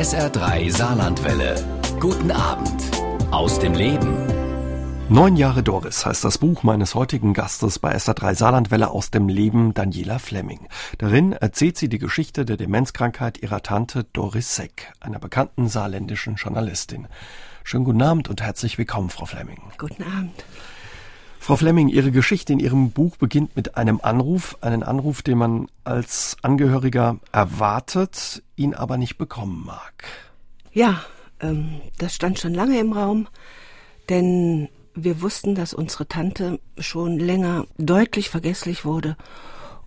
SR3 0.00 0.74
Saarlandwelle. 0.74 1.62
Guten 2.00 2.30
Abend 2.30 2.90
aus 3.30 3.58
dem 3.58 3.74
Leben. 3.74 4.16
Neun 5.10 5.36
Jahre 5.36 5.62
Doris 5.62 6.06
heißt 6.06 6.24
das 6.24 6.38
Buch 6.38 6.62
meines 6.62 6.94
heutigen 6.94 7.34
Gastes 7.34 7.78
bei 7.78 7.94
SR3 7.94 8.34
Saarlandwelle 8.34 8.88
aus 8.88 9.10
dem 9.10 9.28
Leben 9.28 9.74
Daniela 9.74 10.18
Fleming. 10.18 10.68
Darin 10.96 11.32
erzählt 11.32 11.76
sie 11.76 11.90
die 11.90 11.98
Geschichte 11.98 12.46
der 12.46 12.56
Demenzkrankheit 12.56 13.42
ihrer 13.42 13.62
Tante 13.62 14.04
Doris 14.14 14.56
Seck, 14.56 14.90
einer 15.00 15.18
bekannten 15.18 15.68
saarländischen 15.68 16.36
Journalistin. 16.36 17.06
Schönen 17.62 17.84
guten 17.84 18.00
Abend 18.00 18.30
und 18.30 18.40
herzlich 18.40 18.78
willkommen, 18.78 19.10
Frau 19.10 19.26
Fleming. 19.26 19.60
Guten 19.76 20.02
Abend. 20.02 20.44
Frau 21.42 21.56
Fleming, 21.56 21.88
Ihre 21.88 22.12
Geschichte 22.12 22.52
in 22.52 22.60
Ihrem 22.60 22.90
Buch 22.90 23.16
beginnt 23.16 23.56
mit 23.56 23.76
einem 23.78 23.98
Anruf, 24.02 24.58
einen 24.60 24.82
Anruf, 24.82 25.22
den 25.22 25.38
man 25.38 25.68
als 25.84 26.36
Angehöriger 26.42 27.18
erwartet, 27.32 28.42
ihn 28.56 28.74
aber 28.74 28.98
nicht 28.98 29.16
bekommen 29.16 29.64
mag. 29.64 30.04
Ja, 30.72 31.02
ähm, 31.40 31.80
das 31.96 32.14
stand 32.14 32.38
schon 32.38 32.52
lange 32.52 32.78
im 32.78 32.92
Raum, 32.92 33.26
denn 34.10 34.68
wir 34.94 35.22
wussten, 35.22 35.54
dass 35.54 35.72
unsere 35.72 36.06
Tante 36.06 36.60
schon 36.78 37.18
länger 37.18 37.64
deutlich 37.78 38.28
vergesslich 38.28 38.84
wurde 38.84 39.16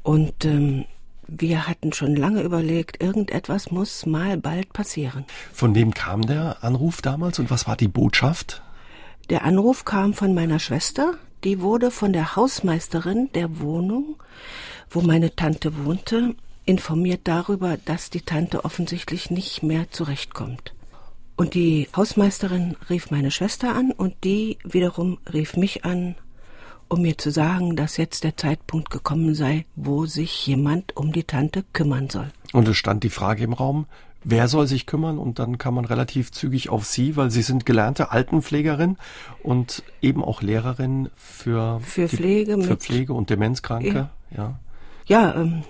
und 0.02 0.46
ähm, 0.46 0.86
wir 1.28 1.68
hatten 1.68 1.94
schon 1.94 2.16
lange 2.16 2.42
überlegt, 2.42 3.02
irgendetwas 3.02 3.70
muss 3.70 4.08
mal 4.08 4.38
bald 4.38 4.74
passieren. 4.74 5.24
Von 5.54 5.76
wem 5.76 5.94
kam 5.94 6.24
der 6.24 6.64
Anruf 6.64 7.04
damals 7.04 7.38
und 7.38 7.52
was 7.52 7.68
war 7.68 7.78
die 7.78 7.88
Botschaft? 7.88 8.64
Der 9.30 9.46
Anruf 9.46 9.86
kam 9.86 10.14
von 10.14 10.34
meiner 10.34 10.60
Schwester, 10.60 11.14
die 11.44 11.62
wurde 11.62 11.92
von 11.92 12.14
der 12.14 12.36
Hausmeisterin 12.36 13.30
der 13.34 13.60
Wohnung, 13.60 14.16
wo 14.90 15.02
meine 15.02 15.36
Tante 15.36 15.86
wohnte, 15.86 16.36
informiert 16.66 17.22
darüber, 17.26 17.78
dass 17.78 18.10
die 18.10 18.22
Tante 18.22 18.64
offensichtlich 18.66 19.30
nicht 19.30 19.64
mehr 19.64 19.92
zurechtkommt. 19.92 20.74
Und 21.36 21.56
die 21.56 21.90
Hausmeisterin 21.96 22.78
rief 22.90 23.12
meine 23.12 23.32
Schwester 23.32 23.76
an 23.76 23.92
und 23.92 24.16
die 24.24 24.58
wiederum 24.64 25.18
rief 25.32 25.58
mich 25.58 25.84
an, 25.84 26.16
um 26.88 27.02
mir 27.02 27.18
zu 27.18 27.32
sagen, 27.32 27.76
dass 27.76 27.98
jetzt 27.98 28.24
der 28.24 28.38
Zeitpunkt 28.38 28.92
gekommen 28.92 29.34
sei, 29.34 29.66
wo 29.76 30.06
sich 30.06 30.46
jemand 30.46 30.96
um 30.96 31.12
die 31.12 31.24
Tante 31.24 31.64
kümmern 31.74 32.10
soll. 32.10 32.32
Und 32.54 32.68
es 32.68 32.78
stand 32.78 33.04
die 33.04 33.10
Frage 33.10 33.44
im 33.44 33.54
Raum, 33.54 33.88
wer 34.24 34.48
soll 34.48 34.68
sich 34.68 34.86
kümmern 34.86 35.18
und 35.18 35.40
dann 35.40 35.58
kann 35.58 35.74
man 35.74 35.86
relativ 35.86 36.32
zügig 36.32 36.70
auf 36.70 36.86
Sie, 36.86 37.16
weil 37.16 37.30
Sie 37.30 37.42
sind 37.42 37.66
gelernte 37.66 38.12
Altenpflegerin 38.12 38.98
und 39.42 39.84
eben 40.02 40.24
auch 40.24 40.42
Lehrerin 40.42 41.10
für, 41.16 41.80
für 41.82 42.08
Pflege, 42.08 42.58
die, 42.58 42.64
für 42.64 42.78
Pflege 42.78 43.14
und 43.14 43.30
Demenzkranke. 43.30 44.10
Ja, 44.32 44.38
ja, 44.38 44.60
ja 45.06 45.36
ähm, 45.36 45.64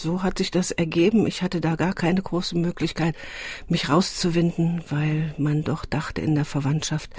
so 0.00 0.22
hat 0.22 0.38
sich 0.38 0.50
das 0.50 0.70
ergeben. 0.70 1.26
Ich 1.26 1.42
hatte 1.42 1.60
da 1.60 1.76
gar 1.76 1.92
keine 1.92 2.22
große 2.22 2.56
Möglichkeit, 2.56 3.14
mich 3.68 3.88
rauszuwinden, 3.88 4.82
weil 4.88 5.34
man 5.38 5.62
doch 5.62 5.84
dachte 5.84 6.20
in 6.20 6.34
der 6.34 6.44
Verwandtschaft, 6.44 7.10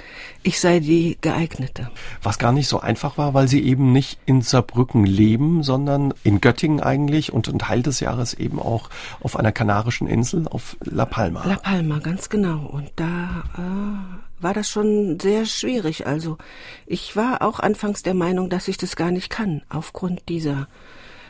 ich 0.42 0.60
sei 0.60 0.80
die 0.80 1.18
geeignete. 1.20 1.90
Was 2.22 2.38
gar 2.38 2.52
nicht 2.52 2.68
so 2.68 2.80
einfach 2.80 3.18
war, 3.18 3.34
weil 3.34 3.48
sie 3.48 3.62
eben 3.62 3.92
nicht 3.92 4.18
in 4.26 4.42
Saarbrücken 4.42 5.04
leben, 5.04 5.62
sondern 5.62 6.14
in 6.24 6.40
Göttingen 6.40 6.80
eigentlich 6.80 7.32
und 7.32 7.48
ein 7.48 7.58
Teil 7.58 7.82
des 7.82 8.00
Jahres 8.00 8.34
eben 8.34 8.58
auch 8.58 8.90
auf 9.20 9.36
einer 9.36 9.52
kanarischen 9.52 10.06
Insel, 10.06 10.46
auf 10.48 10.76
La 10.84 11.04
Palma. 11.04 11.44
La 11.46 11.56
Palma, 11.56 11.98
ganz 11.98 12.28
genau. 12.28 12.66
Und 12.66 12.90
da 12.96 13.44
äh, 13.56 14.42
war 14.42 14.54
das 14.54 14.68
schon 14.68 15.18
sehr 15.20 15.44
schwierig. 15.46 16.06
Also 16.06 16.38
ich 16.86 17.16
war 17.16 17.42
auch 17.42 17.60
anfangs 17.60 18.02
der 18.02 18.14
Meinung, 18.14 18.48
dass 18.50 18.68
ich 18.68 18.76
das 18.76 18.96
gar 18.96 19.10
nicht 19.10 19.30
kann, 19.30 19.62
aufgrund 19.68 20.28
dieser 20.28 20.68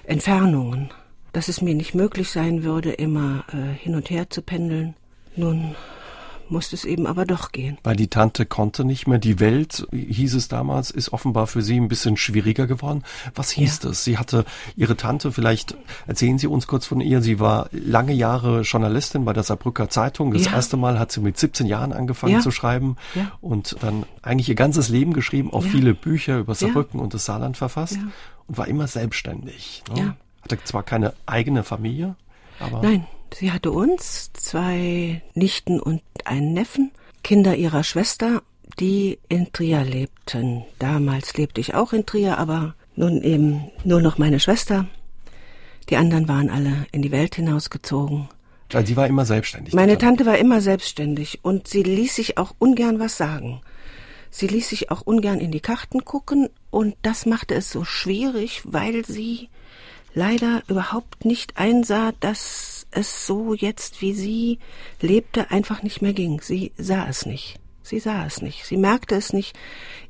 Entfernungen 0.05 0.91
dass 1.33 1.49
es 1.49 1.63
mir 1.63 1.75
nicht 1.75 1.95
möglich 1.95 2.31
sein 2.31 2.63
würde, 2.63 2.93
immer 2.93 3.45
äh, 3.53 3.75
hin 3.75 3.95
und 3.95 4.11
her 4.11 4.31
zu 4.31 4.43
pendeln. 4.43 4.95
Nun 5.37 5.75
musste 6.51 6.75
es 6.77 6.85
eben 6.85 7.07
aber 7.07 7.25
doch 7.25 7.53
gehen. 7.53 7.79
Weil 7.83 7.97
die 7.97 8.09
Tante 8.09 8.45
konnte 8.45 8.85
nicht 8.85 9.07
mehr. 9.07 9.19
Die 9.19 9.41
Welt, 9.41 9.87
hieß 9.93 10.35
es 10.35 10.49
damals, 10.49 10.91
ist 10.91 11.13
offenbar 11.13 11.47
für 11.47 11.63
sie 11.63 11.79
ein 11.79 11.89
bisschen 11.89 12.17
schwieriger 12.17 12.67
geworden. 12.67 13.05
Was 13.35 13.51
hieß 13.51 13.81
ja. 13.83 13.89
das? 13.89 14.05
Sie 14.05 14.19
hatte 14.19 14.45
ihre 14.77 14.97
Tante, 14.97 15.33
vielleicht 15.33 15.77
erzählen 16.07 16.39
Sie 16.39 16.47
uns 16.47 16.67
kurz 16.67 16.87
von 16.87 17.01
ihr. 17.01 17.23
Sie 17.23 17.41
war 17.41 17.69
lange 17.73 18.13
Jahre 18.13 18.63
Journalistin 18.63 19.25
bei 19.25 19.33
der 19.33 19.43
Saarbrücker 19.43 19.89
Zeitung. 19.89 20.33
Das 20.33 20.47
ja. 20.47 20.53
erste 20.53 20.77
Mal 20.77 20.99
hat 20.99 21.13
sie 21.13 21.21
mit 21.21 21.39
17 21.39 21.67
Jahren 21.67 21.93
angefangen 21.93 22.35
ja. 22.35 22.41
zu 22.41 22.51
schreiben 22.51 22.97
und 23.41 23.77
dann 23.81 24.05
eigentlich 24.23 24.49
ihr 24.49 24.55
ganzes 24.55 24.89
Leben 24.89 25.13
geschrieben, 25.13 25.53
auch 25.53 25.63
viele 25.63 25.95
Bücher 25.95 26.39
über 26.39 26.55
Saarbrücken 26.55 27.01
und 27.01 27.15
das 27.15 27.25
Saarland 27.25 27.57
verfasst 27.57 27.99
und 28.47 28.59
war 28.59 28.67
immer 28.69 28.87
selbstständig. 28.87 29.83
Ne? 29.95 30.17
Hatte 30.43 30.63
zwar 30.65 30.83
keine 30.83 31.15
eigene 31.27 31.65
Familie, 31.65 32.17
aber. 32.59 32.83
Nein, 32.83 33.07
sie 33.35 33.53
hatte 33.53 33.71
uns, 33.71 34.33
zwei 34.33 35.23
Nichten 35.35 35.81
und 35.81 36.03
einen 36.25 36.53
Neffen, 36.53 36.91
Kinder 37.23 37.57
ihrer 37.57 37.85
Schwester, 37.85 38.43
die 38.79 39.19
in 39.29 39.53
Trier 39.53 39.85
lebten. 39.85 40.65
Damals 40.79 41.37
lebte 41.37 41.61
ich 41.61 41.75
auch 41.75 41.93
in 41.93 42.07
Trier, 42.07 42.39
aber 42.39 42.75
nun 42.97 43.23
eben 43.23 43.71
nur 43.85 44.01
noch 44.01 44.19
meine 44.19 44.41
Schwester. 44.41 44.87
Die 45.89 45.97
anderen 45.97 46.29
waren 46.29 46.51
alle 46.51 46.87
in 46.93 47.03
die 47.03 47.11
Welt 47.11 47.35
hinausgezogen. 47.35 48.29
Also 48.73 48.87
sie 48.87 48.97
war 48.97 49.09
immer 49.09 49.25
selbstständig. 49.25 49.75
Meine 49.75 49.99
Tante 49.99 50.27
war 50.27 50.39
immer 50.39 50.61
selbstständig 50.61 51.41
und 51.43 51.67
sie 51.67 51.83
ließ 51.83 52.15
sich 52.15 52.39
auch 52.39 52.55
ungern 52.59 53.01
was 53.01 53.17
sagen. 53.17 53.61
Sie 54.31 54.47
ließ 54.47 54.69
sich 54.69 54.93
auch 54.93 55.03
ungern 55.03 55.41
in 55.41 55.51
die 55.51 55.61
Karten 55.61 56.05
gucken 56.05 56.49
und 56.71 56.95
das 57.03 57.27
machte 57.27 57.55
es 57.57 57.71
so 57.73 57.85
schwierig, 57.85 58.63
weil 58.65 59.05
sie 59.05 59.49
leider 60.15 60.63
überhaupt 60.69 61.25
nicht 61.25 61.57
einsah, 61.57 62.13
dass 62.21 62.87
es 62.91 63.27
so 63.27 63.55
jetzt, 63.55 64.01
wie 64.03 64.15
sie 64.15 64.59
lebte, 65.01 65.51
einfach 65.51 65.83
nicht 65.83 66.03
mehr 66.03 66.13
ging. 66.13 66.41
Sie 66.41 66.73
sah 66.77 67.07
es 67.09 67.27
nicht. 67.27 67.59
Sie 67.83 68.01
sah 68.01 68.27
es 68.27 68.43
nicht. 68.43 68.65
Sie 68.65 68.77
merkte 68.77 69.15
es 69.15 69.33
nicht. 69.33 69.57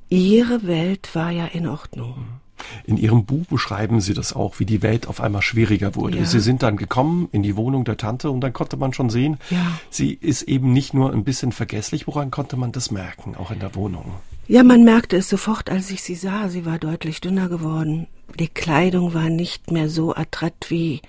Ihre 0.09 0.66
Welt 0.66 1.15
war 1.15 1.31
ja 1.31 1.47
in 1.47 1.69
Ordnung. 1.69 2.41
In 2.84 2.97
Ihrem 2.97 3.25
Buch 3.25 3.47
beschreiben 3.47 4.00
Sie 4.00 4.15
das 4.15 4.32
auch, 4.32 4.59
wie 4.59 4.66
die 4.66 4.82
Welt 4.82 5.06
auf 5.06 5.21
einmal 5.21 5.43
schwieriger 5.43 5.94
wurde. 5.94 6.19
Ja. 6.19 6.25
Sie 6.25 6.41
sind 6.41 6.62
dann 6.62 6.76
gekommen 6.76 7.28
in 7.32 7.43
die 7.43 7.56
Wohnung 7.56 7.84
der 7.84 7.97
Tante 7.97 8.31
und 8.31 8.41
dann 8.41 8.53
konnte 8.53 8.76
man 8.76 8.93
schon 8.93 9.10
sehen, 9.10 9.38
ja. 9.50 9.78
sie 9.91 10.12
ist 10.12 10.43
eben 10.43 10.72
nicht 10.72 10.94
nur 10.94 11.12
ein 11.12 11.25
bisschen 11.25 11.53
vergesslich. 11.53 12.06
Woran 12.06 12.31
konnte 12.31 12.56
man 12.56 12.72
das 12.72 12.91
merken, 12.91 13.34
auch 13.37 13.50
in 13.50 13.60
der 13.60 13.75
Wohnung? 13.75 14.12
Ja, 14.49 14.65
man 14.65 14.82
merkte 14.82 15.16
es 15.16 15.28
sofort, 15.28 15.70
als 15.70 15.91
ich 15.91 16.03
sie 16.03 16.16
sah. 16.16 16.49
Sie 16.49 16.66
war 16.66 16.78
deutlich 16.78 17.20
dünner 17.20 17.49
geworden. 17.49 18.09
Die 18.38 18.49
Kleidung 18.49 19.15
war 19.15 19.31
nicht 19.31 19.70
mehr 19.70 19.88
so 19.88 20.15
adrett, 20.15 20.70
wie, 20.70 21.03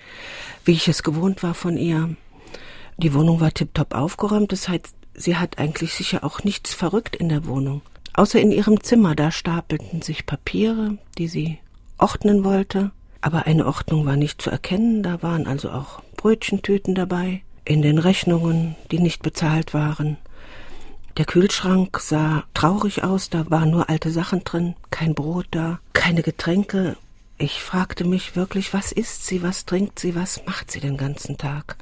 wie 0.63 0.73
ich 0.73 0.88
es 0.88 1.01
gewohnt 1.01 1.41
war 1.41 1.53
von 1.53 1.75
ihr. 1.75 2.16
Die 2.97 3.13
Wohnung 3.16 3.40
war 3.40 3.51
tiptop 3.51 3.95
aufgeräumt. 3.95 4.51
Das 4.51 4.69
heißt, 4.69 4.94
sie 5.16 5.38
hat 5.38 5.57
eigentlich 5.57 5.94
sicher 5.94 6.23
auch 6.23 6.44
nichts 6.44 6.75
verrückt 6.75 7.16
in 7.16 7.29
der 7.29 7.45
Wohnung. 7.45 7.81
Außer 8.13 8.39
in 8.39 8.51
ihrem 8.51 8.83
Zimmer, 8.83 9.16
da 9.16 9.31
stapelten 9.31 10.01
sich 10.01 10.25
Papiere, 10.25 10.97
die 11.17 11.27
sie 11.27 11.59
ordnen 11.97 12.44
wollte. 12.44 12.91
Aber 13.22 13.45
eine 13.45 13.66
Ordnung 13.66 14.05
war 14.05 14.16
nicht 14.16 14.41
zu 14.41 14.49
erkennen. 14.49 15.03
Da 15.03 15.22
waren 15.22 15.47
also 15.47 15.69
auch 15.69 16.01
Brötchentüten 16.17 16.95
dabei. 16.95 17.41
In 17.63 17.81
den 17.81 17.99
Rechnungen, 17.99 18.75
die 18.91 18.99
nicht 18.99 19.22
bezahlt 19.22 19.73
waren. 19.73 20.17
Der 21.17 21.25
Kühlschrank 21.25 21.99
sah 21.99 22.45
traurig 22.53 23.03
aus, 23.03 23.29
da 23.29 23.49
waren 23.49 23.69
nur 23.69 23.89
alte 23.89 24.11
Sachen 24.11 24.43
drin, 24.43 24.75
kein 24.89 25.13
Brot 25.13 25.47
da, 25.51 25.79
keine 25.93 26.23
Getränke. 26.23 26.95
Ich 27.38 27.61
fragte 27.61 28.05
mich 28.05 28.35
wirklich, 28.35 28.73
was 28.73 28.91
isst 28.91 29.28
sie, 29.28 29.43
was 29.43 29.66
trinkt 29.66 29.99
sie, 29.99 30.16
was 30.16 30.45
macht 30.45 30.72
sie 30.72 30.79
den 30.79 30.97
ganzen 30.97 31.38
Tag? 31.38 31.75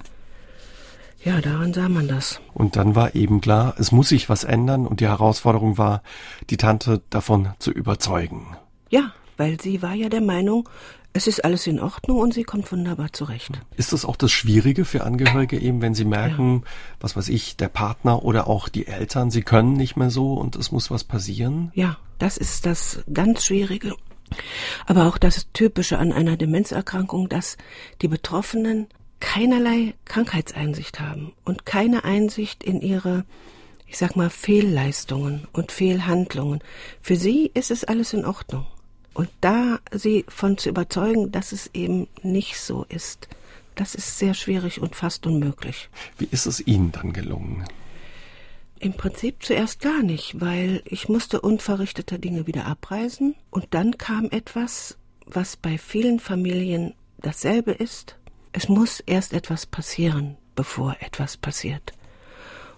Ja, 1.23 1.41
daran 1.41 1.73
sah 1.73 1.89
man 1.89 2.07
das. 2.07 2.39
Und 2.53 2.75
dann 2.75 2.95
war 2.95 3.15
eben 3.15 3.41
klar, 3.41 3.75
es 3.77 3.91
muss 3.91 4.09
sich 4.09 4.29
was 4.29 4.45
ändern 4.45 4.87
und 4.87 5.01
die 5.01 5.07
Herausforderung 5.07 5.77
war, 5.77 6.01
die 6.49 6.57
Tante 6.57 7.01
davon 7.09 7.49
zu 7.59 7.71
überzeugen. 7.71 8.55
Ja, 8.89 9.13
weil 9.35 9.59
sie 9.59 9.81
war 9.81 9.93
ja 9.93 10.09
der 10.09 10.21
Meinung, 10.21 10.67
es 11.11 11.27
ist 11.27 11.43
alles 11.43 11.65
in 11.67 11.79
Ordnung 11.79 12.19
und 12.19 12.33
sie 12.33 12.43
kommt 12.43 12.71
wunderbar 12.71 13.11
zurecht. 13.11 13.59
Ist 13.75 13.93
das 13.93 14.05
auch 14.05 14.15
das 14.15 14.31
Schwierige 14.31 14.85
für 14.85 15.03
Angehörige 15.03 15.59
eben, 15.59 15.81
wenn 15.81 15.95
sie 15.95 16.05
merken, 16.05 16.61
ja. 16.63 16.71
was 16.99 17.17
weiß 17.17 17.29
ich, 17.29 17.57
der 17.57 17.69
Partner 17.69 18.23
oder 18.23 18.47
auch 18.47 18.69
die 18.69 18.87
Eltern, 18.87 19.31
sie 19.31 19.41
können 19.41 19.73
nicht 19.73 19.97
mehr 19.97 20.11
so 20.11 20.33
und 20.33 20.55
es 20.55 20.71
muss 20.71 20.91
was 20.91 21.03
passieren? 21.03 21.71
Ja, 21.73 21.97
das 22.19 22.37
ist 22.37 22.65
das 22.65 23.03
ganz 23.11 23.45
Schwierige. 23.45 23.95
Aber 24.85 25.07
auch 25.07 25.17
das 25.17 25.47
Typische 25.53 25.97
an 25.97 26.13
einer 26.13 26.37
Demenzerkrankung, 26.37 27.29
dass 27.29 27.57
die 28.03 28.07
Betroffenen 28.07 28.87
keinerlei 29.19 29.93
Krankheitseinsicht 30.05 30.99
haben 30.99 31.33
und 31.45 31.65
keine 31.65 32.03
Einsicht 32.03 32.63
in 32.63 32.81
ihre, 32.81 33.25
ich 33.87 33.97
sag 33.97 34.15
mal, 34.15 34.29
Fehlleistungen 34.29 35.47
und 35.53 35.71
Fehlhandlungen. 35.71 36.59
Für 37.01 37.15
sie 37.15 37.51
ist 37.53 37.71
es 37.71 37.83
alles 37.83 38.13
in 38.13 38.25
Ordnung. 38.25 38.65
Und 39.13 39.29
da 39.41 39.79
sie 39.91 40.25
von 40.29 40.57
zu 40.57 40.69
überzeugen, 40.69 41.31
dass 41.31 41.51
es 41.51 41.69
eben 41.73 42.07
nicht 42.23 42.59
so 42.59 42.85
ist, 42.87 43.27
das 43.75 43.95
ist 43.95 44.17
sehr 44.17 44.33
schwierig 44.33 44.81
und 44.81 44.95
fast 44.95 45.25
unmöglich. 45.25 45.89
Wie 46.17 46.27
ist 46.31 46.45
es 46.45 46.65
Ihnen 46.65 46.91
dann 46.91 47.13
gelungen? 47.13 47.65
Im 48.79 48.93
Prinzip 48.93 49.43
zuerst 49.43 49.81
gar 49.81 50.03
nicht, 50.03 50.39
weil 50.39 50.81
ich 50.85 51.09
musste 51.09 51.41
unverrichteter 51.41 52.17
Dinge 52.17 52.47
wieder 52.47 52.65
abreisen 52.65 53.35
und 53.49 53.67
dann 53.71 53.97
kam 53.97 54.29
etwas, 54.31 54.97
was 55.25 55.57
bei 55.57 55.77
vielen 55.77 56.19
Familien 56.19 56.93
dasselbe 57.17 57.71
ist. 57.71 58.18
Es 58.51 58.67
muss 58.67 58.99
erst 59.01 59.33
etwas 59.33 59.65
passieren, 59.65 60.37
bevor 60.55 60.95
etwas 60.99 61.37
passiert. 61.37 61.93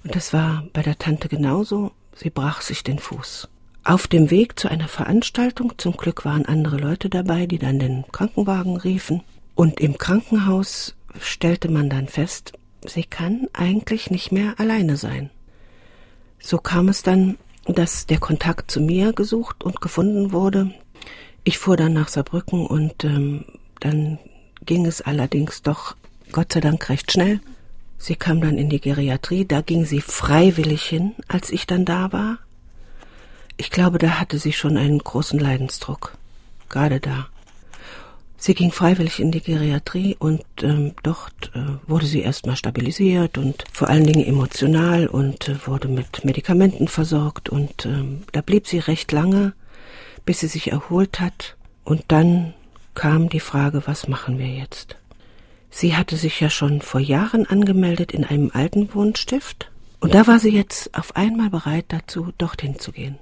Und 0.03 0.15
das 0.15 0.33
war 0.33 0.65
bei 0.73 0.81
der 0.81 0.97
Tante 0.97 1.29
genauso. 1.29 1.91
Sie 2.15 2.29
brach 2.29 2.61
sich 2.61 2.83
den 2.83 2.99
Fuß. 2.99 3.47
Auf 3.83 4.07
dem 4.07 4.29
Weg 4.29 4.59
zu 4.59 4.67
einer 4.69 4.87
Veranstaltung, 4.87 5.73
zum 5.77 5.93
Glück 5.93 6.25
waren 6.25 6.45
andere 6.45 6.77
Leute 6.77 7.09
dabei, 7.09 7.47
die 7.47 7.57
dann 7.57 7.79
den 7.79 8.05
Krankenwagen 8.11 8.77
riefen. 8.77 9.23
Und 9.55 9.79
im 9.79 9.97
Krankenhaus 9.97 10.95
stellte 11.19 11.69
man 11.69 11.89
dann 11.89 12.07
fest, 12.07 12.53
sie 12.85 13.03
kann 13.03 13.47
eigentlich 13.53 14.11
nicht 14.11 14.31
mehr 14.31 14.59
alleine 14.59 14.97
sein. 14.97 15.29
So 16.39 16.57
kam 16.57 16.89
es 16.89 17.03
dann, 17.03 17.37
dass 17.65 18.05
der 18.05 18.19
Kontakt 18.19 18.71
zu 18.71 18.81
mir 18.81 19.13
gesucht 19.13 19.63
und 19.63 19.81
gefunden 19.81 20.31
wurde. 20.31 20.71
Ich 21.43 21.57
fuhr 21.57 21.77
dann 21.77 21.93
nach 21.93 22.07
Saarbrücken 22.07 22.65
und 22.65 23.03
ähm, 23.03 23.45
dann 23.79 24.19
ging 24.65 24.85
es 24.85 25.01
allerdings 25.01 25.61
doch 25.61 25.95
Gott 26.31 26.53
sei 26.53 26.59
Dank 26.59 26.89
recht 26.89 27.11
schnell. 27.11 27.39
Sie 27.97 28.15
kam 28.15 28.41
dann 28.41 28.57
in 28.57 28.69
die 28.69 28.81
Geriatrie, 28.81 29.45
da 29.45 29.61
ging 29.61 29.85
sie 29.85 30.01
freiwillig 30.01 30.83
hin, 30.83 31.13
als 31.27 31.51
ich 31.51 31.67
dann 31.67 31.85
da 31.85 32.11
war. 32.11 32.39
Ich 33.57 33.69
glaube, 33.69 33.99
da 33.99 34.19
hatte 34.19 34.39
sie 34.39 34.53
schon 34.53 34.77
einen 34.77 34.99
großen 34.99 35.39
Leidensdruck. 35.39 36.17
Gerade 36.69 36.99
da. 36.99 37.27
Sie 38.37 38.55
ging 38.55 38.71
freiwillig 38.71 39.19
in 39.19 39.31
die 39.31 39.41
Geriatrie 39.41 40.15
und 40.17 40.43
ähm, 40.63 40.93
dort 41.03 41.51
äh, 41.53 41.59
wurde 41.85 42.07
sie 42.07 42.21
erstmal 42.21 42.55
stabilisiert 42.55 43.37
und 43.37 43.65
vor 43.71 43.87
allen 43.87 44.07
Dingen 44.07 44.25
emotional 44.25 45.05
und 45.05 45.47
äh, 45.47 45.67
wurde 45.67 45.87
mit 45.87 46.25
Medikamenten 46.25 46.87
versorgt 46.87 47.49
und 47.49 47.85
ähm, 47.85 48.23
da 48.31 48.41
blieb 48.41 48.65
sie 48.65 48.79
recht 48.79 49.11
lange, 49.11 49.53
bis 50.25 50.39
sie 50.39 50.47
sich 50.47 50.71
erholt 50.71 51.19
hat 51.19 51.55
und 51.83 52.05
dann 52.07 52.55
kam 52.93 53.29
die 53.29 53.39
Frage, 53.39 53.83
was 53.85 54.07
machen 54.07 54.37
wir 54.37 54.47
jetzt? 54.47 54.97
Sie 55.69 55.95
hatte 55.95 56.17
sich 56.17 56.39
ja 56.39 56.49
schon 56.49 56.81
vor 56.81 56.99
Jahren 56.99 57.45
angemeldet 57.45 58.11
in 58.11 58.25
einem 58.25 58.51
alten 58.53 58.93
Wohnstift 58.93 59.71
und 59.99 60.13
da 60.13 60.27
war 60.27 60.39
sie 60.39 60.49
jetzt 60.49 60.93
auf 60.97 61.15
einmal 61.15 61.49
bereit 61.49 61.85
dazu, 61.89 62.33
dorthin 62.37 62.79
zu 62.79 62.91
gehen. 62.91 63.17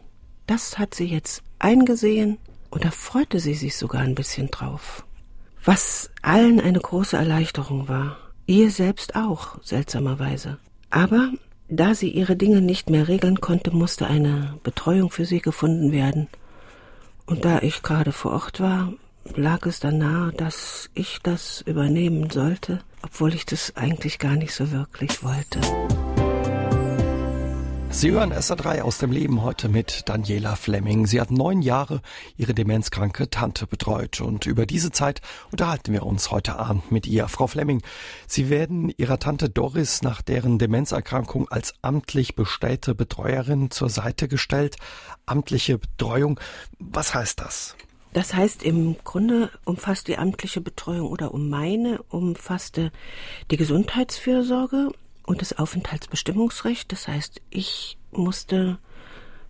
Das 0.48 0.80
hat 0.80 0.96
sie 0.96 1.06
jetzt 1.06 1.44
eingesehen 1.60 2.38
und 2.70 2.86
da 2.86 2.92
freute 2.92 3.40
sie 3.40 3.54
sich 3.54 3.78
sogar 3.78 4.02
ein 4.02 4.16
bisschen 4.16 4.50
drauf. 4.50 5.06
Was 5.64 6.10
allen 6.22 6.60
eine 6.60 6.80
große 6.80 7.18
Erleichterung 7.18 7.88
war, 7.88 8.18
ihr 8.48 8.72
selbst 8.72 9.16
auch, 9.16 9.62
seltsamerweise. 9.62 10.58
Aber 10.90 11.32
da 11.68 11.94
sie 11.94 12.10
ihre 12.10 12.36
Dinge 12.36 12.62
nicht 12.62 12.90
mehr 12.90 13.08
regeln 13.08 13.42
konnte, 13.42 13.72
musste 13.72 14.08
eine 14.08 14.58
Betreuung 14.64 15.12
für 15.12 15.26
sie 15.26 15.40
gefunden 15.40 15.92
werden. 15.92 16.28
Und 17.28 17.46
da 17.46 17.60
ich 17.60 17.84
gerade 17.84 18.12
vor 18.12 18.32
Ort 18.32 18.60
war, 18.60 18.94
lag 19.36 19.66
es 19.66 19.80
dann 19.80 19.98
nahe, 19.98 20.32
dass 20.34 20.90
ich 20.94 21.20
das 21.24 21.62
übernehmen 21.62 22.30
sollte, 22.30 22.80
obwohl 23.02 23.34
ich 23.34 23.46
das 23.46 23.76
eigentlich 23.76 24.20
gar 24.20 24.36
nicht 24.36 24.54
so 24.54 24.72
wirklich 24.72 25.24
wollte. 25.24 25.60
Sie 27.92 28.12
hören 28.12 28.32
SA3 28.32 28.84
aus 28.84 29.00
dem 29.00 29.12
Leben 29.12 29.42
heute 29.42 29.68
mit 29.68 30.08
Daniela 30.08 30.56
Fleming. 30.56 31.08
Sie 31.08 31.20
hat 31.20 31.32
neun 31.32 31.62
Jahre 31.62 32.02
ihre 32.38 32.54
demenzkranke 32.54 33.30
Tante 33.32 33.66
betreut 33.66 34.22
und 34.22 34.46
über 34.46 34.68
diese 34.68 34.92
Zeit 34.92 35.22
unterhalten 35.52 35.92
wir 35.92 36.06
uns 36.06 36.30
heute 36.30 36.58
Abend 36.58 36.92
mit 36.92 37.08
ihr. 37.08 37.28
Frau 37.28 37.48
Fleming, 37.48 37.82
Sie 38.28 38.50
werden 38.50 38.94
Ihrer 38.96 39.18
Tante 39.18 39.50
Doris 39.50 40.04
nach 40.04 40.22
deren 40.22 40.60
Demenzerkrankung 40.60 41.50
als 41.50 41.74
amtlich 41.82 42.36
bestellte 42.36 42.94
Betreuerin 42.94 43.72
zur 43.72 43.90
Seite 43.90 44.28
gestellt. 44.28 44.78
Amtliche 45.26 45.80
Betreuung, 45.80 46.40
was 46.78 47.16
heißt 47.16 47.40
das? 47.40 47.76
Das 48.14 48.34
heißt, 48.34 48.64
im 48.64 48.98
Grunde 49.04 49.52
umfasst 49.66 50.08
die 50.08 50.18
amtliche 50.18 50.62
Betreuung 50.62 51.08
oder 51.10 51.34
um 51.34 51.50
meine 51.50 52.02
umfasste 52.10 52.92
die 53.52 53.58
Gesundheitsfürsorge, 53.58 54.92
und 55.30 55.42
das 55.42 55.58
Aufenthaltsbestimmungsrecht. 55.58 56.92
Das 56.92 57.08
heißt, 57.08 57.40
ich 57.52 57.98
musste 58.12 58.80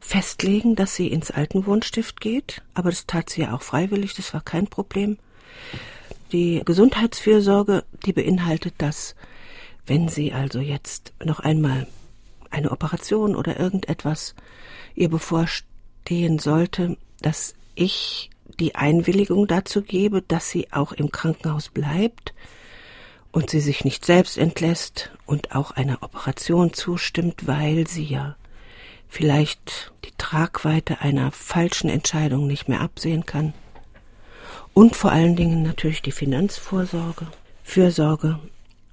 festlegen, 0.02 0.76
dass 0.76 0.96
sie 0.96 1.08
ins 1.08 1.32
Altenwohnstift 1.32 2.20
geht, 2.20 2.62
aber 2.74 2.90
das 2.90 3.08
tat 3.08 3.30
sie 3.30 3.42
ja 3.42 3.54
auch 3.54 3.62
freiwillig, 3.62 4.14
das 4.14 4.34
war 4.34 4.42
kein 4.42 4.68
Problem. 4.68 5.18
Die 6.34 6.62
Gesundheitsfürsorge, 6.66 7.86
die 8.06 8.12
beinhaltet 8.12 8.74
das, 8.78 9.16
wenn 9.86 10.10
sie 10.10 10.34
also 10.34 10.60
jetzt 10.60 11.14
noch 11.24 11.40
einmal 11.40 11.88
eine 12.50 12.72
Operation 12.72 13.36
oder 13.36 13.58
irgendetwas 13.58 14.36
ihr 14.96 15.10
bevorstehen 15.10 16.40
sollte, 16.40 16.98
dass 17.22 17.56
ich 17.76 18.32
die 18.60 18.76
Einwilligung 18.76 19.48
dazu 19.48 19.82
gebe, 19.82 20.22
dass 20.22 20.50
sie 20.50 20.72
auch 20.72 20.92
im 20.92 21.12
Krankenhaus 21.12 21.70
bleibt, 21.70 22.34
und 23.32 23.50
sie 23.50 23.60
sich 23.60 23.86
nicht 23.86 24.06
selbst 24.06 24.38
entlässt 24.38 25.12
und 25.26 25.56
auch 25.56 25.72
einer 25.72 26.02
Operation 26.02 26.74
zustimmt, 26.74 27.48
weil 27.48 27.88
sie 27.88 28.06
ja 28.06 28.36
vielleicht 29.08 29.92
die 30.06 30.14
Tragweite 30.18 31.02
einer 31.02 31.32
falschen 31.32 31.90
Entscheidung 31.90 32.48
nicht 32.48 32.70
mehr 32.70 32.82
absehen 32.82 33.26
kann. 33.26 33.54
Und 34.74 34.96
vor 34.96 35.12
allen 35.12 35.36
Dingen 35.36 35.64
natürlich 35.64 36.02
die 36.02 36.12
Finanzvorsorge, 36.12 37.28
Fürsorge, 37.64 38.40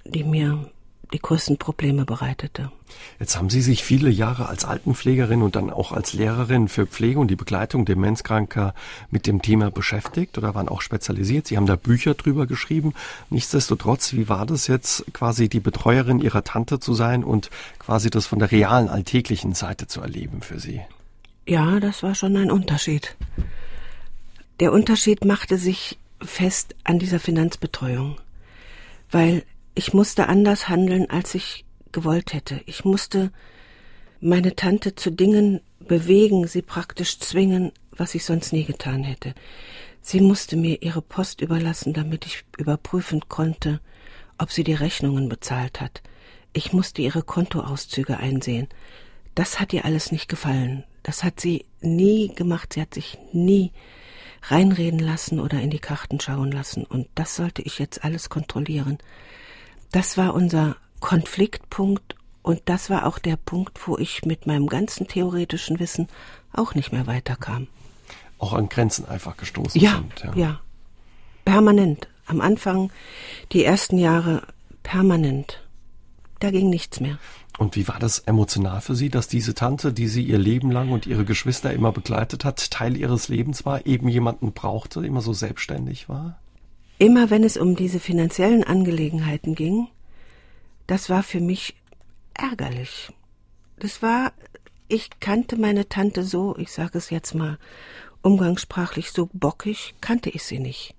die 0.05 0.25
mir 0.25 0.71
die 1.13 1.19
größten 1.19 1.59
Probleme 1.59 2.05
bereitete. 2.05 2.71
Jetzt 3.19 3.37
haben 3.37 3.51
Sie 3.51 3.61
sich 3.61 3.85
viele 3.85 4.11
Jahre 4.11 4.49
als 4.49 4.65
Altenpflegerin 4.65 5.43
und 5.43 5.57
dann 5.57 5.71
auch 5.71 5.93
als 5.93 6.13
Lehrerin 6.13 6.69
für 6.69 6.87
Pflege 6.87 7.19
und 7.19 7.29
die 7.29 7.37
Begleitung 7.37 7.85
Demenzkranker 7.85 8.75
mit 9.11 9.27
dem 9.27 9.43
Thema 9.43 9.71
beschäftigt 9.71 10.39
oder 10.39 10.55
waren 10.55 10.69
auch 10.69 10.83
spezialisiert. 10.83 11.47
Sie 11.47 11.57
haben 11.57 11.67
da 11.67 11.77
Bücher 11.77 12.15
drüber 12.15 12.47
geschrieben. 12.47 12.95
Nichtsdestotrotz, 13.31 14.13
wie 14.13 14.29
war 14.29 14.47
das 14.47 14.67
jetzt 14.67 15.05
quasi 15.13 15.49
die 15.49 15.61
Betreuerin 15.61 16.21
Ihrer 16.21 16.45
Tante 16.45 16.81
zu 16.81 16.95
sein 16.95 17.25
und 17.25 17.51
quasi 17.79 18.11
das 18.11 18.27
von 18.27 18.39
der 18.39 18.51
realen 18.51 18.89
alltäglichen 18.89 19.55
Seite 19.55 19.87
zu 19.87 20.01
erleben 20.01 20.43
für 20.43 20.59
Sie? 20.59 20.81
Ja, 21.47 21.79
das 21.81 22.03
war 22.03 22.15
schon 22.15 22.37
ein 22.37 22.51
Unterschied. 22.51 23.17
Der 24.59 24.73
Unterschied 24.73 25.25
machte 25.25 25.59
sich 25.59 25.99
fest 26.21 26.75
an 26.83 26.99
dieser 26.99 27.21
Finanzbetreuung, 27.21 28.17
weil 29.11 29.45
ich 29.77 29.93
musste 29.93 30.27
anders 30.27 30.69
handeln, 30.69 31.09
als 31.11 31.35
ich 31.35 31.65
gewollt 31.93 32.33
hätte. 32.33 32.61
Ich 32.65 32.85
musste 32.85 33.31
meine 34.21 34.57
Tante 34.57 34.95
zu 34.95 35.11
Dingen 35.11 35.61
bewegen, 35.79 36.49
sie 36.49 36.63
praktisch 36.63 37.21
zwingen, 37.21 37.73
was 37.93 38.15
ich 38.15 38.25
sonst 38.25 38.53
nie 38.53 38.65
getan 38.65 39.05
hätte. 39.05 39.35
Sie 40.01 40.21
musste 40.21 40.57
mir 40.57 40.81
ihre 40.83 41.03
Post 41.03 41.43
überlassen, 41.43 41.93
damit 41.93 42.25
ich 42.25 42.45
überprüfen 42.57 43.29
konnte, 43.29 43.81
ob 44.39 44.51
sie 44.51 44.65
die 44.65 44.75
Rechnungen 44.75 45.29
bezahlt 45.29 45.81
hat. 45.81 46.03
Ich 46.55 46.73
musste 46.73 47.03
ihre 47.03 47.23
Kontoauszüge 47.23 48.17
einsehen. 48.17 48.69
Das 49.35 49.61
hat 49.61 49.75
ihr 49.75 49.85
alles 49.85 50.11
nicht 50.11 50.29
gefallen. 50.29 50.85
Das 51.03 51.23
hat 51.23 51.39
sie 51.39 51.67
nie 51.83 52.35
gemacht. 52.35 52.73
Sie 52.73 52.81
hat 52.81 52.95
sich 52.95 53.19
nie 53.33 53.73
reinreden 54.43 55.01
lassen 55.01 55.39
oder 55.39 55.61
in 55.61 55.71
die 55.71 55.81
Karten 55.81 56.19
schauen 56.19 56.51
lassen. 56.51 56.85
Und 56.85 57.09
das 57.15 57.37
sollte 57.37 57.61
ich 57.61 57.79
jetzt 57.79 58.05
alles 58.05 58.31
kontrollieren. 58.31 58.97
Das 59.97 60.19
war 60.19 60.35
unser 60.35 60.77
Konfliktpunkt 61.01 62.17
und 62.43 62.61
das 62.67 62.91
war 62.91 63.07
auch 63.07 63.19
der 63.19 63.39
Punkt, 63.39 63.89
wo 63.89 63.97
ich 63.97 64.27
mit 64.27 64.47
meinem 64.47 64.67
ganzen 64.67 65.09
theoretischen 65.09 65.81
Wissen 65.81 66.09
auch 66.53 66.75
nicht 66.75 66.93
mehr 66.93 67.07
weiterkam. 67.07 67.67
Auch 68.39 68.53
an 68.53 68.69
Grenzen 68.69 69.09
einfach 69.09 69.39
gestoßen 69.39 69.81
ja, 69.81 69.93
sind. 69.93 70.23
Ja, 70.23 70.35
ja. 70.35 70.61
Permanent. 71.47 72.09
Am 72.27 72.43
Anfang, 72.43 72.93
die 73.53 73.65
ersten 73.65 73.97
Jahre 73.97 74.43
permanent. 74.83 75.63
Da 76.41 76.51
ging 76.51 76.69
nichts 76.69 77.01
mehr. 77.01 77.17
Und 77.57 77.75
wie 77.75 77.89
war 77.89 77.99
das 77.99 78.19
emotional 78.19 78.83
für 78.83 78.95
Sie, 78.95 79.09
dass 79.09 79.29
diese 79.29 79.55
Tante, 79.55 79.95
die 79.95 80.09
Sie 80.09 80.25
ihr 80.25 80.37
Leben 80.37 80.71
lang 80.71 80.91
und 80.91 81.07
ihre 81.07 81.25
Geschwister 81.25 81.73
immer 81.73 81.91
begleitet 81.91 82.45
hat, 82.45 82.71
Teil 82.71 82.99
ihres 82.99 83.29
Lebens 83.29 83.65
war, 83.65 83.87
eben 83.87 84.09
jemanden 84.09 84.53
brauchte, 84.53 85.07
immer 85.07 85.23
so 85.23 85.33
selbstständig 85.33 86.11
war? 86.11 86.39
Immer 86.99 87.31
wenn 87.31 87.45
es 87.45 87.57
um 87.57 87.77
diese 87.77 88.01
finanziellen 88.01 88.65
Angelegenheiten 88.65 89.55
ging, 89.55 89.89
das 90.87 91.11
war 91.11 91.23
für 91.23 91.41
mich 91.41 91.75
ärgerlich. 92.35 93.13
Das 93.79 94.03
war, 94.03 94.33
ich 94.89 95.11
kannte 95.21 95.57
meine 95.57 95.89
Tante 95.89 96.23
so, 96.23 96.57
ich 96.57 96.71
sage 96.71 96.99
es 96.99 97.11
jetzt 97.11 97.35
mal 97.35 97.59
umgangssprachlich 98.23 99.11
so 99.11 99.29
bockig, 99.33 99.95
kannte 100.01 100.31
ich 100.31 100.43
sie 100.43 100.59
nicht. 100.59 100.95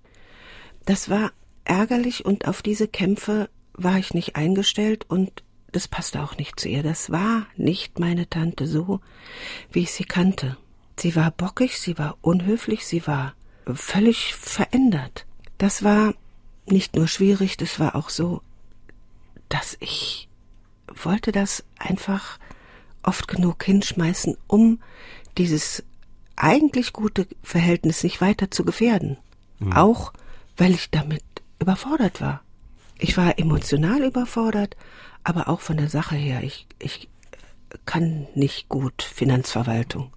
Das 0.85 1.09
war 1.09 1.31
ärgerlich 1.65 2.25
und 2.25 2.47
auf 2.47 2.61
diese 2.61 2.87
Kämpfe 2.87 3.49
war 3.73 3.97
ich 3.97 4.13
nicht 4.13 4.35
eingestellt 4.35 5.05
und 5.09 5.43
das 5.71 5.87
passte 5.87 6.23
auch 6.23 6.37
nicht 6.37 6.59
zu 6.59 6.69
ihr. 6.69 6.83
Das 6.83 7.11
war 7.11 7.45
nicht 7.55 7.99
meine 7.99 8.29
Tante 8.29 8.67
so, 8.67 9.01
wie 9.71 9.81
ich 9.81 9.91
sie 9.91 10.05
kannte. 10.05 10.57
Sie 10.97 11.15
war 11.15 11.31
bockig, 11.31 11.77
sie 11.77 11.97
war 11.97 12.17
unhöflich, 12.21 12.85
sie 12.85 13.05
war 13.05 13.33
völlig 13.73 14.33
verändert. 14.33 15.26
Das 15.57 15.83
war 15.83 16.13
nicht 16.65 16.95
nur 16.95 17.07
schwierig, 17.07 17.57
das 17.57 17.79
war 17.79 17.95
auch 17.95 18.09
so, 18.09 18.41
dass 19.49 19.77
ich 19.79 20.27
wollte 21.03 21.31
das 21.31 21.63
einfach 21.77 22.39
oft 23.03 23.27
genug 23.27 23.63
hinschmeißen, 23.63 24.37
um 24.47 24.79
dieses 25.37 25.83
eigentlich 26.35 26.93
gute 26.93 27.27
Verhältnis 27.43 28.03
nicht 28.03 28.21
weiter 28.21 28.51
zu 28.51 28.63
gefährden. 28.63 29.17
Mhm. 29.59 29.73
Auch 29.73 30.13
weil 30.55 30.73
ich 30.73 30.91
damit 30.91 31.23
überfordert 31.59 32.21
war. 32.21 32.41
Ich 32.99 33.17
war 33.17 33.37
emotional 33.39 34.03
überfordert, 34.03 34.75
aber 35.23 35.49
auch 35.49 35.61
von 35.61 35.77
der 35.77 35.89
Sache 35.89 36.15
her. 36.15 36.43
Ich, 36.43 36.67
ich 36.79 37.09
kann 37.85 38.27
nicht 38.33 38.69
gut 38.69 39.01
Finanzverwaltung. 39.01 40.11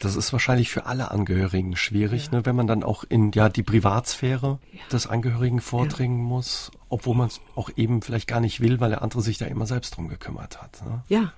Das 0.00 0.16
ist 0.16 0.32
wahrscheinlich 0.32 0.70
für 0.70 0.86
alle 0.86 1.10
Angehörigen 1.10 1.76
schwierig, 1.76 2.26
ja. 2.26 2.38
ne, 2.38 2.46
wenn 2.46 2.56
man 2.56 2.66
dann 2.66 2.82
auch 2.82 3.04
in 3.04 3.32
ja 3.32 3.48
die 3.48 3.62
Privatsphäre 3.62 4.58
ja. 4.72 4.80
des 4.90 5.06
Angehörigen 5.06 5.60
vordringen 5.60 6.20
ja. 6.20 6.24
muss, 6.24 6.70
obwohl 6.88 7.14
man 7.14 7.28
es 7.28 7.40
auch 7.54 7.70
eben 7.76 8.02
vielleicht 8.02 8.26
gar 8.26 8.40
nicht 8.40 8.60
will, 8.60 8.80
weil 8.80 8.90
der 8.90 9.02
andere 9.02 9.22
sich 9.22 9.38
da 9.38 9.46
immer 9.46 9.66
selbst 9.66 9.96
drum 9.96 10.08
gekümmert 10.08 10.60
hat. 10.60 10.82
Ne? 10.84 11.02
Ja, 11.08 11.32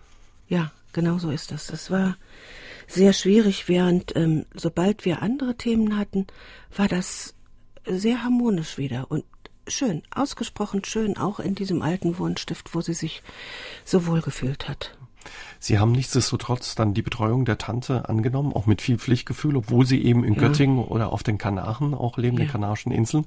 ja, 0.49 0.71
genau 0.92 1.19
so 1.19 1.31
ist 1.31 1.50
das. 1.50 1.66
Das 1.66 1.90
war 1.90 2.16
sehr 2.87 3.12
schwierig, 3.12 3.69
während 3.69 4.14
ähm, 4.16 4.47
sobald 4.54 5.04
wir 5.04 5.23
andere 5.23 5.57
Themen 5.57 5.99
hatten, 5.99 6.26
war 6.76 6.88
das 6.88 7.35
sehr 7.87 8.23
harmonisch 8.23 8.78
wieder 8.78 9.11
und 9.11 9.25
schön, 9.66 10.02
ausgesprochen 10.14 10.85
schön, 10.85 11.16
auch 11.16 11.40
in 11.40 11.54
diesem 11.54 11.83
alten 11.83 12.19
Wohnstift, 12.19 12.75
wo 12.75 12.81
sie 12.81 12.95
sich 12.95 13.23
so 13.85 14.07
wohl 14.07 14.21
gefühlt 14.21 14.69
hat. 14.69 14.97
Sie 15.58 15.78
haben 15.78 15.92
nichtsdestotrotz 15.92 16.74
dann 16.74 16.94
die 16.94 17.02
Betreuung 17.02 17.44
der 17.44 17.58
Tante 17.58 18.08
angenommen, 18.08 18.52
auch 18.52 18.66
mit 18.66 18.82
viel 18.82 18.98
Pflichtgefühl, 18.98 19.56
obwohl 19.56 19.86
Sie 19.86 20.02
eben 20.02 20.24
in 20.24 20.34
ja. 20.34 20.40
Göttingen 20.40 20.78
oder 20.84 21.12
auf 21.12 21.22
den 21.22 21.38
Kanaren 21.38 21.94
auch 21.94 22.18
leben, 22.18 22.38
ja. 22.38 22.44
den 22.44 22.50
Kanarischen 22.50 22.92
Inseln. 22.92 23.26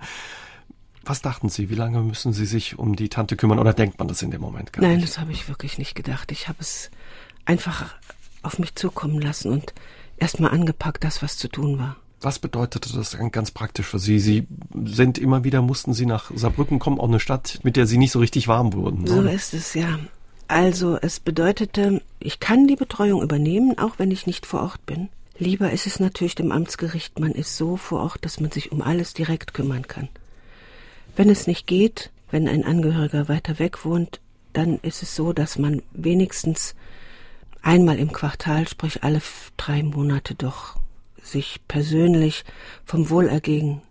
Was 1.04 1.22
dachten 1.22 1.50
Sie, 1.50 1.70
wie 1.70 1.76
lange 1.76 2.02
müssen 2.02 2.34
Sie 2.34 2.46
sich 2.46 2.80
um 2.80 2.96
die 2.96 3.10
Tante 3.10 3.36
kümmern 3.36 3.60
oder 3.60 3.74
denkt 3.74 4.00
man 4.00 4.08
das 4.08 4.22
in 4.24 4.32
dem 4.32 4.42
Moment 4.42 4.74
gar 4.74 4.82
Nein, 4.82 4.98
nicht? 4.98 5.08
das 5.08 5.20
habe 5.20 5.32
ich 5.32 5.48
wirklich 5.48 5.78
nicht 5.78 5.94
gedacht. 5.94 6.32
Ich 6.32 6.48
habe 6.48 6.58
es 6.62 6.90
einfach 7.46 7.94
auf 8.42 8.58
mich 8.58 8.76
zukommen 8.76 9.22
lassen 9.22 9.52
und 9.52 9.74
erstmal 10.18 10.52
angepackt, 10.52 11.04
das, 11.04 11.22
was 11.22 11.38
zu 11.38 11.48
tun 11.48 11.78
war. 11.78 11.98
Was 12.22 12.40
bedeutete 12.40 12.92
das 12.92 13.16
ganz 13.32 13.52
praktisch 13.52 13.86
für 13.86 14.00
Sie? 14.00 14.20
Sie 14.20 14.48
sind 14.86 15.20
immer 15.20 15.44
wieder, 15.44 15.62
mussten 15.62 15.94
Sie 15.94 16.08
nach 16.08 16.32
Saarbrücken 16.34 16.80
kommen, 16.80 17.00
auch 17.00 17.08
eine 17.08 17.20
Stadt, 17.20 17.60
mit 17.62 17.76
der 17.76 17.86
Sie 17.86 18.00
nicht 18.00 18.12
so 18.12 18.20
richtig 18.20 18.48
warm 18.48 18.74
wurden. 18.74 19.06
So 19.06 19.20
oder? 19.20 19.32
ist 19.32 19.54
es, 19.54 19.76
ja. 19.76 20.00
Also 20.48 20.98
es 21.02 21.20
bedeutete, 21.20 22.02
ich 22.20 22.40
kann 22.40 22.68
die 22.68 22.76
Betreuung 22.76 23.22
übernehmen, 23.24 23.78
auch 23.80 23.98
wenn 23.98 24.12
ich 24.12 24.28
nicht 24.28 24.46
vor 24.46 24.62
Ort 24.62 24.86
bin. 24.86 25.10
Lieber 25.38 25.72
ist 25.72 25.88
es 25.88 26.00
natürlich 26.00 26.36
dem 26.36 26.52
Amtsgericht, 26.52 27.20
man 27.20 27.32
ist 27.32 27.58
so 27.58 27.78
vor 27.78 28.02
Ort, 28.02 28.24
dass 28.24 28.40
man 28.40 28.52
sich 28.52 28.72
um 28.72 28.82
alles 28.82 29.14
direkt 29.14 29.54
kümmern 29.54 29.88
kann. 29.88 30.08
Wenn 31.16 31.30
es 31.30 31.48
nicht 31.48 31.68
geht, 31.68 32.12
wenn 32.32 32.48
ein 32.48 32.64
Angehöriger 32.64 33.28
weiter 33.28 33.60
weg 33.60 33.86
wohnt, 33.86 34.20
dann 34.54 34.80
ist 34.82 35.02
es 35.04 35.16
so, 35.16 35.34
dass 35.34 35.58
man 35.58 35.82
wenigstens 35.92 36.76
einmal 37.62 37.98
im 37.98 38.14
Quartal, 38.14 38.68
sprich 38.68 39.04
alle 39.04 39.22
drei 39.58 39.84
Monate 39.84 40.36
doch 40.36 40.78
sich 41.22 41.60
persönlich 41.68 42.46
vom 42.86 43.10
Wohlergehen 43.10 43.82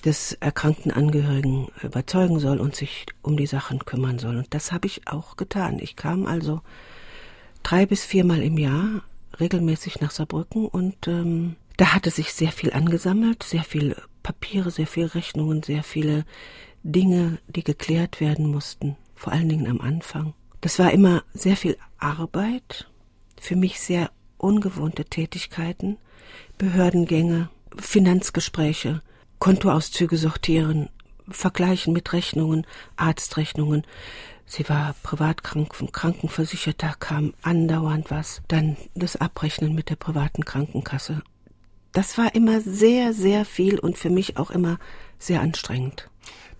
des 0.00 0.32
erkrankten 0.34 0.90
Angehörigen 0.90 1.68
überzeugen 1.82 2.38
soll 2.38 2.58
und 2.58 2.76
sich 2.76 3.06
um 3.22 3.36
die 3.36 3.46
Sachen 3.46 3.84
kümmern 3.84 4.18
soll. 4.18 4.36
Und 4.36 4.54
das 4.54 4.72
habe 4.72 4.86
ich 4.86 5.06
auch 5.06 5.36
getan. 5.36 5.78
Ich 5.80 5.96
kam 5.96 6.26
also 6.26 6.60
drei 7.62 7.86
bis 7.86 8.04
viermal 8.04 8.42
im 8.42 8.58
Jahr 8.58 9.02
regelmäßig 9.38 10.00
nach 10.00 10.10
Saarbrücken 10.10 10.66
und 10.66 11.08
ähm, 11.08 11.56
da 11.76 11.94
hatte 11.94 12.10
sich 12.10 12.34
sehr 12.34 12.52
viel 12.52 12.72
angesammelt, 12.72 13.42
sehr 13.42 13.64
viel 13.64 13.96
Papiere, 14.22 14.70
sehr 14.70 14.86
viele 14.86 15.14
Rechnungen, 15.14 15.62
sehr 15.62 15.82
viele 15.82 16.24
Dinge, 16.82 17.38
die 17.48 17.64
geklärt 17.64 18.20
werden 18.20 18.50
mussten, 18.50 18.96
vor 19.14 19.32
allen 19.32 19.48
Dingen 19.48 19.66
am 19.66 19.80
Anfang. 19.80 20.34
Das 20.60 20.78
war 20.78 20.92
immer 20.92 21.22
sehr 21.32 21.56
viel 21.56 21.76
Arbeit, 21.98 22.86
für 23.40 23.56
mich 23.56 23.80
sehr 23.80 24.10
ungewohnte 24.36 25.04
Tätigkeiten, 25.04 25.96
Behördengänge, 26.58 27.48
Finanzgespräche, 27.76 29.02
Kontoauszüge 29.40 30.16
sortieren, 30.16 30.88
vergleichen 31.28 31.92
mit 31.92 32.12
Rechnungen, 32.12 32.66
Arztrechnungen. 32.96 33.84
Sie 34.46 34.68
war 34.68 34.94
Privatkranken, 35.02 35.92
Krankenversicherter, 35.92 36.94
kam 37.00 37.34
andauernd 37.42 38.10
was. 38.10 38.42
Dann 38.48 38.76
das 38.94 39.16
Abrechnen 39.16 39.74
mit 39.74 39.90
der 39.90 39.96
privaten 39.96 40.44
Krankenkasse. 40.44 41.22
Das 41.92 42.18
war 42.18 42.34
immer 42.34 42.60
sehr, 42.60 43.12
sehr 43.12 43.44
viel 43.44 43.78
und 43.78 43.98
für 43.98 44.10
mich 44.10 44.36
auch 44.36 44.50
immer 44.50 44.78
sehr 45.18 45.40
anstrengend. 45.40 46.08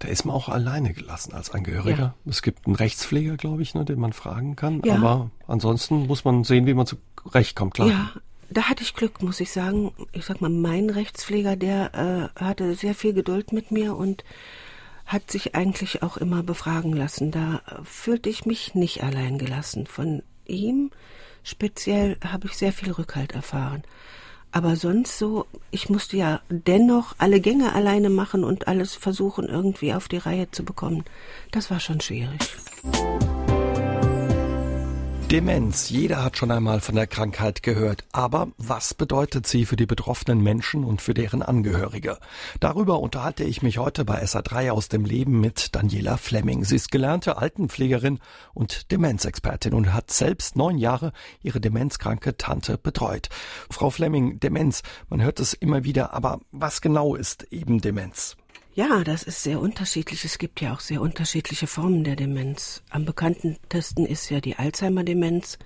Da 0.01 0.09
ist 0.09 0.25
man 0.25 0.35
auch 0.35 0.49
alleine 0.49 0.95
gelassen 0.95 1.35
als 1.35 1.51
Angehöriger. 1.51 1.99
Ja. 1.99 2.15
Es 2.25 2.41
gibt 2.41 2.67
einen 2.67 2.75
Rechtspfleger, 2.75 3.37
glaube 3.37 3.63
ich, 3.63 3.75
ne, 3.75 3.85
den 3.85 4.01
man 4.01 4.15
fragen 4.15 4.57
kann. 4.57 4.81
Ja. 4.85 4.97
Aber 4.97 5.31
ansonsten 5.47 6.07
muss 6.07 6.25
man 6.25 6.43
sehen, 6.45 6.67
wie 6.67 6.75
man 6.75 6.87
zurechtkommt, 6.87 7.75
klar. 7.75 7.89
Ja, 7.89 8.11
da 8.51 8.69
hatte 8.69 8.83
ich 8.83 8.95
Glück, 8.95 9.23
muss 9.23 9.41
ich 9.41 9.53
sagen. 9.53 9.93
Ich 10.13 10.27
sag 10.27 10.41
mal, 10.41 10.51
mein 10.51 10.91
Rechtspfleger, 10.91 11.57
der 11.57 12.31
äh, 12.37 12.41
hatte 12.41 12.75
sehr 12.75 12.95
viel 12.95 13.13
Geduld 13.13 13.53
mit 13.53 13.71
mir 13.71 13.97
und 13.97 14.25
hat 15.07 15.31
sich 15.31 15.55
eigentlich 15.55 16.03
auch 16.03 16.17
immer 16.17 16.43
befragen 16.43 16.93
lassen. 16.93 17.31
Da 17.31 17.63
fühlte 17.85 18.29
ich 18.29 18.47
mich 18.47 18.75
nicht 18.75 19.03
allein 19.03 19.39
gelassen. 19.39 19.87
Von 19.87 20.23
ihm 20.47 20.91
speziell 21.43 22.17
habe 22.25 22.47
ich 22.49 22.57
sehr 22.57 22.73
viel 22.73 22.93
Rückhalt 22.93 23.33
erfahren. 23.33 23.83
Aber 24.53 24.75
sonst 24.75 25.17
so, 25.17 25.47
ich 25.71 25.89
musste 25.89 26.17
ja 26.17 26.41
dennoch 26.49 27.15
alle 27.19 27.41
Gänge 27.41 27.73
alleine 27.73 28.11
machen 28.11 28.43
und 28.43 28.67
alles 28.67 28.95
versuchen, 28.95 29.49
irgendwie 29.49 29.95
auf 29.95 30.09
die 30.09 30.19
Reihe 30.19 30.51
zu 30.51 30.65
bekommen. 30.65 31.05
Das 31.53 31.71
war 31.71 31.79
schon 31.79 32.01
schwierig. 32.01 32.41
Demenz. 35.31 35.91
Jeder 35.91 36.25
hat 36.25 36.37
schon 36.37 36.51
einmal 36.51 36.81
von 36.81 36.97
der 36.97 37.07
Krankheit 37.07 37.63
gehört. 37.63 38.03
Aber 38.11 38.49
was 38.59 38.95
bedeutet 38.95 39.47
sie 39.47 39.65
für 39.65 39.77
die 39.77 39.87
betroffenen 39.87 40.43
Menschen 40.43 40.83
und 40.83 41.01
für 41.01 41.15
deren 41.15 41.41
Angehörige? 41.43 42.19
Darüber 42.59 42.99
unterhalte 42.99 43.45
ich 43.45 43.63
mich 43.63 43.79
heute 43.79 44.05
bei 44.05 44.25
SA3 44.25 44.73
aus 44.73 44.89
dem 44.89 45.05
Leben 45.05 45.41
mit 45.41 45.77
Daniela 45.77 46.17
Fleming. 46.17 46.65
Sie 46.65 46.75
ist 46.75 46.91
gelernte 46.91 47.37
Altenpflegerin 47.37 48.19
und 48.55 48.91
Demenzexpertin 48.91 49.73
und 49.73 49.95
hat 49.95 50.11
selbst 50.11 50.57
neun 50.57 50.79
Jahre 50.79 51.13
ihre 51.45 51.61
demenzkranke 51.61 52.37
Tante 52.37 52.77
betreut. 52.77 53.29
Frau 53.71 53.91
Fleming, 53.91 54.41
Demenz, 54.41 54.83
man 55.11 55.23
hört 55.23 55.39
es 55.39 55.55
immer 55.55 55.85
wieder, 55.85 56.13
aber 56.13 56.41
was 56.51 56.81
genau 56.81 57.15
ist 57.15 57.45
eben 57.53 57.81
Demenz? 57.81 58.37
Ja, 58.75 59.03
das 59.03 59.25
ist 59.25 59.43
sehr 59.43 59.61
unterschiedlich. 59.61 60.25
Es 60.25 60.39
gibt 60.39 60.61
ja 60.61 60.73
auch 60.73 60.81
sehr 60.81 61.01
unterschiedliche 61.01 61.67
Formen 61.67 62.05
der 62.05 62.15
Demenz. 62.15 62.83
Am 62.91 63.05
bekanntesten 63.05 64.07
ist 64.07 64.31
ja 64.31 64.41
die 64.41 64.57
Alzheimer-Demenz. 64.57 65.59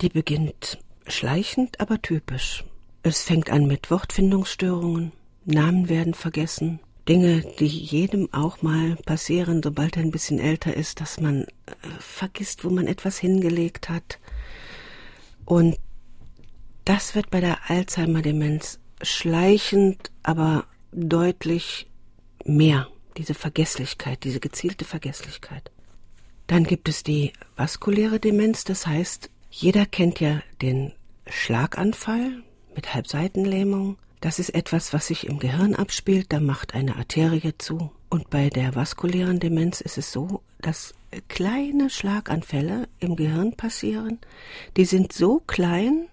Die 0.00 0.08
beginnt 0.08 0.78
schleichend, 1.08 1.80
aber 1.80 2.00
typisch. 2.00 2.64
Es 3.02 3.22
fängt 3.22 3.50
an 3.50 3.66
mit 3.66 3.90
Wortfindungsstörungen, 3.90 5.12
Namen 5.44 5.88
werden 5.88 6.14
vergessen, 6.14 6.80
Dinge, 7.08 7.42
die 7.58 7.66
jedem 7.66 8.32
auch 8.32 8.62
mal 8.62 8.96
passieren, 9.06 9.62
sobald 9.62 9.96
er 9.96 10.04
ein 10.04 10.12
bisschen 10.12 10.38
älter 10.38 10.74
ist, 10.74 11.00
dass 11.00 11.20
man 11.20 11.42
äh, 11.42 11.46
vergisst, 11.98 12.64
wo 12.64 12.70
man 12.70 12.86
etwas 12.86 13.18
hingelegt 13.18 13.88
hat. 13.88 14.20
Und 15.46 15.76
das 16.84 17.16
wird 17.16 17.30
bei 17.30 17.40
der 17.40 17.58
Alzheimer-Demenz 17.68 18.78
schleichend, 19.02 20.12
aber 20.22 20.66
deutlich 20.92 21.89
mehr, 22.44 22.88
diese 23.16 23.34
Vergesslichkeit, 23.34 24.24
diese 24.24 24.40
gezielte 24.40 24.84
Vergesslichkeit. 24.84 25.70
Dann 26.46 26.64
gibt 26.64 26.88
es 26.88 27.02
die 27.02 27.32
vaskuläre 27.56 28.18
Demenz, 28.18 28.64
das 28.64 28.86
heißt, 28.86 29.30
jeder 29.50 29.86
kennt 29.86 30.20
ja 30.20 30.42
den 30.62 30.92
Schlaganfall 31.26 32.42
mit 32.74 32.94
Halbseitenlähmung. 32.94 33.98
Das 34.20 34.38
ist 34.38 34.50
etwas, 34.50 34.92
was 34.92 35.06
sich 35.06 35.26
im 35.26 35.38
Gehirn 35.38 35.74
abspielt, 35.74 36.32
da 36.32 36.40
macht 36.40 36.74
eine 36.74 36.96
Arterie 36.96 37.56
zu. 37.58 37.92
Und 38.08 38.30
bei 38.30 38.50
der 38.50 38.74
vaskulären 38.74 39.38
Demenz 39.38 39.80
ist 39.80 39.98
es 39.98 40.12
so, 40.12 40.42
dass 40.60 40.94
kleine 41.28 41.90
Schlaganfälle 41.90 42.88
im 42.98 43.16
Gehirn 43.16 43.56
passieren, 43.56 44.18
die 44.76 44.84
sind 44.84 45.12
so 45.12 45.40
klein, 45.46 46.06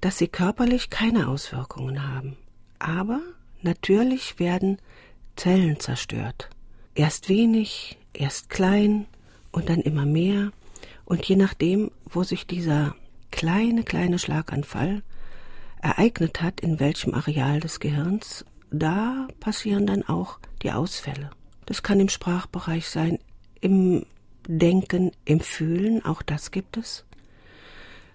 dass 0.00 0.18
sie 0.18 0.28
körperlich 0.28 0.90
keine 0.90 1.28
Auswirkungen 1.28 2.06
haben. 2.06 2.36
Aber 2.78 3.20
natürlich 3.62 4.38
werden 4.38 4.78
Zellen 5.36 5.80
zerstört. 5.80 6.50
Erst 6.94 7.28
wenig, 7.28 7.98
erst 8.12 8.50
klein 8.50 9.06
und 9.52 9.68
dann 9.68 9.80
immer 9.80 10.06
mehr. 10.06 10.52
Und 11.04 11.24
je 11.24 11.36
nachdem, 11.36 11.90
wo 12.04 12.22
sich 12.22 12.46
dieser 12.46 12.94
kleine, 13.30 13.82
kleine 13.82 14.18
Schlaganfall 14.18 15.02
ereignet 15.82 16.40
hat, 16.40 16.60
in 16.60 16.80
welchem 16.80 17.14
Areal 17.14 17.60
des 17.60 17.80
Gehirns, 17.80 18.44
da 18.70 19.28
passieren 19.40 19.86
dann 19.86 20.02
auch 20.02 20.38
die 20.62 20.72
Ausfälle. 20.72 21.30
Das 21.66 21.82
kann 21.82 22.00
im 22.00 22.08
Sprachbereich 22.08 22.88
sein, 22.88 23.18
im 23.60 24.06
Denken, 24.46 25.12
im 25.24 25.40
Fühlen, 25.40 26.04
auch 26.04 26.22
das 26.22 26.50
gibt 26.50 26.76
es. 26.76 27.04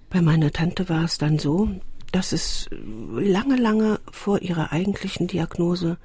Bei 0.10 0.22
meiner 0.22 0.52
Tante 0.52 0.90
war 0.90 1.04
es 1.04 1.18
dann 1.18 1.40
so, 1.40 1.70
dass 2.12 2.32
es 2.32 2.70
lange, 2.72 3.56
lange 3.56 4.00
vor 4.12 4.42
ihrer 4.42 4.72
eigentlichen 4.72 5.28
Diagnose 5.28 5.98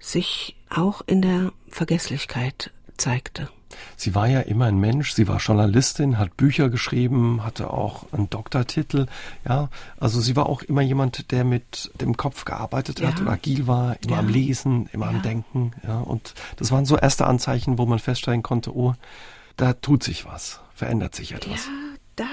sich 0.00 0.56
auch 0.68 1.02
in 1.06 1.22
der 1.22 1.52
Vergesslichkeit 1.68 2.70
zeigte. 2.96 3.48
Sie 3.96 4.14
war 4.14 4.26
ja 4.26 4.40
immer 4.40 4.66
ein 4.66 4.78
Mensch, 4.78 5.12
sie 5.12 5.28
war 5.28 5.38
Journalistin, 5.38 6.18
hat 6.18 6.36
Bücher 6.36 6.70
geschrieben, 6.70 7.44
hatte 7.44 7.70
auch 7.70 8.04
einen 8.12 8.28
Doktortitel, 8.28 9.06
ja. 9.48 9.68
Also 9.98 10.20
sie 10.20 10.36
war 10.36 10.48
auch 10.48 10.62
immer 10.62 10.82
jemand, 10.82 11.30
der 11.30 11.44
mit 11.44 11.90
dem 12.00 12.16
Kopf 12.16 12.44
gearbeitet 12.44 13.00
ja. 13.00 13.08
hat 13.08 13.20
und 13.20 13.28
agil 13.28 13.66
war, 13.66 13.96
immer 14.02 14.14
ja. 14.14 14.18
am 14.18 14.28
Lesen, 14.28 14.88
immer 14.92 15.06
ja. 15.06 15.12
am 15.12 15.22
Denken, 15.22 15.72
ja. 15.86 16.00
Und 16.00 16.34
das 16.56 16.72
waren 16.72 16.84
so 16.84 16.96
erste 16.96 17.26
Anzeichen, 17.26 17.78
wo 17.78 17.86
man 17.86 17.98
feststellen 17.98 18.42
konnte, 18.42 18.74
oh, 18.74 18.94
da 19.56 19.74
tut 19.74 20.02
sich 20.02 20.24
was, 20.24 20.60
verändert 20.74 21.14
sich 21.14 21.32
etwas. 21.32 21.66
Ja, 21.66 21.72
da 22.16 22.26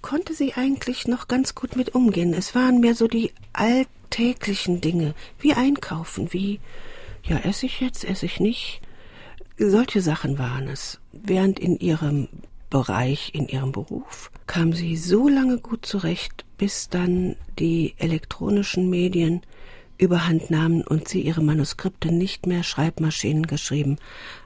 konnte 0.00 0.34
sie 0.34 0.54
eigentlich 0.54 1.06
noch 1.06 1.28
ganz 1.28 1.54
gut 1.54 1.76
mit 1.76 1.94
umgehen. 1.94 2.32
Es 2.32 2.54
waren 2.54 2.80
mehr 2.80 2.94
so 2.94 3.08
die 3.08 3.32
alltäglichen 3.52 4.80
Dinge, 4.80 5.14
wie 5.40 5.54
einkaufen, 5.54 6.32
wie, 6.32 6.60
ja, 7.24 7.38
esse 7.38 7.66
ich 7.66 7.80
jetzt, 7.80 8.04
esse 8.04 8.26
ich 8.26 8.40
nicht. 8.40 8.80
Solche 9.58 10.00
Sachen 10.02 10.38
waren 10.38 10.68
es. 10.68 11.00
Während 11.12 11.58
in 11.58 11.78
ihrem 11.78 12.28
Bereich, 12.70 13.34
in 13.34 13.48
ihrem 13.48 13.72
Beruf, 13.72 14.30
kam 14.46 14.72
sie 14.72 14.96
so 14.96 15.28
lange 15.28 15.58
gut 15.58 15.86
zurecht, 15.86 16.44
bis 16.58 16.88
dann 16.88 17.36
die 17.58 17.94
elektronischen 17.98 18.90
Medien 18.90 19.42
überhand 19.96 20.50
nahmen 20.50 20.82
und 20.82 21.08
sie 21.08 21.22
ihre 21.22 21.42
Manuskripte 21.42 22.12
nicht 22.12 22.46
mehr 22.46 22.62
Schreibmaschinen 22.62 23.46
geschrieben 23.46 23.96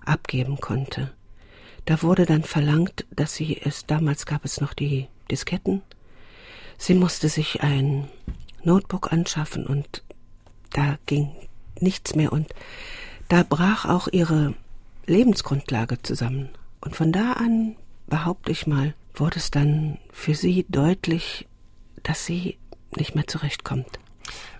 abgeben 0.04 0.58
konnte. 0.60 1.12
Da 1.84 2.02
wurde 2.02 2.26
dann 2.26 2.44
verlangt, 2.44 3.06
dass 3.10 3.34
sie 3.34 3.60
es, 3.62 3.86
damals 3.86 4.24
gab 4.24 4.44
es 4.44 4.60
noch 4.60 4.72
die 4.72 5.08
Disketten, 5.30 5.82
sie 6.78 6.94
musste 6.94 7.28
sich 7.28 7.62
ein 7.62 8.08
Notebook 8.62 9.12
anschaffen 9.12 9.66
und 9.66 10.02
da 10.72 10.96
ging 11.06 11.30
nichts 11.82 12.14
mehr 12.14 12.32
und 12.32 12.48
da 13.28 13.42
brach 13.42 13.84
auch 13.84 14.08
ihre 14.08 14.54
Lebensgrundlage 15.06 16.02
zusammen. 16.02 16.48
Und 16.80 16.96
von 16.96 17.12
da 17.12 17.32
an, 17.32 17.76
behaupte 18.06 18.52
ich 18.52 18.66
mal, 18.66 18.94
wurde 19.14 19.38
es 19.38 19.50
dann 19.50 19.98
für 20.12 20.34
sie 20.34 20.66
deutlich, 20.68 21.46
dass 22.02 22.26
sie 22.26 22.58
nicht 22.96 23.14
mehr 23.14 23.26
zurechtkommt. 23.26 23.98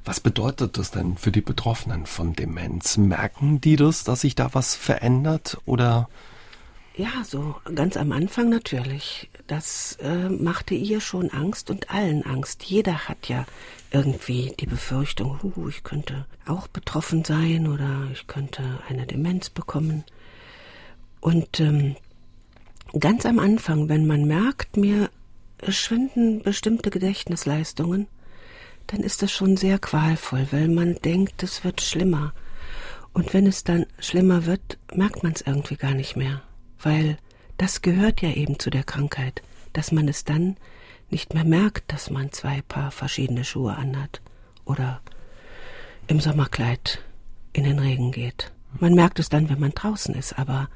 Was 0.05 0.21
bedeutet 0.21 0.79
das 0.79 0.91
denn 0.91 1.17
für 1.17 1.31
die 1.31 1.41
Betroffenen 1.41 2.07
von 2.07 2.33
Demenz? 2.33 2.97
Merken 2.97 3.61
die 3.61 3.77
das, 3.77 4.05
dass 4.05 4.23
sich 4.23 4.35
da 4.35 4.53
was 4.53 4.75
verändert 4.75 5.59
oder? 5.65 6.09
Ja, 6.97 7.25
so 7.25 7.57
ganz 7.75 7.97
am 7.97 8.13
Anfang 8.13 8.49
natürlich. 8.49 9.31
Das 9.47 9.97
äh, 10.03 10.29
machte 10.29 10.75
ihr 10.75 11.01
schon 11.01 11.31
Angst 11.31 11.71
und 11.71 11.91
allen 11.91 12.25
Angst. 12.25 12.65
Jeder 12.65 13.09
hat 13.09 13.29
ja 13.29 13.47
irgendwie 13.93 14.55
die 14.59 14.67
Befürchtung, 14.67 15.41
hu, 15.43 15.69
ich 15.69 15.85
könnte 15.85 16.27
auch 16.47 16.67
betroffen 16.67 17.25
sein 17.25 17.69
oder 17.69 18.09
ich 18.13 18.27
könnte 18.27 18.81
eine 18.89 19.07
Demenz 19.07 19.51
bekommen. 19.51 20.05
Und 21.21 21.61
ähm, 21.61 21.97
ganz 22.99 23.27
am 23.27 23.39
Anfang, 23.39 23.89
wenn 23.89 24.07
man 24.07 24.25
merkt, 24.25 24.77
mir 24.77 25.11
schwinden 25.69 26.43
bestimmte 26.43 26.91
Gedächtnisleistungen, 26.91 28.09
dann 28.89 29.01
ist 29.01 29.23
das 29.23 29.31
schon 29.31 29.57
sehr 29.57 29.79
qualvoll, 29.79 30.47
weil 30.51 30.69
man 30.69 30.97
denkt, 30.97 31.43
es 31.43 31.63
wird 31.63 31.81
schlimmer. 31.81 32.33
Und 33.13 33.35
wenn 33.35 33.47
es 33.47 33.63
dann 33.63 33.87
schlimmer 33.99 34.47
wird, 34.47 34.79
merkt 34.93 35.23
man 35.23 35.33
es 35.33 35.43
irgendwie 35.43 35.77
gar 35.77 35.95
nicht 35.95 36.17
mehr, 36.17 36.43
weil 36.81 37.19
das 37.59 37.83
gehört 37.83 38.23
ja 38.23 38.31
eben 38.31 38.59
zu 38.59 38.71
der 38.71 38.85
Krankheit, 38.85 39.43
dass 39.73 39.93
man 39.93 40.09
es 40.09 40.25
dann 40.25 40.57
nicht 41.13 41.35
mehr 41.35 41.45
merkt, 41.45 41.93
dass 41.93 42.11
man 42.11 42.33
zwei 42.33 42.63
Paar 42.63 42.91
verschiedene 42.91 43.45
Schuhe 43.45 43.77
anhat 43.77 44.21
oder 44.65 45.01
im 46.07 46.21
Sommerkleid 46.21 47.01
in 47.53 47.65
den 47.65 47.79
Regen 47.79 48.11
geht. 48.11 48.51
Man 48.81 48.95
merkt 48.95 49.19
es 49.19 49.29
dann, 49.29 49.49
wenn 49.49 49.61
man 49.61 49.73
draußen 49.73 50.15
ist, 50.15 50.39
aber 50.39 50.69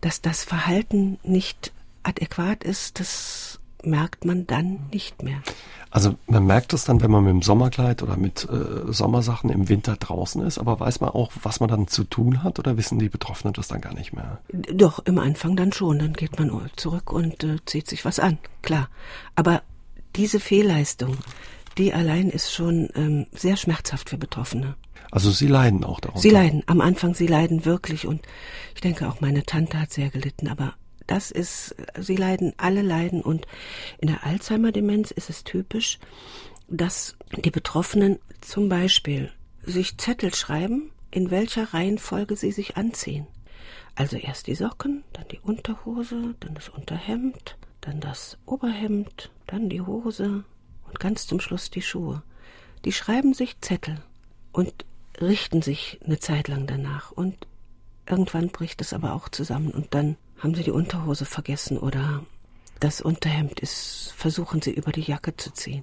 dass 0.00 0.22
das 0.22 0.42
Verhalten 0.42 1.18
nicht 1.22 1.72
adäquat 2.02 2.64
ist, 2.64 2.98
das 2.98 3.55
merkt 3.84 4.24
man 4.24 4.46
dann 4.46 4.80
nicht 4.92 5.22
mehr. 5.22 5.42
Also 5.90 6.16
man 6.26 6.44
merkt 6.46 6.72
es 6.72 6.84
dann, 6.84 7.00
wenn 7.00 7.10
man 7.10 7.24
mit 7.24 7.32
dem 7.32 7.42
Sommerkleid 7.42 8.02
oder 8.02 8.16
mit 8.16 8.46
äh, 8.50 8.92
Sommersachen 8.92 9.50
im 9.50 9.68
Winter 9.68 9.96
draußen 9.96 10.42
ist, 10.42 10.58
aber 10.58 10.78
weiß 10.80 11.00
man 11.00 11.10
auch, 11.10 11.32
was 11.42 11.60
man 11.60 11.68
dann 11.68 11.88
zu 11.88 12.04
tun 12.04 12.42
hat 12.42 12.58
oder 12.58 12.76
wissen 12.76 12.98
die 12.98 13.08
Betroffenen 13.08 13.54
das 13.54 13.68
dann 13.68 13.80
gar 13.80 13.94
nicht 13.94 14.12
mehr? 14.12 14.40
Doch, 14.52 14.98
im 15.06 15.18
Anfang 15.18 15.56
dann 15.56 15.72
schon. 15.72 15.98
Dann 15.98 16.12
geht 16.12 16.38
man 16.38 16.50
zurück 16.76 17.12
und 17.12 17.44
äh, 17.44 17.56
zieht 17.64 17.88
sich 17.88 18.04
was 18.04 18.18
an, 18.18 18.38
klar. 18.62 18.88
Aber 19.36 19.62
diese 20.16 20.40
Fehlleistung, 20.40 21.16
die 21.78 21.92
allein 21.92 22.30
ist 22.30 22.52
schon 22.52 22.88
ähm, 22.94 23.26
sehr 23.32 23.56
schmerzhaft 23.56 24.10
für 24.10 24.18
Betroffene. 24.18 24.74
Also 25.10 25.30
Sie 25.30 25.46
leiden 25.46 25.84
auch 25.84 26.00
darunter? 26.00 26.20
Sie 26.20 26.30
leiden. 26.30 26.62
Am 26.66 26.80
Anfang, 26.80 27.14
Sie 27.14 27.26
leiden 27.26 27.64
wirklich. 27.64 28.06
Und 28.06 28.22
ich 28.74 28.80
denke, 28.80 29.08
auch 29.08 29.20
meine 29.20 29.44
Tante 29.44 29.80
hat 29.80 29.92
sehr 29.92 30.10
gelitten. 30.10 30.48
Aber 30.48 30.74
das 31.06 31.30
ist, 31.30 31.74
sie 31.98 32.16
leiden, 32.16 32.52
alle 32.56 32.82
leiden. 32.82 33.22
Und 33.22 33.46
in 33.98 34.08
der 34.08 34.24
Alzheimer-Demenz 34.24 35.10
ist 35.10 35.30
es 35.30 35.44
typisch, 35.44 35.98
dass 36.68 37.16
die 37.44 37.50
Betroffenen 37.50 38.18
zum 38.40 38.68
Beispiel 38.68 39.30
sich 39.62 39.98
Zettel 39.98 40.34
schreiben, 40.34 40.90
in 41.10 41.30
welcher 41.30 41.72
Reihenfolge 41.72 42.36
sie 42.36 42.52
sich 42.52 42.76
anziehen. 42.76 43.26
Also 43.94 44.16
erst 44.16 44.46
die 44.46 44.54
Socken, 44.54 45.04
dann 45.12 45.26
die 45.28 45.40
Unterhose, 45.40 46.34
dann 46.40 46.54
das 46.54 46.68
Unterhemd, 46.68 47.56
dann 47.80 48.00
das 48.00 48.36
Oberhemd, 48.44 49.30
dann 49.46 49.68
die 49.68 49.80
Hose 49.80 50.44
und 50.86 51.00
ganz 51.00 51.26
zum 51.26 51.40
Schluss 51.40 51.70
die 51.70 51.82
Schuhe. 51.82 52.22
Die 52.84 52.92
schreiben 52.92 53.32
sich 53.32 53.60
Zettel 53.60 54.02
und 54.52 54.84
richten 55.20 55.62
sich 55.62 55.98
eine 56.04 56.18
Zeit 56.18 56.48
lang 56.48 56.66
danach 56.66 57.10
und 57.10 57.46
irgendwann 58.08 58.48
bricht 58.48 58.80
es 58.80 58.92
aber 58.92 59.14
auch 59.14 59.28
zusammen 59.28 59.70
und 59.70 59.94
dann 59.94 60.16
haben 60.46 60.54
sie 60.54 60.62
die 60.62 60.70
Unterhose 60.70 61.24
vergessen 61.24 61.76
oder 61.76 62.24
das 62.78 63.00
Unterhemd 63.00 63.58
ist, 63.58 64.12
versuchen 64.16 64.62
sie 64.62 64.70
über 64.70 64.92
die 64.92 65.00
Jacke 65.00 65.36
zu 65.36 65.52
ziehen. 65.52 65.82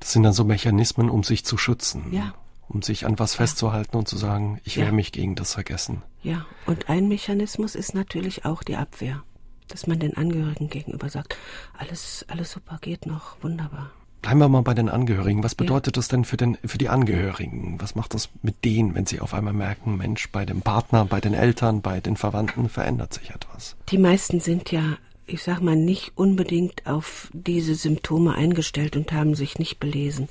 Das 0.00 0.12
sind 0.12 0.24
dann 0.24 0.32
so 0.32 0.42
Mechanismen, 0.42 1.08
um 1.08 1.22
sich 1.22 1.44
zu 1.44 1.56
schützen. 1.56 2.12
Ja. 2.12 2.34
Um 2.68 2.82
sich 2.82 3.06
an 3.06 3.20
was 3.20 3.34
ja. 3.34 3.38
festzuhalten 3.38 3.96
und 3.96 4.08
zu 4.08 4.16
sagen, 4.16 4.60
ich 4.64 4.76
wehre 4.76 4.88
ja. 4.88 4.92
mich 4.92 5.12
gegen 5.12 5.36
das 5.36 5.54
Vergessen. 5.54 6.02
Ja, 6.24 6.46
und 6.66 6.88
ein 6.88 7.06
Mechanismus 7.06 7.76
ist 7.76 7.94
natürlich 7.94 8.44
auch 8.44 8.64
die 8.64 8.74
Abwehr. 8.74 9.22
Dass 9.68 9.86
man 9.86 10.00
den 10.00 10.16
Angehörigen 10.16 10.68
gegenüber 10.68 11.08
sagt, 11.08 11.36
alles, 11.78 12.24
alles 12.26 12.50
super, 12.50 12.78
geht 12.80 13.06
noch, 13.06 13.40
wunderbar. 13.40 13.92
Bleiben 14.26 14.40
wir 14.40 14.48
mal 14.48 14.62
bei 14.62 14.74
den 14.74 14.88
Angehörigen. 14.88 15.44
Was 15.44 15.54
bedeutet 15.54 15.94
ja. 15.94 16.00
das 16.00 16.08
denn 16.08 16.24
für, 16.24 16.36
den, 16.36 16.58
für 16.64 16.78
die 16.78 16.88
Angehörigen? 16.88 17.76
Was 17.78 17.94
macht 17.94 18.12
das 18.12 18.28
mit 18.42 18.64
denen, 18.64 18.96
wenn 18.96 19.06
sie 19.06 19.20
auf 19.20 19.34
einmal 19.34 19.52
merken, 19.52 19.96
Mensch, 19.98 20.30
bei 20.32 20.44
dem 20.44 20.62
Partner, 20.62 21.04
bei 21.04 21.20
den 21.20 21.32
Eltern, 21.32 21.80
bei 21.80 22.00
den 22.00 22.16
Verwandten 22.16 22.68
verändert 22.68 23.14
sich 23.14 23.30
etwas? 23.30 23.76
Die 23.88 23.98
meisten 23.98 24.40
sind 24.40 24.72
ja, 24.72 24.98
ich 25.28 25.44
sag 25.44 25.60
mal, 25.60 25.76
nicht 25.76 26.10
unbedingt 26.16 26.88
auf 26.88 27.30
diese 27.34 27.76
Symptome 27.76 28.34
eingestellt 28.34 28.96
und 28.96 29.12
haben 29.12 29.36
sich 29.36 29.60
nicht 29.60 29.78
belesen, 29.78 30.28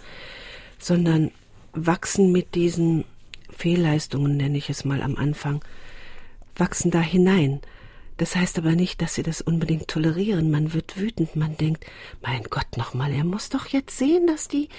sondern 0.77 1.31
wachsen 1.71 2.33
mit 2.33 2.53
diesen 2.53 3.05
Fehlleistungen, 3.49 4.35
nenne 4.35 4.57
ich 4.57 4.69
es 4.69 4.83
mal 4.83 5.01
am 5.01 5.15
Anfang, 5.15 5.63
wachsen 6.57 6.91
da 6.91 6.99
hinein. 6.99 7.61
Das 8.17 8.35
heißt 8.35 8.57
aber 8.57 8.71
nicht, 8.71 9.01
dass 9.01 9.15
sie 9.15 9.23
das 9.23 9.41
unbedingt 9.41 9.89
tolerieren. 9.89 10.49
Man 10.49 10.73
wird 10.73 10.97
wütend, 10.97 11.35
man 11.35 11.57
denkt, 11.57 11.85
mein 12.21 12.43
Gott 12.43 12.77
nochmal, 12.77 13.11
er 13.11 13.25
muss 13.25 13.49
doch 13.49 13.67
jetzt 13.67 13.97
sehen, 13.97 14.25
dass 14.27 14.47
die 14.47 14.69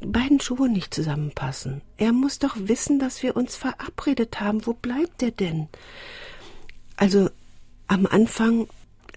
beiden 0.00 0.40
Schuhe 0.40 0.68
nicht 0.68 0.94
zusammenpassen. 0.94 1.82
Er 1.98 2.12
muss 2.12 2.38
doch 2.38 2.56
wissen, 2.58 2.98
dass 2.98 3.22
wir 3.22 3.36
uns 3.36 3.56
verabredet 3.56 4.40
haben. 4.40 4.66
Wo 4.66 4.72
bleibt 4.72 5.22
er 5.22 5.32
denn? 5.32 5.68
Also 6.96 7.28
am 7.88 8.06
Anfang 8.06 8.68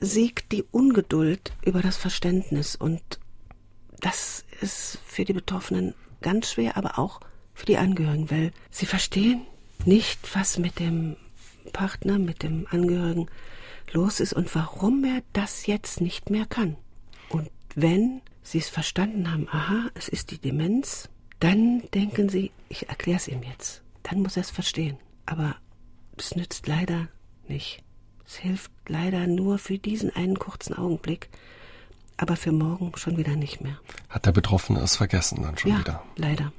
siegt 0.02 0.52
die 0.52 0.64
Ungeduld 0.72 1.54
über 1.64 1.82
das 1.82 1.96
Verständnis 1.96 2.76
und 2.76 3.02
das 4.02 4.44
ist 4.60 5.00
für 5.06 5.24
die 5.24 5.34
Betroffenen 5.34 5.96
ganz 6.22 6.52
schwer, 6.52 6.76
aber 6.76 7.00
auch 7.00 7.22
für 7.54 7.66
die 7.66 7.78
Angehörigen, 7.78 8.30
weil 8.30 8.52
sie 8.70 8.86
verstehen 8.86 9.42
nicht, 9.86 10.36
was 10.36 10.58
mit 10.58 10.80
dem 10.80 11.16
Partner, 11.72 12.20
mit 12.20 12.44
dem 12.44 12.68
Angehörigen 12.70 13.28
los 13.92 14.20
ist 14.20 14.34
und 14.34 14.54
warum 14.56 15.04
er 15.04 15.22
das 15.34 15.66
jetzt 15.68 16.02
nicht 16.02 16.30
mehr 16.30 16.46
kann. 16.46 16.76
Und 17.30 17.50
wenn 17.76 18.22
Sie 18.42 18.60
es 18.60 18.70
verstanden 18.70 19.32
haben, 19.32 19.48
aha, 19.50 19.90
es 19.96 20.08
ist 20.08 20.32
die 20.32 20.38
Demenz, 20.38 21.10
dann 21.40 21.82
denken 21.94 22.30
Sie, 22.30 22.52
ich 22.70 22.90
erkläre 22.90 23.18
es 23.18 23.28
ihm 23.28 23.44
jetzt. 23.44 23.82
Dann 24.04 24.22
muss 24.22 24.38
er 24.38 24.42
es 24.42 24.52
verstehen. 24.52 24.98
Aber 25.26 25.56
es 26.18 26.36
nützt 26.36 26.68
leider 26.68 27.08
nicht. 27.48 27.84
Es 28.26 28.38
hilft 28.38 28.72
leider 28.88 29.28
nur 29.28 29.58
für 29.58 29.78
diesen 29.78 30.16
einen 30.16 30.38
kurzen 30.38 30.76
Augenblick, 30.78 31.30
aber 32.18 32.36
für 32.36 32.52
morgen 32.52 32.92
schon 32.96 33.18
wieder 33.18 33.36
nicht 33.36 33.62
mehr. 33.62 33.80
Hat 34.10 34.26
der 34.26 34.32
Betroffene 34.32 34.80
es 34.80 34.96
vergessen 34.96 35.44
dann 35.44 35.58
schon 35.58 35.72
ja, 35.72 35.80
wieder? 35.80 36.04
Leider. 36.16 36.52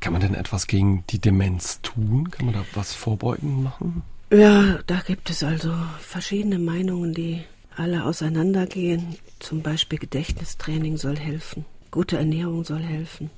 Kann 0.00 0.12
man 0.12 0.22
denn 0.22 0.34
etwas 0.34 0.66
gegen 0.66 1.04
die 1.08 1.20
Demenz 1.20 1.80
tun? 1.82 2.30
Kann 2.30 2.46
man 2.46 2.54
da 2.54 2.64
was 2.74 2.94
vorbeugend 2.94 3.62
machen? 3.62 4.02
Ja, 4.30 4.80
da 4.88 5.02
gibt 5.06 5.30
es 5.30 5.44
also 5.44 5.72
verschiedene 6.00 6.58
Meinungen, 6.58 7.14
die 7.14 7.44
alle 7.76 8.04
auseinandergehen. 8.04 9.16
Zum 9.38 9.62
Beispiel 9.62 10.00
Gedächtnistraining 10.00 10.96
soll 10.96 11.16
helfen, 11.16 11.64
gute 11.92 12.16
Ernährung 12.16 12.64
soll 12.64 12.82
helfen, 12.82 13.30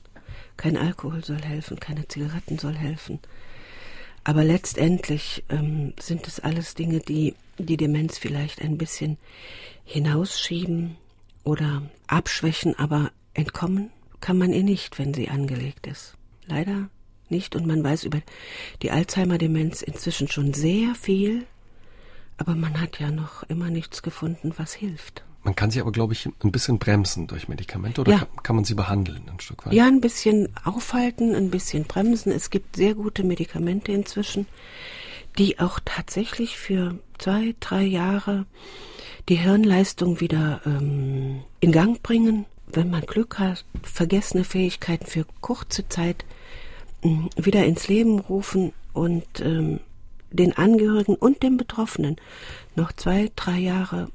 kein 0.57 0.79
Alkohol 0.79 1.22
soll 1.22 1.42
helfen, 1.42 1.79
keine 1.79 2.09
Zigaretten 2.09 2.59
soll 2.59 2.74
helfen. 2.74 3.18
Aber 4.24 4.44
letztendlich 4.44 5.44
ähm, 5.51 5.92
sind 6.01 6.27
es 6.27 6.40
alles 6.40 6.74
Dinge, 6.74 7.01
die 7.01 7.35
die 7.59 7.77
Demenz 7.77 8.16
vielleicht 8.16 8.62
ein 8.62 8.79
bisschen 8.79 9.18
hinausschieben 9.85 10.96
oder 11.44 11.83
abschwächen, 12.07 12.79
aber 12.79 13.11
entkommen 13.35 13.90
kann 14.20 14.38
man 14.38 14.53
ihr 14.53 14.62
nicht, 14.62 14.98
wenn 14.98 15.12
sie 15.12 15.29
angelegt 15.29 15.87
ist. 15.87 16.14
Leider 16.46 16.88
nicht 17.30 17.56
und 17.56 17.66
man 17.66 17.82
weiß 17.82 18.04
über 18.04 18.20
die 18.82 18.90
Alzheimer-Demenz 18.90 19.82
inzwischen 19.82 20.28
schon 20.28 20.54
sehr 20.54 20.94
viel, 20.94 21.46
aber 22.36 22.54
man 22.54 22.80
hat 22.80 23.00
ja 23.00 23.10
noch 23.10 23.42
immer 23.44 23.70
nichts 23.70 24.02
gefunden, 24.02 24.52
was 24.56 24.72
hilft. 24.74 25.24
Man 25.44 25.54
kann 25.54 25.70
sie 25.70 25.80
aber, 25.80 25.92
glaube 25.92 26.12
ich, 26.12 26.26
ein 26.26 26.52
bisschen 26.52 26.78
bremsen 26.78 27.26
durch 27.26 27.48
Medikamente 27.48 28.00
oder 28.00 28.12
ja. 28.12 28.18
kann, 28.18 28.28
kann, 28.42 28.56
man 28.56 28.64
sie 28.64 28.74
behandeln 28.74 29.22
ein 29.30 29.40
Stück 29.40 29.64
weit? 29.66 29.72
Ja, 29.72 29.86
ein 29.86 30.00
bisschen 30.00 30.48
aufhalten, 30.64 31.34
ein 31.34 31.50
bisschen 31.50 31.84
bremsen. 31.84 32.32
Es 32.32 32.50
gibt 32.50 32.76
sehr 32.76 32.94
gute 32.94 33.24
Medikamente 33.24 33.92
inzwischen, 33.92 34.46
die 35.38 35.58
auch 35.58 35.80
tatsächlich 35.84 36.58
für 36.58 36.98
zwei, 37.18 37.54
drei 37.60 37.82
Jahre 37.82 38.46
die 39.28 39.36
Hirnleistung 39.36 40.20
wieder 40.20 40.60
ähm, 40.66 41.42
in 41.60 41.72
Gang 41.72 42.02
bringen. 42.02 42.46
Wenn 42.66 42.90
man 42.90 43.02
Glück 43.02 43.38
hat, 43.38 43.64
vergessene 43.82 44.44
Fähigkeiten 44.44 45.06
für 45.06 45.24
kurze 45.40 45.88
Zeit 45.88 46.24
wieder 47.02 47.64
ins 47.64 47.88
Leben 47.88 48.18
rufen 48.18 48.72
und 48.92 49.24
ähm, 49.40 49.80
den 50.30 50.56
Angehörigen 50.56 51.14
und 51.14 51.42
den 51.42 51.56
Betroffenen 51.56 52.16
noch 52.74 52.92
zwei, 52.92 53.30
drei 53.34 53.58
Jahre 53.58 54.08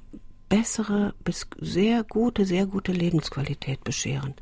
bessere 0.50 1.13
bis 1.24 1.48
sehr 1.60 2.04
gute, 2.04 2.46
sehr 2.46 2.65
gute 2.65 2.91
Lebensqualität 2.91 3.84
bescheren. 3.84 4.36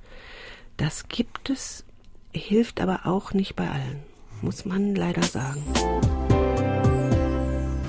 Das 0.78 1.08
gibt 1.08 1.50
es, 1.50 1.86
hilft 2.34 2.82
aber 2.82 3.06
auch 3.06 3.34
nicht 3.34 3.56
bei 3.56 3.70
allen, 3.70 4.04
muss 4.42 4.66
man 4.66 4.96
leider 4.96 5.24
sagen. 5.24 5.64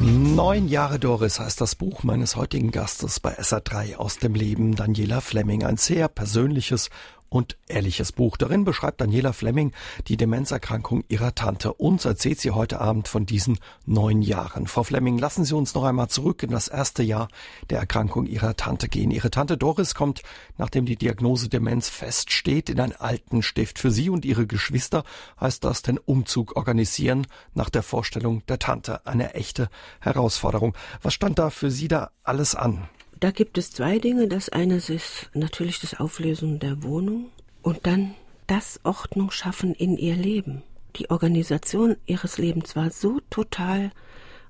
Neun 0.01 0.67
Jahre 0.67 0.99
Doris 0.99 1.39
heißt 1.39 1.61
das 1.61 1.75
Buch 1.75 2.03
meines 2.03 2.35
heutigen 2.37 2.73
Gastes 2.73 3.21
bei 3.21 3.39
SA3 3.39 3.97
aus 3.97 4.19
dem 4.19 4.35
Leben 4.35 4.75
Daniela 4.75 5.21
Fleming. 5.21 5.65
Ein 5.65 5.77
sehr 5.77 6.09
persönliches 6.09 6.91
und 7.33 7.57
ehrliches 7.67 8.13
Buch. 8.13 8.37
Darin 8.37 8.65
beschreibt 8.65 9.01
Daniela 9.01 9.33
Fleming 9.33 9.73
die 10.07 10.19
Demenzerkrankung 10.19 11.03
ihrer 11.09 11.35
Tante. 11.35 11.73
Uns 11.73 12.05
erzählt 12.05 12.39
sie 12.39 12.51
heute 12.51 12.81
Abend 12.81 13.09
von 13.09 13.25
diesen 13.25 13.59
neun 13.87 14.21
Jahren. 14.21 14.67
Frau 14.67 14.83
Fleming, 14.83 15.17
lassen 15.17 15.45
Sie 15.45 15.55
uns 15.55 15.75
noch 15.75 15.85
einmal 15.85 16.09
zurück 16.09 16.43
in 16.43 16.51
das 16.51 16.69
erste 16.69 17.03
Jahr 17.03 17.29
der 17.71 17.79
Erkrankung 17.79 18.27
Ihrer 18.27 18.55
Tante 18.57 18.89
gehen. 18.89 19.11
Ihre 19.11 19.31
Tante 19.31 19.57
Doris 19.57 19.95
kommt, 19.95 20.23
nachdem 20.59 20.85
die 20.85 20.97
Diagnose 20.97 21.49
Demenz 21.49 21.89
feststeht, 21.89 22.69
in 22.69 22.81
ein 22.81 22.95
Altenstift. 22.95 23.79
Für 23.79 23.91
Sie 23.91 24.11
und 24.11 24.27
Ihre 24.27 24.47
Geschwister 24.47 25.03
heißt 25.41 25.65
das 25.65 25.81
den 25.81 25.97
Umzug 25.99 26.57
organisieren 26.57 27.27
nach 27.55 27.71
der 27.71 27.83
Vorstellung 27.83 28.45
der 28.47 28.59
Tante. 28.59 29.07
Eine 29.07 29.35
echte 29.35 29.71
Herausforderung. 30.01 30.77
Was 31.01 31.15
stand 31.15 31.39
da 31.39 31.49
für 31.49 31.71
Sie 31.71 31.89
da 31.89 32.11
alles 32.23 32.55
an? 32.55 32.89
Da 33.23 33.31
gibt 33.31 33.57
es 33.57 33.71
zwei 33.71 34.01
Dinge. 34.01 34.27
Das 34.27 34.49
eine 34.49 34.79
ist 34.79 35.31
natürlich 35.33 35.79
das 35.79 36.01
Auflösen 36.01 36.59
der 36.59 36.83
Wohnung 36.83 37.31
und 37.63 37.87
dann 37.87 38.17
das 38.49 38.81
Ordnung 38.83 39.31
schaffen 39.31 39.77
in 39.77 39.97
ihr 39.97 40.17
Leben. 40.17 40.65
Die 40.97 41.09
Organisation 41.09 41.95
ihres 42.05 42.39
Lebens 42.39 42.75
war 42.75 42.91
so 42.91 43.21
total 43.31 43.93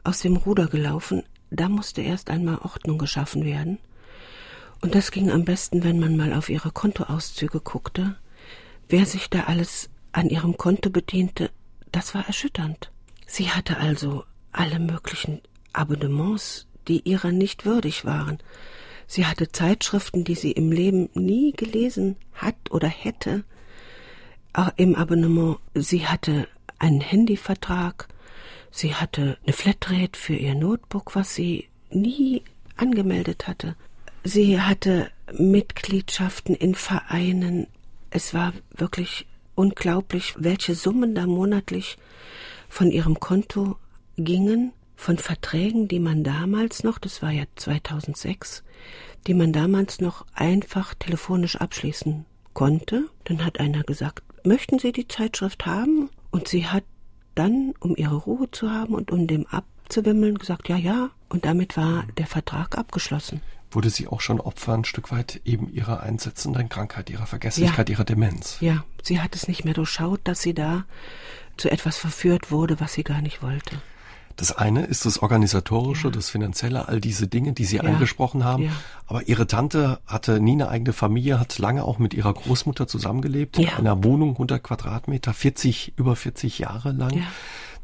aus 0.04 0.20
dem 0.20 0.36
Ruder 0.36 0.68
gelaufen, 0.68 1.22
da 1.50 1.68
musste 1.68 2.00
erst 2.00 2.30
einmal 2.30 2.60
Ordnung 2.62 2.96
geschaffen 2.96 3.44
werden. 3.44 3.76
Und 4.80 4.94
das 4.94 5.10
ging 5.10 5.30
am 5.30 5.44
besten, 5.44 5.84
wenn 5.84 6.00
man 6.00 6.16
mal 6.16 6.32
auf 6.32 6.48
ihre 6.48 6.70
Kontoauszüge 6.70 7.60
guckte. 7.60 8.16
Wer 8.88 9.04
sich 9.04 9.28
da 9.28 9.40
alles 9.42 9.90
an 10.12 10.30
ihrem 10.30 10.56
Konto 10.56 10.88
bediente, 10.88 11.50
das 11.92 12.14
war 12.14 12.26
erschütternd. 12.26 12.90
Sie 13.26 13.50
hatte 13.50 13.76
also 13.76 14.24
alle 14.50 14.78
möglichen 14.78 15.42
Abonnements, 15.74 16.68
die 16.88 17.00
ihrer 17.08 17.32
nicht 17.32 17.64
würdig 17.64 18.04
waren. 18.04 18.38
Sie 19.06 19.26
hatte 19.26 19.52
Zeitschriften, 19.52 20.24
die 20.24 20.34
sie 20.34 20.52
im 20.52 20.72
Leben 20.72 21.10
nie 21.14 21.52
gelesen 21.52 22.16
hat 22.32 22.56
oder 22.70 22.88
hätte, 22.88 23.44
auch 24.52 24.70
im 24.76 24.94
Abonnement. 24.94 25.58
Sie 25.74 26.06
hatte 26.06 26.48
einen 26.78 27.00
Handyvertrag, 27.00 28.08
sie 28.70 28.94
hatte 28.94 29.38
eine 29.44 29.52
Flatrate 29.52 30.18
für 30.18 30.34
ihr 30.34 30.54
Notebook, 30.54 31.14
was 31.14 31.34
sie 31.34 31.68
nie 31.90 32.42
angemeldet 32.76 33.46
hatte. 33.46 33.76
Sie 34.24 34.60
hatte 34.60 35.10
Mitgliedschaften 35.32 36.54
in 36.54 36.74
Vereinen. 36.74 37.66
Es 38.10 38.34
war 38.34 38.52
wirklich 38.70 39.26
unglaublich, 39.54 40.34
welche 40.38 40.74
Summen 40.74 41.14
da 41.14 41.26
monatlich 41.26 41.98
von 42.68 42.90
ihrem 42.90 43.20
Konto 43.20 43.76
gingen 44.16 44.72
von 45.02 45.18
Verträgen, 45.18 45.88
die 45.88 45.98
man 45.98 46.22
damals 46.22 46.84
noch, 46.84 46.98
das 46.98 47.22
war 47.22 47.32
ja 47.32 47.44
2006, 47.56 48.62
die 49.26 49.34
man 49.34 49.52
damals 49.52 50.00
noch 50.00 50.24
einfach 50.32 50.94
telefonisch 50.94 51.56
abschließen 51.56 52.24
konnte. 52.54 53.08
Dann 53.24 53.44
hat 53.44 53.58
einer 53.58 53.82
gesagt, 53.82 54.22
möchten 54.44 54.78
Sie 54.78 54.92
die 54.92 55.08
Zeitschrift 55.08 55.66
haben? 55.66 56.08
Und 56.30 56.46
sie 56.48 56.66
hat 56.66 56.84
dann, 57.34 57.74
um 57.80 57.96
ihre 57.96 58.14
Ruhe 58.14 58.50
zu 58.52 58.70
haben 58.70 58.94
und 58.94 59.10
um 59.10 59.26
dem 59.26 59.46
abzuwimmeln, 59.46 60.38
gesagt, 60.38 60.68
ja, 60.68 60.76
ja. 60.76 61.10
Und 61.28 61.44
damit 61.44 61.76
war 61.76 62.04
der 62.16 62.26
Vertrag 62.26 62.78
abgeschlossen. 62.78 63.40
Wurde 63.72 63.90
sie 63.90 64.06
auch 64.06 64.20
schon 64.20 64.40
Opfer 64.40 64.74
ein 64.74 64.84
Stück 64.84 65.10
weit 65.10 65.40
eben 65.44 65.72
ihrer 65.72 66.02
einsetzenden 66.02 66.68
Krankheit, 66.68 67.10
ihrer 67.10 67.26
Vergesslichkeit, 67.26 67.88
ja. 67.88 67.94
ihrer 67.94 68.04
Demenz? 68.04 68.58
Ja, 68.60 68.84
sie 69.02 69.20
hat 69.20 69.34
es 69.34 69.48
nicht 69.48 69.64
mehr 69.64 69.74
durchschaut, 69.74 70.20
dass 70.24 70.42
sie 70.42 70.54
da 70.54 70.84
zu 71.56 71.70
etwas 71.70 71.96
verführt 71.96 72.50
wurde, 72.50 72.80
was 72.80 72.92
sie 72.92 73.02
gar 73.02 73.20
nicht 73.20 73.42
wollte. 73.42 73.80
Das 74.36 74.52
eine 74.52 74.84
ist 74.84 75.06
das 75.06 75.20
Organisatorische, 75.22 76.08
ja. 76.08 76.12
das 76.12 76.30
Finanzielle, 76.30 76.88
all 76.88 77.00
diese 77.00 77.28
Dinge, 77.28 77.52
die 77.52 77.64
Sie 77.64 77.76
ja. 77.76 77.82
angesprochen 77.82 78.44
haben. 78.44 78.64
Ja. 78.64 78.70
Aber 79.06 79.28
Ihre 79.28 79.46
Tante 79.46 80.00
hatte 80.06 80.40
nie 80.40 80.52
eine 80.52 80.68
eigene 80.68 80.92
Familie, 80.92 81.38
hat 81.38 81.58
lange 81.58 81.84
auch 81.84 81.98
mit 81.98 82.14
ihrer 82.14 82.32
Großmutter 82.32 82.86
zusammengelebt, 82.86 83.58
in 83.58 83.68
einer 83.68 84.02
Wohnung 84.04 84.30
100 84.32 84.62
Quadratmeter, 84.62 85.32
40, 85.32 85.94
über 85.96 86.16
40 86.16 86.58
Jahre 86.58 86.92
lang. 86.92 87.22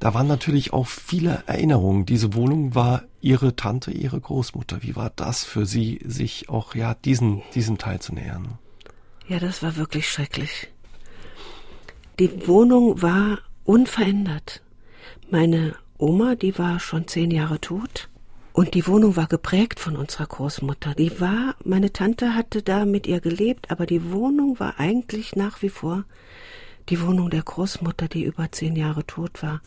Da 0.01 0.15
waren 0.15 0.29
natürlich 0.29 0.73
auch 0.73 0.87
viele 0.87 1.43
Erinnerungen. 1.47 2.07
Diese 2.07 2.35
Wohnung 2.35 2.75
war 2.75 3.03
Ihre 3.21 3.57
Tante, 3.57 3.91
Ihre 3.91 4.21
Großmutter. 4.21 4.83
Wie 4.83 4.95
war 4.95 5.11
das 5.15 5.45
für 5.45 5.67
Sie, 5.67 6.01
sich 6.05 6.49
auch 6.49 6.75
ja 6.75 6.95
diesen, 6.95 7.43
diesem 7.55 7.79
Teil 7.79 8.01
zu 8.01 8.15
nähern? 8.15 8.59
Ja, 9.27 9.41
das 9.41 9.63
war 9.63 9.77
wirklich 9.77 10.09
schrecklich. 10.09 10.69
Die 12.19 12.47
Wohnung 12.47 13.03
war 13.03 13.39
unverändert. 13.65 14.63
Meine 15.31 15.75
Oma, 15.99 16.37
die 16.37 16.57
war 16.59 16.79
schon 16.81 17.09
zehn 17.09 17.31
Jahre 17.31 17.61
tot. 17.61 18.09
Und 18.53 18.75
die 18.75 18.87
Wohnung 18.87 19.17
war 19.17 19.27
geprägt 19.27 19.79
von 19.79 19.97
unserer 19.97 20.27
Großmutter. 20.27 20.95
Die 20.95 21.21
war, 21.21 21.55
meine 21.65 21.93
Tante 21.93 22.35
hatte 22.35 22.63
da 22.63 22.85
mit 22.85 23.07
ihr 23.07 23.21
gelebt, 23.21 23.71
aber 23.71 23.87
die 23.87 24.11
Wohnung 24.11 24.59
war 24.59 24.79
eigentlich 24.81 25.37
nach 25.37 25.63
wie 25.63 25.69
vor 25.69 26.05
die 26.89 27.01
Wohnung 27.01 27.31
der 27.31 27.43
Großmutter, 27.43 28.09
die 28.09 28.25
über 28.25 28.51
zehn 28.51 28.77
Jahre 28.77 29.07
tot 29.07 29.43
war. 29.43 29.61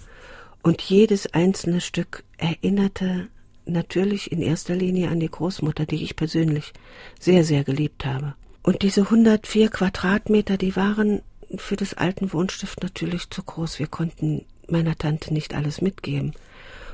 Und 0.63 0.81
jedes 0.81 1.33
einzelne 1.33 1.81
Stück 1.81 2.23
erinnerte 2.37 3.27
natürlich 3.65 4.31
in 4.31 4.41
erster 4.41 4.75
Linie 4.75 5.09
an 5.09 5.19
die 5.19 5.29
Großmutter, 5.29 5.85
die 5.85 6.03
ich 6.03 6.15
persönlich 6.15 6.73
sehr, 7.19 7.43
sehr 7.43 7.63
geliebt 7.63 8.05
habe. 8.05 8.35
Und 8.63 8.81
diese 8.81 9.01
104 9.01 9.69
Quadratmeter, 9.69 10.57
die 10.57 10.75
waren 10.75 11.21
für 11.57 11.75
das 11.75 11.93
alten 11.93 12.31
Wohnstift 12.33 12.81
natürlich 12.83 13.29
zu 13.29 13.43
groß. 13.43 13.79
Wir 13.79 13.87
konnten 13.87 14.45
meiner 14.71 14.97
Tante 14.97 15.33
nicht 15.33 15.53
alles 15.53 15.81
mitgeben 15.81 16.33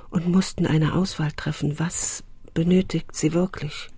und 0.09 0.27
mussten 0.27 0.65
eine 0.65 0.93
Auswahl 0.93 1.31
treffen, 1.31 1.79
was 1.79 2.23
benötigt 2.53 3.15
sie 3.15 3.33
wirklich. 3.33 3.89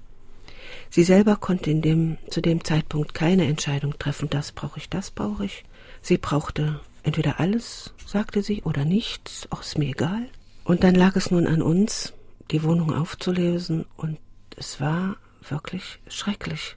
Sie 0.89 1.03
selber 1.03 1.35
konnte 1.35 1.71
in 1.71 1.81
dem, 1.81 2.17
zu 2.29 2.41
dem 2.41 2.63
Zeitpunkt 2.63 3.13
keine 3.13 3.45
Entscheidung 3.47 3.97
treffen, 3.97 4.29
das 4.29 4.51
brauche 4.51 4.79
ich, 4.79 4.89
das 4.89 5.11
brauche 5.11 5.45
ich. 5.45 5.63
Sie 6.01 6.17
brauchte 6.17 6.79
entweder 7.03 7.39
alles, 7.39 7.93
sagte 8.05 8.41
sie, 8.41 8.63
oder 8.63 8.85
nichts, 8.85 9.47
auch 9.51 9.61
ist 9.61 9.77
mir 9.77 9.89
egal. 9.89 10.27
Und 10.63 10.83
dann 10.83 10.95
lag 10.95 11.15
es 11.15 11.31
nun 11.31 11.47
an 11.47 11.61
uns, 11.61 12.13
die 12.51 12.63
Wohnung 12.63 12.93
aufzulösen, 12.93 13.85
und 13.97 14.17
es 14.55 14.81
war 14.81 15.17
wirklich 15.47 15.99
schrecklich. 16.07 16.75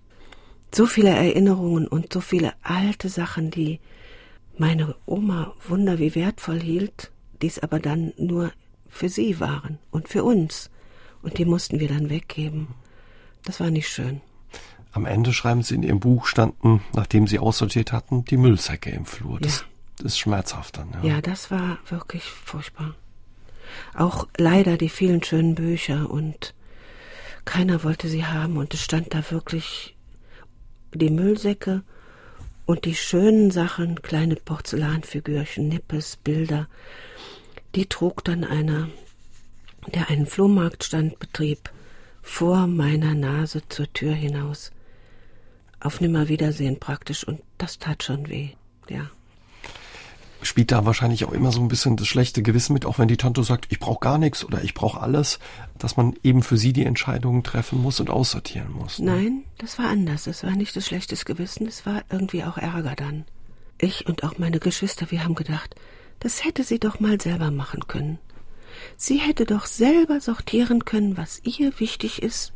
So 0.74 0.86
viele 0.86 1.10
Erinnerungen 1.10 1.86
und 1.86 2.12
so 2.12 2.20
viele 2.20 2.52
alte 2.62 3.08
Sachen, 3.08 3.50
die 3.50 3.80
meine 4.58 4.94
Oma 5.06 5.54
Wunder 5.66 5.98
wie 5.98 6.14
wertvoll 6.14 6.60
hielt, 6.60 7.10
dies 7.40 7.58
aber 7.58 7.80
dann 7.80 8.12
nur 8.16 8.52
für 8.88 9.08
sie 9.08 9.40
waren 9.40 9.78
und 9.90 10.08
für 10.08 10.24
uns. 10.24 10.70
Und 11.22 11.38
die 11.38 11.44
mussten 11.44 11.80
wir 11.80 11.88
dann 11.88 12.10
weggeben. 12.10 12.68
Das 13.44 13.60
war 13.60 13.70
nicht 13.70 13.88
schön. 13.88 14.20
Am 14.92 15.06
Ende 15.06 15.32
schreiben 15.32 15.62
Sie 15.62 15.74
in 15.74 15.82
Ihrem 15.82 16.00
Buch 16.00 16.26
standen, 16.26 16.82
nachdem 16.94 17.26
Sie 17.26 17.38
aussortiert 17.38 17.92
hatten, 17.92 18.24
die 18.26 18.36
Müllsäcke 18.36 18.90
im 18.90 19.06
Flur. 19.06 19.40
Das, 19.40 19.60
ja. 19.60 19.66
das 19.96 20.06
ist 20.06 20.18
schmerzhaft 20.18 20.76
dann. 20.76 20.90
Ja. 21.02 21.14
ja, 21.14 21.20
das 21.22 21.50
war 21.50 21.78
wirklich 21.88 22.24
furchtbar. 22.24 22.94
Auch 23.94 24.28
leider 24.36 24.76
die 24.76 24.90
vielen 24.90 25.22
schönen 25.22 25.54
Bücher 25.54 26.10
und 26.10 26.54
keiner 27.44 27.82
wollte 27.84 28.08
sie 28.08 28.26
haben 28.26 28.56
und 28.56 28.74
es 28.74 28.82
stand 28.82 29.14
da 29.14 29.30
wirklich 29.30 29.96
die 30.94 31.10
Müllsäcke 31.10 31.82
und 32.66 32.84
die 32.84 32.94
schönen 32.94 33.50
Sachen, 33.50 34.02
kleine 34.02 34.36
Porzellanfigürchen, 34.36 35.68
Nippes, 35.68 36.16
Bilder, 36.16 36.68
die 37.74 37.86
trug 37.86 38.24
dann 38.24 38.44
einer, 38.44 38.88
der 39.94 40.10
einen 40.10 40.26
Flohmarktstand 40.26 41.18
betrieb, 41.18 41.70
vor 42.22 42.66
meiner 42.66 43.14
Nase 43.14 43.62
zur 43.68 43.92
Tür 43.92 44.12
hinaus. 44.14 44.70
Auf 45.80 46.00
Nimmerwiedersehen 46.00 46.78
praktisch 46.78 47.26
und 47.26 47.42
das 47.58 47.78
tat 47.78 48.04
schon 48.04 48.28
weh, 48.28 48.50
ja. 48.88 49.10
Spielt 50.42 50.72
da 50.72 50.84
wahrscheinlich 50.84 51.24
auch 51.24 51.32
immer 51.32 51.52
so 51.52 51.60
ein 51.60 51.68
bisschen 51.68 51.96
das 51.96 52.08
schlechte 52.08 52.42
Gewissen 52.42 52.72
mit, 52.72 52.84
auch 52.84 52.98
wenn 52.98 53.08
die 53.08 53.16
Tante 53.16 53.44
sagt, 53.44 53.66
ich 53.70 53.78
brauche 53.78 54.00
gar 54.00 54.18
nichts 54.18 54.44
oder 54.44 54.62
ich 54.64 54.74
brauche 54.74 55.00
alles, 55.00 55.38
dass 55.78 55.96
man 55.96 56.14
eben 56.22 56.42
für 56.42 56.56
sie 56.56 56.72
die 56.72 56.84
Entscheidungen 56.84 57.44
treffen 57.44 57.80
muss 57.80 58.00
und 58.00 58.10
aussortieren 58.10 58.72
muss. 58.72 58.98
Ne? 58.98 59.12
Nein, 59.12 59.44
das 59.58 59.78
war 59.78 59.88
anders. 59.88 60.24
Das 60.24 60.42
war 60.42 60.50
nicht 60.50 60.74
das 60.74 60.86
schlechtes 60.86 61.24
Gewissen, 61.24 61.66
es 61.66 61.86
war 61.86 62.02
irgendwie 62.10 62.42
auch 62.42 62.58
Ärger 62.58 62.94
dann. 62.96 63.24
Ich 63.78 64.06
und 64.06 64.24
auch 64.24 64.38
meine 64.38 64.58
Geschwister, 64.58 65.10
wir 65.10 65.24
haben 65.24 65.34
gedacht, 65.34 65.76
das 66.20 66.44
hätte 66.44 66.64
sie 66.64 66.78
doch 66.78 67.00
mal 67.00 67.20
selber 67.20 67.50
machen 67.50 67.86
können. 67.86 68.18
Sie 68.96 69.18
hätte 69.18 69.44
doch 69.44 69.66
selber 69.66 70.20
sortieren 70.20 70.84
können, 70.84 71.16
was 71.16 71.40
ihr 71.44 71.78
wichtig 71.78 72.22
ist 72.22 72.52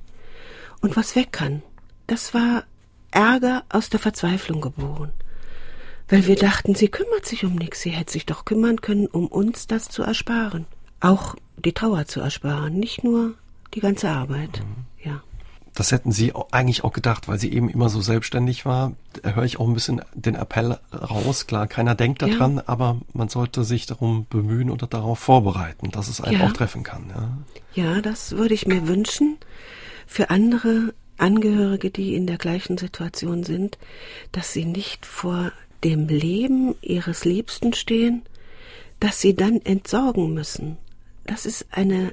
und 0.80 0.96
was 0.96 1.16
weg 1.16 1.32
kann. 1.32 1.62
Das 2.06 2.34
war 2.34 2.64
Ärger 3.10 3.64
aus 3.68 3.90
der 3.90 4.00
Verzweiflung 4.00 4.60
geboren. 4.60 5.12
Weil 6.08 6.26
wir 6.26 6.36
dachten, 6.36 6.74
sie 6.74 6.88
kümmert 6.88 7.26
sich 7.26 7.44
um 7.44 7.56
nichts, 7.56 7.82
sie 7.82 7.90
hätte 7.90 8.12
sich 8.12 8.26
doch 8.26 8.44
kümmern 8.44 8.80
können, 8.80 9.06
um 9.06 9.26
uns 9.26 9.66
das 9.66 9.88
zu 9.88 10.02
ersparen. 10.02 10.66
Auch 11.00 11.34
die 11.64 11.72
Trauer 11.72 12.06
zu 12.06 12.20
ersparen, 12.20 12.74
nicht 12.78 13.02
nur 13.02 13.34
die 13.74 13.80
ganze 13.80 14.10
Arbeit. 14.10 14.60
Mhm. 14.60 15.10
Ja. 15.10 15.22
Das 15.74 15.92
hätten 15.92 16.10
Sie 16.10 16.32
eigentlich 16.52 16.84
auch 16.84 16.92
gedacht, 16.94 17.28
weil 17.28 17.38
sie 17.38 17.52
eben 17.52 17.68
immer 17.68 17.90
so 17.90 18.00
selbstständig 18.00 18.64
war. 18.64 18.92
Da 19.22 19.34
höre 19.34 19.44
ich 19.44 19.60
auch 19.60 19.68
ein 19.68 19.74
bisschen 19.74 20.00
den 20.14 20.34
Appell 20.34 20.78
raus. 20.90 21.46
Klar, 21.46 21.66
keiner 21.66 21.94
denkt 21.94 22.22
daran, 22.22 22.56
ja. 22.56 22.62
aber 22.66 22.98
man 23.12 23.28
sollte 23.28 23.62
sich 23.62 23.84
darum 23.84 24.26
bemühen 24.30 24.70
oder 24.70 24.86
darauf 24.86 25.18
vorbereiten, 25.18 25.90
dass 25.90 26.08
es 26.08 26.22
einen 26.22 26.40
ja. 26.40 26.46
auch 26.46 26.52
treffen 26.52 26.82
kann. 26.82 27.12
Ja. 27.74 27.84
ja, 27.94 28.00
das 28.00 28.32
würde 28.32 28.54
ich 28.54 28.66
mir 28.66 28.88
wünschen 28.88 29.36
für 30.06 30.30
andere 30.30 30.94
Angehörige, 31.18 31.90
die 31.90 32.14
in 32.14 32.26
der 32.26 32.38
gleichen 32.38 32.78
Situation 32.78 33.42
sind, 33.42 33.76
dass 34.32 34.54
sie 34.54 34.64
nicht 34.64 35.04
vor 35.04 35.52
dem 35.86 36.08
Leben 36.08 36.74
ihres 36.82 37.24
Liebsten 37.24 37.72
stehen, 37.72 38.22
dass 38.98 39.20
sie 39.20 39.34
dann 39.34 39.60
entsorgen 39.62 40.34
müssen. 40.34 40.78
Das 41.24 41.46
ist 41.46 41.66
eine 41.70 42.12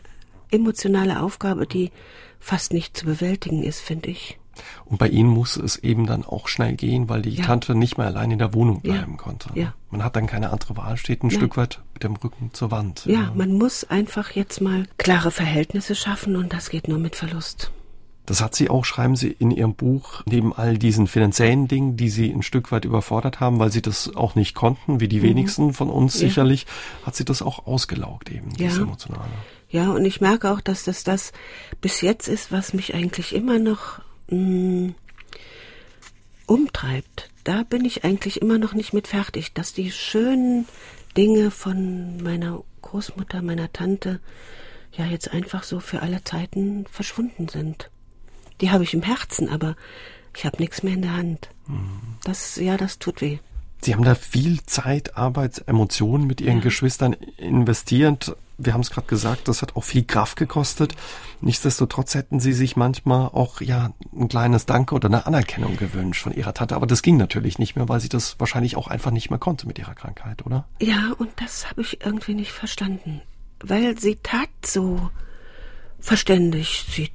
emotionale 0.52 1.22
Aufgabe, 1.22 1.66
die 1.66 1.92
fast 2.40 2.72
nicht 2.72 2.96
zu 2.96 3.06
bewältigen 3.06 3.64
ist, 3.64 3.80
finde 3.80 4.12
ich. 4.12 4.38
Und 4.86 5.00
bei 5.00 5.08
Ihnen 5.08 5.30
muss 5.30 5.58
es 5.58 5.78
eben 5.78 6.06
dann 6.06 6.24
auch 6.24 6.48
schnell 6.48 6.76
gehen, 6.76 7.10
weil 7.10 7.24
die 7.24 7.32
ja. 7.32 7.44
Tante 7.44 7.74
nicht 7.74 7.98
mehr 7.98 8.06
allein 8.06 8.30
in 8.30 8.38
der 8.38 8.54
Wohnung 8.54 8.82
bleiben 8.82 9.14
ja. 9.14 9.18
konnte. 9.18 9.50
Ja. 9.56 9.74
Man 9.90 10.04
hat 10.04 10.16
dann 10.16 10.28
keine 10.28 10.52
andere 10.52 10.78
Wahl, 10.78 10.98
steht 10.98 11.24
ein 11.24 11.28
Nein. 11.28 11.38
Stück 11.38 11.58
weit 11.58 11.82
mit 11.96 12.04
dem 12.04 12.16
Rücken 12.16 12.52
zur 12.54 12.70
Wand. 12.70 13.08
Ja, 13.08 13.14
ja, 13.14 13.32
man 13.34 13.54
muss 13.54 13.84
einfach 13.86 14.30
jetzt 14.32 14.62
mal 14.62 14.88
klare 14.98 15.32
Verhältnisse 15.32 15.96
schaffen 15.96 16.36
und 16.36 16.54
das 16.54 16.70
geht 16.70 16.88
nur 16.88 17.00
mit 17.00 17.16
Verlust. 17.16 17.72
Das 18.26 18.42
hat 18.42 18.56
sie 18.56 18.70
auch, 18.70 18.86
schreiben 18.86 19.18
Sie 19.18 19.30
in 19.30 19.52
Ihrem 19.52 19.76
Buch, 19.76 20.24
neben 20.26 20.54
all 20.54 20.78
diesen 20.78 21.08
finanziellen 21.08 21.68
Dingen, 21.68 21.98
die 21.98 22.10
Sie 22.10 22.32
ein 22.32 22.42
Stück 22.42 22.72
weit 22.72 22.86
überfordert 22.86 23.42
haben, 23.42 23.60
weil 23.60 23.72
Sie 23.72 23.82
das 23.82 24.16
auch 24.16 24.36
nicht 24.36 24.56
konnten, 24.56 25.02
wie 25.02 25.10
die 25.10 25.20
mhm. 25.20 25.24
wenigsten 25.24 25.74
von 25.74 25.90
uns 25.90 26.14
ja. 26.16 26.28
sicherlich, 26.28 26.66
hat 27.06 27.16
sie 27.16 27.26
das 27.26 27.42
auch 27.42 27.68
ausgelaugt 27.68 28.32
eben, 28.32 28.52
ja. 28.52 28.68
dieses 28.68 28.80
Emotionale. 28.80 29.30
Ja, 29.70 29.92
und 29.92 30.06
ich 30.06 30.22
merke 30.22 30.52
auch, 30.52 30.62
dass 30.62 30.84
das 30.84 31.04
das 31.04 31.34
bis 31.82 32.02
jetzt 32.02 32.28
ist, 32.28 32.52
was 32.52 32.74
mich 32.74 32.94
eigentlich 32.94 33.36
immer 33.36 33.60
noch 33.60 34.00
mh, 34.30 34.38
mm, 34.38 34.96
umtreibt. 36.46 37.30
Da 37.44 37.64
bin 37.64 37.84
ich 37.84 38.06
eigentlich 38.06 38.42
immer 38.42 38.58
noch 38.58 38.74
nicht 38.74 38.94
mit 38.94 39.08
fertig, 39.08 39.54
dass 39.54 39.74
die 39.74 39.92
schönen 39.92 40.66
Dinge 41.18 41.52
von 41.52 42.24
meiner 42.24 42.64
Großmutter, 42.82 43.42
meiner 43.42 43.74
Tante, 43.74 44.20
ja 44.94 45.06
jetzt 45.06 45.34
einfach 45.34 45.64
so 45.64 45.80
für 45.80 46.02
alle 46.02 46.24
Zeiten 46.24 46.86
verschwunden 46.90 47.50
sind. 47.50 47.90
Die 48.62 48.72
habe 48.72 48.84
ich 48.84 48.94
im 48.94 49.02
Herzen, 49.02 49.50
aber 49.50 49.76
ich 50.36 50.46
habe 50.46 50.58
nichts 50.58 50.84
mehr 50.84 50.94
in 50.94 51.02
der 51.02 51.16
Hand. 51.16 51.50
Mhm. 51.68 52.18
Das, 52.24 52.56
ja, 52.56 52.78
das 52.78 53.00
tut 53.00 53.22
weh. 53.22 53.40
Sie 53.82 53.94
haben 53.94 54.04
da 54.04 54.16
viel 54.16 54.64
Zeit, 54.64 55.18
Arbeit, 55.18 55.64
Emotionen 55.68 56.26
mit 56.26 56.40
Ihren 56.40 56.58
ja. 56.58 56.64
Geschwistern 56.64 57.14
investiert 57.38 58.36
wir 58.58 58.74
haben 58.74 58.82
es 58.82 58.92
gerade 58.92 59.08
gesagt, 59.08 59.48
das 59.48 59.62
hat 59.62 59.76
auch 59.76 59.84
viel 59.84 60.04
Kraft 60.04 60.38
gekostet. 60.38 60.96
Nichtsdestotrotz 61.42 62.16
hätten 62.16 62.40
Sie 62.40 62.54
sich 62.54 62.76
manchmal 62.76 63.28
auch 63.28 63.62
ja 63.62 63.92
ein 64.16 64.28
kleines 64.28 64.66
Danke 64.66 64.96
oder 64.96 65.08
eine 65.08 65.26
Anerkennung 65.26 65.78
gewünscht 65.78 66.24
von 66.24 66.34
Ihrer 66.34 66.54
Tante. 66.54 66.76
Aber 66.76 66.88
das 66.88 67.02
ging 67.02 67.18
natürlich 67.18 67.60
nicht 67.60 67.76
mehr, 67.76 67.90
weil 67.90 68.00
sie 68.00 68.10
das 68.10 68.40
wahrscheinlich 68.40 68.78
auch 68.78 68.88
einfach 68.88 69.12
nicht 69.12 69.30
mehr 69.30 69.40
konnte 69.40 69.68
mit 69.68 69.80
ihrer 69.80 69.96
Krankheit, 69.96 70.46
oder? 70.46 70.66
Ja, 70.80 71.14
und 71.18 71.30
das 71.38 71.70
habe 71.70 71.82
ich 71.82 72.06
irgendwie 72.06 72.36
nicht 72.36 72.52
verstanden. 72.52 73.22
Weil 73.60 73.98
sie 73.98 74.18
tat 74.22 74.50
so 74.66 75.10
verständig. 76.00 76.86
Sie 76.90 77.10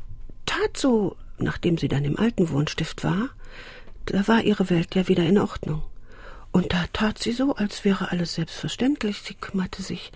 tat 0.47 0.77
so, 0.77 1.17
nachdem 1.41 1.79
sie 1.79 1.89
dann 1.89 2.05
im 2.05 2.19
alten 2.19 2.51
Wohnstift 2.51 3.05
war, 3.05 3.31
da 4.07 4.27
war 4.27 4.43
ihre 4.43 4.71
Welt 4.71 4.95
ja 4.95 5.09
wieder 5.09 5.25
in 5.25 5.39
Ordnung. 5.39 5.83
Und 6.51 6.73
da 6.73 6.85
tat 6.93 7.19
sie 7.19 7.33
so, 7.33 7.55
als 7.55 7.85
wäre 7.85 8.11
alles 8.11 8.35
selbstverständlich. 8.35 9.23
Sie 9.23 9.35
kümmerte 9.35 9.83
sich 9.83 10.13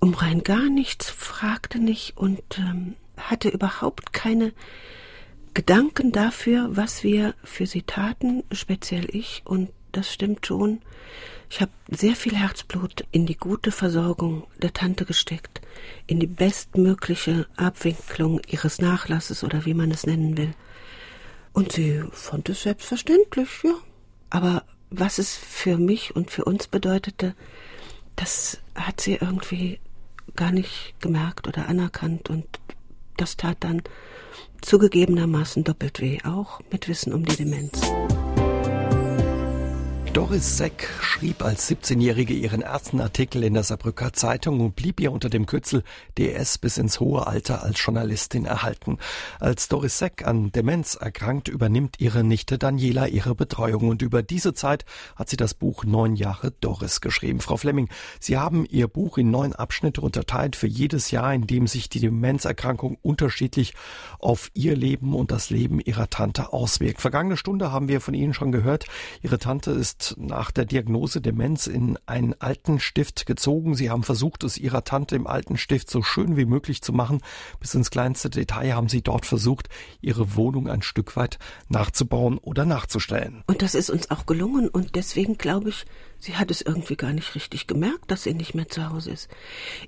um 0.00 0.14
rein 0.14 0.42
gar 0.42 0.68
nichts, 0.68 1.10
fragte 1.10 1.78
nicht 1.78 2.16
und 2.16 2.42
ähm, 2.58 2.96
hatte 3.16 3.48
überhaupt 3.48 4.12
keine 4.12 4.52
Gedanken 5.54 6.10
dafür, 6.10 6.76
was 6.76 7.04
wir 7.04 7.34
für 7.44 7.66
sie 7.66 7.82
taten, 7.82 8.42
speziell 8.50 9.06
ich. 9.14 9.42
Und 9.44 9.70
das 9.96 10.12
stimmt 10.12 10.46
schon. 10.46 10.80
Ich 11.50 11.60
habe 11.60 11.72
sehr 11.88 12.16
viel 12.16 12.34
Herzblut 12.36 13.04
in 13.12 13.26
die 13.26 13.36
gute 13.36 13.70
Versorgung 13.70 14.44
der 14.60 14.72
Tante 14.72 15.04
gesteckt, 15.04 15.60
in 16.06 16.18
die 16.18 16.26
bestmögliche 16.26 17.46
Abwicklung 17.56 18.40
ihres 18.48 18.80
Nachlasses 18.80 19.44
oder 19.44 19.64
wie 19.64 19.74
man 19.74 19.90
es 19.90 20.06
nennen 20.06 20.36
will. 20.36 20.54
Und 21.52 21.72
sie 21.72 22.02
fand 22.10 22.48
es 22.48 22.62
selbstverständlich, 22.62 23.48
ja. 23.62 23.74
Aber 24.30 24.64
was 24.90 25.18
es 25.18 25.36
für 25.36 25.78
mich 25.78 26.16
und 26.16 26.30
für 26.30 26.44
uns 26.44 26.66
bedeutete, 26.66 27.34
das 28.16 28.58
hat 28.74 29.00
sie 29.00 29.14
irgendwie 29.14 29.78
gar 30.34 30.50
nicht 30.50 30.94
gemerkt 31.00 31.46
oder 31.46 31.68
anerkannt 31.68 32.30
und 32.30 32.46
das 33.16 33.36
tat 33.36 33.58
dann 33.60 33.82
zugegebenermaßen 34.60 35.62
doppelt 35.62 36.00
weh, 36.00 36.18
auch 36.24 36.60
mit 36.72 36.88
Wissen 36.88 37.12
um 37.12 37.24
die 37.24 37.36
Demenz. 37.36 37.80
Doris 40.14 40.58
Seck 40.58 40.88
schrieb 41.00 41.42
als 41.42 41.68
17-Jährige 41.68 42.34
ihren 42.34 42.62
ersten 42.62 43.00
Artikel 43.00 43.42
in 43.42 43.54
der 43.54 43.64
Saarbrücker 43.64 44.12
Zeitung 44.12 44.60
und 44.60 44.76
blieb 44.76 45.00
ihr 45.00 45.10
unter 45.10 45.28
dem 45.28 45.44
Kürzel 45.44 45.82
DS 46.16 46.58
bis 46.58 46.78
ins 46.78 47.00
hohe 47.00 47.26
Alter 47.26 47.64
als 47.64 47.84
Journalistin 47.84 48.44
erhalten. 48.44 48.98
Als 49.40 49.66
Doris 49.66 49.98
Seck 49.98 50.24
an 50.24 50.52
Demenz 50.52 50.94
erkrankt, 50.94 51.48
übernimmt 51.48 51.96
ihre 51.98 52.22
Nichte 52.22 52.58
Daniela 52.58 53.08
ihre 53.08 53.34
Betreuung 53.34 53.88
und 53.88 54.02
über 54.02 54.22
diese 54.22 54.54
Zeit 54.54 54.84
hat 55.16 55.28
sie 55.28 55.36
das 55.36 55.52
Buch 55.52 55.82
Neun 55.82 56.14
Jahre 56.14 56.52
Doris 56.52 57.00
geschrieben. 57.00 57.40
Frau 57.40 57.56
Flemming, 57.56 57.88
Sie 58.20 58.38
haben 58.38 58.66
Ihr 58.70 58.86
Buch 58.86 59.18
in 59.18 59.32
neun 59.32 59.52
Abschnitte 59.52 60.00
unterteilt 60.00 60.54
für 60.54 60.68
jedes 60.68 61.10
Jahr, 61.10 61.34
in 61.34 61.48
dem 61.48 61.66
sich 61.66 61.88
die 61.88 61.98
Demenzerkrankung 61.98 62.98
unterschiedlich 63.02 63.74
auf 64.20 64.52
Ihr 64.54 64.76
Leben 64.76 65.12
und 65.12 65.32
das 65.32 65.50
Leben 65.50 65.80
Ihrer 65.80 66.08
Tante 66.08 66.52
auswirkt. 66.52 67.00
Vergangene 67.00 67.36
Stunde 67.36 67.72
haben 67.72 67.88
wir 67.88 68.00
von 68.00 68.14
Ihnen 68.14 68.32
schon 68.32 68.52
gehört, 68.52 68.86
Ihre 69.20 69.40
Tante 69.40 69.72
ist 69.72 70.03
nach 70.18 70.50
der 70.50 70.64
Diagnose 70.64 71.20
Demenz 71.20 71.66
in 71.66 71.98
einen 72.06 72.34
alten 72.40 72.80
Stift 72.80 73.26
gezogen. 73.26 73.74
Sie 73.74 73.90
haben 73.90 74.02
versucht, 74.02 74.44
es 74.44 74.58
ihrer 74.58 74.84
Tante 74.84 75.16
im 75.16 75.26
alten 75.26 75.56
Stift 75.56 75.90
so 75.90 76.02
schön 76.02 76.36
wie 76.36 76.44
möglich 76.44 76.82
zu 76.82 76.92
machen. 76.92 77.20
Bis 77.60 77.74
ins 77.74 77.90
kleinste 77.90 78.30
Detail 78.30 78.74
haben 78.74 78.88
sie 78.88 79.02
dort 79.02 79.26
versucht, 79.26 79.68
ihre 80.00 80.36
Wohnung 80.36 80.68
ein 80.68 80.82
Stück 80.82 81.16
weit 81.16 81.38
nachzubauen 81.68 82.38
oder 82.38 82.64
nachzustellen. 82.64 83.42
Und 83.46 83.62
das 83.62 83.74
ist 83.74 83.90
uns 83.90 84.10
auch 84.10 84.26
gelungen 84.26 84.68
und 84.68 84.94
deswegen 84.94 85.38
glaube 85.38 85.70
ich, 85.70 85.86
sie 86.18 86.36
hat 86.36 86.50
es 86.50 86.60
irgendwie 86.60 86.96
gar 86.96 87.12
nicht 87.12 87.34
richtig 87.34 87.66
gemerkt, 87.66 88.10
dass 88.10 88.24
sie 88.24 88.34
nicht 88.34 88.54
mehr 88.54 88.68
zu 88.68 88.88
Hause 88.90 89.12
ist. 89.12 89.28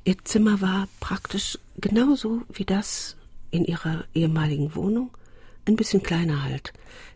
Ihr 0.04 0.16
Zimmer 0.24 0.60
war 0.60 0.88
praktisch 1.00 1.58
genauso 1.78 2.42
wie 2.52 2.64
das 2.64 3.16
in 3.50 3.64
ihrer 3.64 4.04
ehemaligen 4.14 4.74
Wohnung, 4.74 5.10
ein 5.66 5.76
bisschen 5.76 6.02
kleiner 6.02 6.42
halt. 6.42 6.72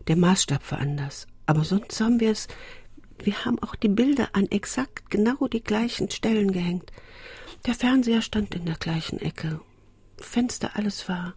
Der 0.07 0.15
Maßstab 0.15 0.71
war 0.71 0.79
anders. 0.79 1.27
Aber 1.45 1.63
sonst 1.63 1.99
haben 1.99 2.19
wir 2.19 2.31
es 2.31 2.47
wir 3.25 3.45
haben 3.45 3.61
auch 3.61 3.75
die 3.75 3.89
Bilder 3.89 4.29
an 4.33 4.47
exakt 4.47 5.09
genau 5.09 5.47
die 5.47 5.63
gleichen 5.63 6.09
Stellen 6.09 6.51
gehängt. 6.51 6.91
Der 7.65 7.75
Fernseher 7.75 8.21
stand 8.21 8.55
in 8.55 8.65
der 8.65 8.75
gleichen 8.75 9.19
Ecke. 9.19 9.59
Fenster, 10.17 10.71
alles 10.75 11.07
war 11.09 11.33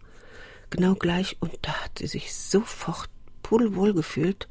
genau 0.69 0.95
gleich 0.95 1.37
und 1.39 1.53
da 1.61 1.71
hat 1.71 1.99
sie 1.99 2.07
sich 2.07 2.33
sofort 2.33 3.09
pudelwohl 3.43 3.93
gefühlt 3.93 4.47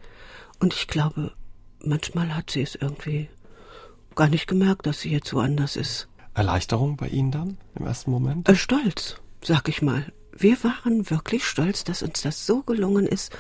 und 0.61 0.73
ich 0.75 0.87
glaube, 0.87 1.33
manchmal 1.81 2.35
hat 2.37 2.51
sie 2.51 2.63
es 2.63 2.75
irgendwie 2.75 3.29
gar 4.15 4.29
nicht 4.29 4.47
gemerkt, 4.47 4.87
dass 4.87 5.01
sie 5.01 5.11
jetzt 5.11 5.35
woanders 5.35 5.77
ist. 5.77 6.09
Erleichterung 6.35 6.97
bei 6.97 7.09
Ihnen 7.09 7.31
dann 7.31 7.59
im 7.75 7.87
ersten 7.87 8.11
Moment? 8.11 8.49
Äh, 8.49 8.57
stolz, 8.57 9.17
sag 9.43 9.69
ich 9.69 9.83
mal. 9.83 10.13
Wir 10.37 10.63
waren 10.65 11.11
wirklich 11.11 11.45
stolz, 11.45 11.85
dass 11.85 12.03
uns 12.03 12.23
das 12.23 12.47
so 12.47 12.63
gelungen 12.63 13.07
ist 13.07 13.37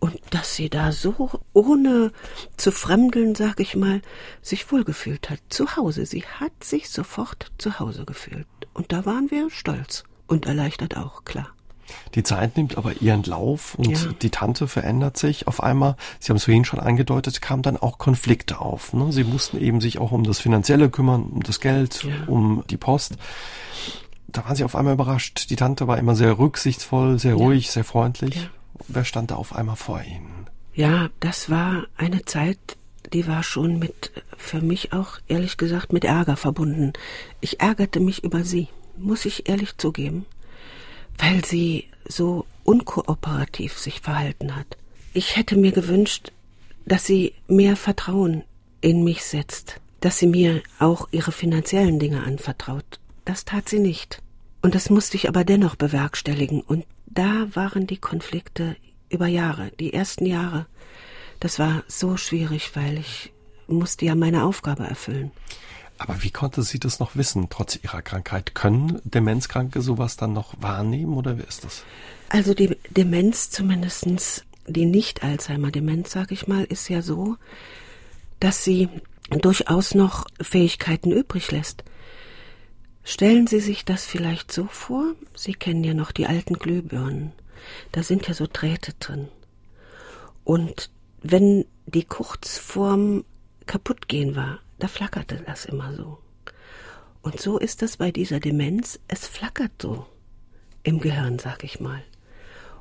und 0.00 0.18
dass 0.30 0.56
sie 0.56 0.70
da 0.70 0.92
so 0.92 1.30
ohne 1.52 2.12
zu 2.56 2.72
fremdeln, 2.72 3.34
sag 3.34 3.60
ich 3.60 3.76
mal, 3.76 4.00
sich 4.42 4.72
wohlgefühlt 4.72 5.30
hat. 5.30 5.40
Zu 5.50 5.76
Hause. 5.76 6.06
Sie 6.06 6.24
hat 6.24 6.64
sich 6.64 6.90
sofort 6.90 7.52
zu 7.58 7.78
Hause 7.78 8.04
gefühlt. 8.06 8.46
Und 8.72 8.92
da 8.92 9.04
waren 9.04 9.30
wir 9.30 9.50
stolz 9.50 10.04
und 10.26 10.46
erleichtert 10.46 10.96
auch, 10.96 11.24
klar. 11.24 11.48
Die 12.14 12.22
Zeit 12.22 12.56
nimmt 12.56 12.78
aber 12.78 13.02
ihren 13.02 13.24
Lauf 13.24 13.74
und 13.74 13.90
ja. 13.90 14.12
die 14.22 14.30
Tante 14.30 14.68
verändert 14.68 15.16
sich 15.16 15.48
auf 15.48 15.60
einmal. 15.60 15.96
Sie 16.20 16.30
haben 16.30 16.36
es 16.36 16.44
vorhin 16.44 16.64
schon 16.64 16.78
angedeutet, 16.78 17.42
kamen 17.42 17.62
dann 17.62 17.76
auch 17.76 17.98
Konflikte 17.98 18.60
auf. 18.60 18.92
Ne? 18.92 19.12
Sie 19.12 19.24
mussten 19.24 19.60
eben 19.60 19.80
sich 19.80 19.98
auch 19.98 20.12
um 20.12 20.22
das 20.22 20.38
Finanzielle 20.38 20.88
kümmern, 20.88 21.24
um 21.24 21.42
das 21.42 21.60
Geld, 21.60 22.04
ja. 22.04 22.12
um 22.28 22.62
die 22.70 22.76
Post. 22.76 23.16
Da 24.28 24.44
waren 24.44 24.54
sie 24.54 24.62
auf 24.62 24.76
einmal 24.76 24.94
überrascht. 24.94 25.50
Die 25.50 25.56
Tante 25.56 25.88
war 25.88 25.98
immer 25.98 26.14
sehr 26.14 26.38
rücksichtsvoll, 26.38 27.18
sehr 27.18 27.34
ruhig, 27.34 27.66
ja. 27.66 27.72
sehr 27.72 27.84
freundlich. 27.84 28.48
Wer 28.88 29.04
stand 29.04 29.30
da 29.30 29.36
auf 29.36 29.54
einmal 29.54 29.76
vor 29.76 30.02
ihnen? 30.02 30.46
Ja, 30.74 31.10
das 31.20 31.50
war 31.50 31.86
eine 31.96 32.24
Zeit, 32.24 32.58
die 33.12 33.26
war 33.26 33.42
schon 33.42 33.78
mit, 33.78 34.12
für 34.36 34.60
mich 34.60 34.92
auch 34.92 35.18
ehrlich 35.28 35.56
gesagt, 35.56 35.92
mit 35.92 36.04
Ärger 36.04 36.36
verbunden. 36.36 36.92
Ich 37.40 37.60
ärgerte 37.60 38.00
mich 38.00 38.24
über 38.24 38.44
sie, 38.44 38.68
muss 38.96 39.24
ich 39.24 39.48
ehrlich 39.48 39.76
zugeben 39.78 40.26
weil 41.20 41.44
sie 41.44 41.86
so 42.08 42.46
unkooperativ 42.64 43.78
sich 43.78 44.00
verhalten 44.00 44.56
hat. 44.56 44.78
Ich 45.12 45.36
hätte 45.36 45.56
mir 45.56 45.72
gewünscht, 45.72 46.32
dass 46.86 47.04
sie 47.04 47.34
mehr 47.46 47.76
Vertrauen 47.76 48.42
in 48.80 49.04
mich 49.04 49.22
setzt, 49.24 49.76
dass 50.00 50.18
sie 50.18 50.26
mir 50.26 50.62
auch 50.78 51.08
ihre 51.10 51.32
finanziellen 51.32 51.98
Dinge 51.98 52.22
anvertraut. 52.22 52.98
Das 53.24 53.44
tat 53.44 53.68
sie 53.68 53.80
nicht. 53.80 54.22
Und 54.62 54.74
das 54.74 54.90
musste 54.90 55.16
ich 55.16 55.28
aber 55.28 55.44
dennoch 55.44 55.76
bewerkstelligen. 55.76 56.62
Und 56.62 56.84
da 57.10 57.48
waren 57.54 57.86
die 57.86 57.98
Konflikte 57.98 58.76
über 59.10 59.26
Jahre, 59.26 59.72
die 59.78 59.92
ersten 59.92 60.26
Jahre. 60.26 60.66
Das 61.40 61.58
war 61.58 61.82
so 61.88 62.16
schwierig, 62.16 62.70
weil 62.74 62.98
ich 62.98 63.32
musste 63.66 64.04
ja 64.06 64.14
meine 64.14 64.44
Aufgabe 64.44 64.84
erfüllen. 64.84 65.30
Aber 65.98 66.22
wie 66.22 66.30
konnte 66.30 66.62
sie 66.62 66.78
das 66.78 66.98
noch 66.98 67.14
wissen, 67.14 67.48
trotz 67.50 67.78
ihrer 67.82 68.00
Krankheit? 68.00 68.54
Können 68.54 69.00
Demenzkranke 69.04 69.82
sowas 69.82 70.16
dann 70.16 70.32
noch 70.32 70.54
wahrnehmen 70.60 71.12
oder 71.14 71.36
wie 71.36 71.42
ist 71.42 71.64
das? 71.64 71.84
Also 72.30 72.54
die 72.54 72.76
Demenz 72.88 73.50
zumindestens 73.50 74.44
die 74.66 74.86
Nicht-Alzheimer-Demenz, 74.86 76.10
sag 76.10 76.32
ich 76.32 76.46
mal, 76.46 76.64
ist 76.64 76.88
ja 76.88 77.02
so, 77.02 77.36
dass 78.38 78.64
sie 78.64 78.88
durchaus 79.30 79.94
noch 79.94 80.26
Fähigkeiten 80.40 81.12
übrig 81.12 81.50
lässt. 81.50 81.84
Stellen 83.02 83.46
Sie 83.46 83.60
sich 83.60 83.84
das 83.84 84.04
vielleicht 84.04 84.52
so 84.52 84.66
vor, 84.66 85.14
Sie 85.34 85.54
kennen 85.54 85.84
ja 85.84 85.94
noch 85.94 86.12
die 86.12 86.26
alten 86.26 86.54
Glühbirnen, 86.54 87.32
da 87.92 88.02
sind 88.02 88.28
ja 88.28 88.34
so 88.34 88.46
Drähte 88.50 88.92
drin. 88.98 89.28
Und 90.44 90.90
wenn 91.22 91.64
die 91.86 92.04
Kurzform 92.04 93.24
kaputt 93.66 94.08
gehen 94.08 94.36
war, 94.36 94.60
da 94.78 94.88
flackerte 94.88 95.42
das 95.46 95.64
immer 95.64 95.94
so. 95.94 96.18
Und 97.22 97.40
so 97.40 97.58
ist 97.58 97.82
das 97.82 97.98
bei 97.98 98.10
dieser 98.10 98.40
Demenz, 98.40 98.98
es 99.08 99.26
flackert 99.26 99.72
so 99.80 100.06
im 100.82 101.00
Gehirn, 101.00 101.38
sag 101.38 101.64
ich 101.64 101.80
mal. 101.80 102.02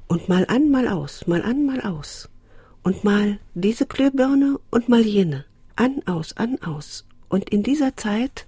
Und 0.08 0.30
mal 0.30 0.46
an, 0.48 0.72
mal 0.72 0.88
aus, 0.88 1.28
mal 1.28 1.44
an, 1.44 1.66
mal 1.66 1.82
aus. 1.82 2.30
Und 2.82 3.04
mal 3.04 3.40
diese 3.54 3.86
Glühbirne 3.86 4.58
und 4.72 4.90
mal 4.90 5.02
jene. 5.02 5.46
An, 5.76 6.02
aus, 6.08 6.36
an, 6.38 6.62
aus. 6.64 7.06
Und 7.28 7.50
in 7.50 7.64
dieser 7.64 7.96
Zeit 7.98 8.46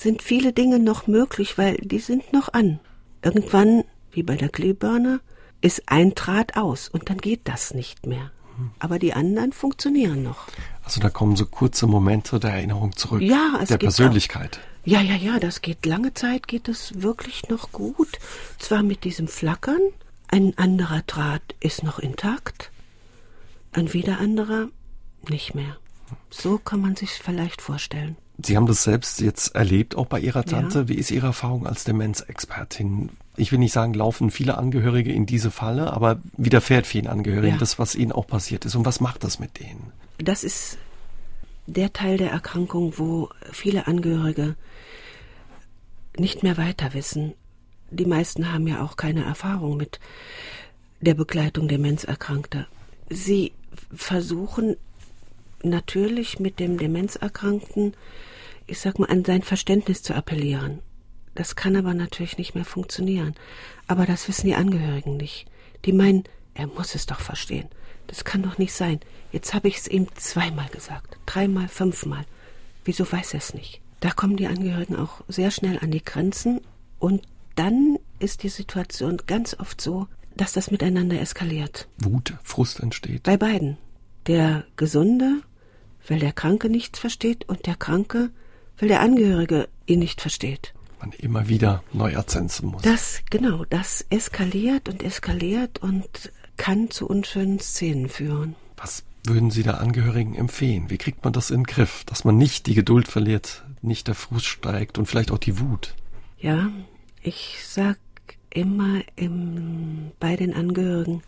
sind 0.00 0.22
viele 0.22 0.52
Dinge 0.52 0.78
noch 0.78 1.06
möglich, 1.06 1.58
weil 1.58 1.76
die 1.76 1.98
sind 1.98 2.32
noch 2.32 2.52
an. 2.52 2.80
Irgendwann, 3.22 3.84
wie 4.12 4.22
bei 4.22 4.36
der 4.36 4.48
Glühbirne, 4.48 5.20
ist 5.60 5.82
ein 5.86 6.14
Draht 6.14 6.56
aus 6.56 6.88
und 6.88 7.10
dann 7.10 7.18
geht 7.18 7.42
das 7.44 7.74
nicht 7.74 8.06
mehr. 8.06 8.30
Aber 8.78 8.98
die 8.98 9.14
anderen 9.14 9.52
funktionieren 9.52 10.22
noch. 10.22 10.46
Also 10.84 11.00
da 11.00 11.08
kommen 11.08 11.36
so 11.36 11.46
kurze 11.46 11.86
Momente 11.86 12.40
der 12.40 12.52
Erinnerung 12.52 12.96
zurück. 12.96 13.22
Ja, 13.22 13.58
es 13.62 13.68
der 13.68 13.78
Persönlichkeit. 13.78 14.58
Auch, 14.58 14.86
ja, 14.86 15.00
ja, 15.00 15.14
ja, 15.14 15.38
das 15.38 15.62
geht 15.62 15.86
lange 15.86 16.14
Zeit, 16.14 16.48
geht 16.48 16.68
es 16.68 17.02
wirklich 17.02 17.48
noch 17.48 17.72
gut. 17.72 18.18
Zwar 18.58 18.82
mit 18.82 19.04
diesem 19.04 19.28
Flackern, 19.28 19.80
ein 20.28 20.56
anderer 20.58 21.02
Draht 21.06 21.54
ist 21.60 21.82
noch 21.82 21.98
intakt, 21.98 22.70
ein 23.72 23.92
wieder 23.92 24.18
anderer 24.18 24.68
nicht 25.28 25.54
mehr. 25.54 25.76
So 26.30 26.58
kann 26.58 26.80
man 26.80 26.96
sich 26.96 27.10
vielleicht 27.10 27.62
vorstellen. 27.62 28.16
Sie 28.44 28.56
haben 28.56 28.66
das 28.66 28.84
selbst 28.84 29.20
jetzt 29.20 29.54
erlebt, 29.54 29.96
auch 29.96 30.06
bei 30.06 30.20
Ihrer 30.20 30.44
Tante. 30.44 30.80
Ja. 30.80 30.88
Wie 30.88 30.94
ist 30.94 31.10
Ihre 31.10 31.28
Erfahrung 31.28 31.66
als 31.66 31.84
Demenzexpertin? 31.84 33.10
Ich 33.36 33.52
will 33.52 33.58
nicht 33.58 33.72
sagen, 33.72 33.94
laufen 33.94 34.30
viele 34.30 34.58
Angehörige 34.58 35.12
in 35.12 35.26
diese 35.26 35.50
Falle, 35.50 35.92
aber 35.92 36.20
widerfährt 36.36 36.86
vielen 36.86 37.06
Angehörigen 37.06 37.54
ja. 37.54 37.58
das, 37.58 37.78
was 37.78 37.94
ihnen 37.94 38.12
auch 38.12 38.26
passiert 38.26 38.64
ist. 38.64 38.74
Und 38.74 38.84
was 38.84 39.00
macht 39.00 39.24
das 39.24 39.38
mit 39.38 39.58
denen? 39.58 39.92
Das 40.18 40.44
ist 40.44 40.78
der 41.66 41.92
Teil 41.92 42.16
der 42.16 42.30
Erkrankung, 42.30 42.94
wo 42.96 43.30
viele 43.52 43.86
Angehörige 43.86 44.56
nicht 46.16 46.42
mehr 46.42 46.56
weiter 46.56 46.94
wissen. 46.94 47.34
Die 47.90 48.06
meisten 48.06 48.52
haben 48.52 48.66
ja 48.66 48.82
auch 48.82 48.96
keine 48.96 49.24
Erfahrung 49.24 49.76
mit 49.76 50.00
der 51.00 51.14
Begleitung 51.14 51.68
Demenzerkrankter. 51.68 52.66
Sie 53.08 53.52
versuchen 53.94 54.76
natürlich 55.62 56.38
mit 56.38 56.60
dem 56.60 56.78
Demenzerkrankten, 56.78 57.94
ich 58.70 58.80
sag 58.80 58.98
mal, 58.98 59.10
an 59.10 59.24
sein 59.24 59.42
Verständnis 59.42 60.02
zu 60.02 60.14
appellieren. 60.14 60.80
Das 61.34 61.56
kann 61.56 61.76
aber 61.76 61.94
natürlich 61.94 62.38
nicht 62.38 62.54
mehr 62.54 62.64
funktionieren. 62.64 63.34
Aber 63.86 64.06
das 64.06 64.28
wissen 64.28 64.46
die 64.46 64.54
Angehörigen 64.54 65.16
nicht. 65.16 65.46
Die 65.84 65.92
meinen, 65.92 66.24
er 66.54 66.66
muss 66.66 66.94
es 66.94 67.06
doch 67.06 67.20
verstehen. 67.20 67.68
Das 68.06 68.24
kann 68.24 68.42
doch 68.42 68.58
nicht 68.58 68.72
sein. 68.72 69.00
Jetzt 69.32 69.54
habe 69.54 69.68
ich 69.68 69.76
es 69.76 69.88
ihm 69.88 70.08
zweimal 70.16 70.68
gesagt, 70.68 71.18
dreimal, 71.26 71.68
fünfmal. 71.68 72.24
Wieso 72.84 73.10
weiß 73.10 73.34
er 73.34 73.38
es 73.38 73.54
nicht? 73.54 73.80
Da 74.00 74.10
kommen 74.10 74.36
die 74.36 74.46
Angehörigen 74.46 74.96
auch 74.96 75.22
sehr 75.28 75.50
schnell 75.50 75.78
an 75.78 75.90
die 75.90 76.04
Grenzen 76.04 76.60
und 76.98 77.22
dann 77.54 77.98
ist 78.18 78.42
die 78.42 78.48
Situation 78.48 79.18
ganz 79.26 79.54
oft 79.58 79.80
so, 79.80 80.06
dass 80.36 80.52
das 80.52 80.70
miteinander 80.70 81.20
eskaliert. 81.20 81.88
Wut, 81.98 82.34
Frust 82.42 82.80
entsteht. 82.80 83.22
Bei 83.24 83.36
beiden. 83.36 83.76
Der 84.26 84.64
Gesunde, 84.76 85.42
weil 86.08 86.18
der 86.18 86.32
Kranke 86.32 86.68
nichts 86.70 86.98
versteht 86.98 87.48
und 87.48 87.66
der 87.66 87.76
Kranke, 87.76 88.30
weil 88.80 88.88
der 88.88 89.00
Angehörige 89.00 89.68
ihn 89.86 90.00
nicht 90.00 90.20
versteht. 90.20 90.74
Man 91.00 91.12
immer 91.12 91.48
wieder 91.48 91.82
neu 91.92 92.12
erzensen 92.12 92.68
muss. 92.68 92.82
Das, 92.82 93.22
genau, 93.30 93.64
das 93.64 94.04
eskaliert 94.10 94.88
und 94.88 95.02
eskaliert 95.02 95.78
und 95.78 96.32
kann 96.56 96.90
zu 96.90 97.06
unschönen 97.08 97.58
Szenen 97.58 98.08
führen. 98.08 98.54
Was 98.76 99.04
würden 99.24 99.50
Sie 99.50 99.62
der 99.62 99.80
Angehörigen 99.80 100.34
empfehlen? 100.34 100.90
Wie 100.90 100.98
kriegt 100.98 101.24
man 101.24 101.32
das 101.32 101.50
in 101.50 101.60
den 101.60 101.66
Griff, 101.66 102.04
dass 102.04 102.24
man 102.24 102.36
nicht 102.36 102.66
die 102.66 102.74
Geduld 102.74 103.08
verliert, 103.08 103.64
nicht 103.82 104.08
der 104.08 104.14
Frust 104.14 104.46
steigt 104.46 104.98
und 104.98 105.06
vielleicht 105.06 105.30
auch 105.30 105.38
die 105.38 105.58
Wut? 105.58 105.94
Ja, 106.38 106.70
ich 107.22 107.58
sag 107.66 107.98
immer 108.50 109.00
im, 109.16 110.12
bei 110.18 110.36
den 110.36 110.54
Angehörigen, 110.54 111.22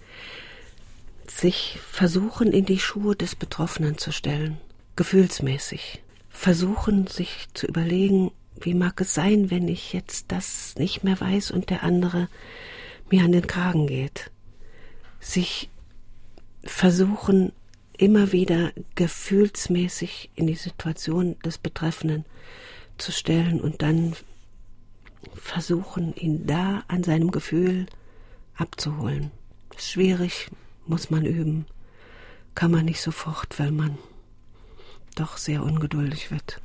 sich 1.27 1.79
versuchen, 1.91 2.53
in 2.53 2.67
die 2.67 2.79
Schuhe 2.79 3.17
des 3.17 3.37
Betroffenen 3.37 3.97
zu 3.97 4.13
stellen, 4.13 4.59
gefühlsmäßig. 4.97 6.02
Versuchen, 6.33 7.07
sich 7.07 7.47
zu 7.55 7.67
überlegen, 7.67 8.33
wie 8.61 8.75
mag 8.75 9.01
es 9.01 9.15
sein, 9.15 9.51
wenn 9.51 9.69
ich 9.69 9.93
jetzt 9.93 10.33
das 10.33 10.75
nicht 10.77 11.05
mehr 11.05 11.21
weiß 11.21 11.51
und 11.51 11.71
der 11.71 11.85
andere 11.85 12.29
mir 13.11 13.25
an 13.25 13.33
den 13.33 13.47
Kragen 13.47 13.87
geht 13.87 14.31
sich 15.23 15.71
versuchen, 16.65 17.53
immer 17.97 18.33
wieder 18.33 18.73
gefühlsmäßig 18.97 20.31
in 20.35 20.47
die 20.47 20.57
Situation 20.57 21.39
des 21.45 21.59
Betreffenden 21.59 22.25
zu 22.99 23.13
stellen 23.13 23.61
und 23.61 23.83
dann 23.83 24.15
versuchen, 25.35 26.15
ihn 26.17 26.47
da 26.47 26.83
an 26.89 27.05
seinem 27.05 27.31
Gefühl 27.31 27.87
abzuholen. 28.57 29.31
Schwierig, 29.77 30.51
muss 30.87 31.11
man 31.11 31.25
üben, 31.25 31.67
kann 32.55 32.73
man 32.73 32.85
nicht 32.85 33.01
sofort, 33.01 33.59
weil 33.59 33.71
man 33.71 33.99
doch 35.15 35.37
sehr 35.37 35.63
ungeduldig 35.63 36.31
wird. 36.31 36.61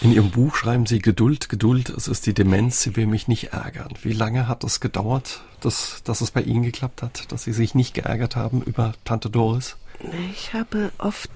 In 0.00 0.12
Ihrem 0.12 0.30
Buch 0.30 0.54
schreiben 0.54 0.86
Sie 0.86 1.00
Geduld, 1.00 1.48
Geduld, 1.48 1.90
es 1.90 2.06
ist 2.06 2.26
die 2.26 2.34
Demenz, 2.34 2.82
sie 2.82 2.94
will 2.94 3.06
mich 3.06 3.26
nicht 3.26 3.52
ärgern. 3.52 3.94
Wie 4.02 4.12
lange 4.12 4.46
hat 4.46 4.62
es 4.62 4.78
gedauert, 4.78 5.42
dass, 5.60 6.02
dass 6.04 6.20
es 6.20 6.30
bei 6.30 6.42
Ihnen 6.42 6.62
geklappt 6.62 7.02
hat, 7.02 7.32
dass 7.32 7.42
Sie 7.42 7.52
sich 7.52 7.74
nicht 7.74 7.94
geärgert 7.94 8.36
haben 8.36 8.62
über 8.62 8.94
Tante 9.04 9.28
Doris? 9.28 9.76
Ich 10.30 10.54
habe 10.54 10.92
oft 10.98 11.30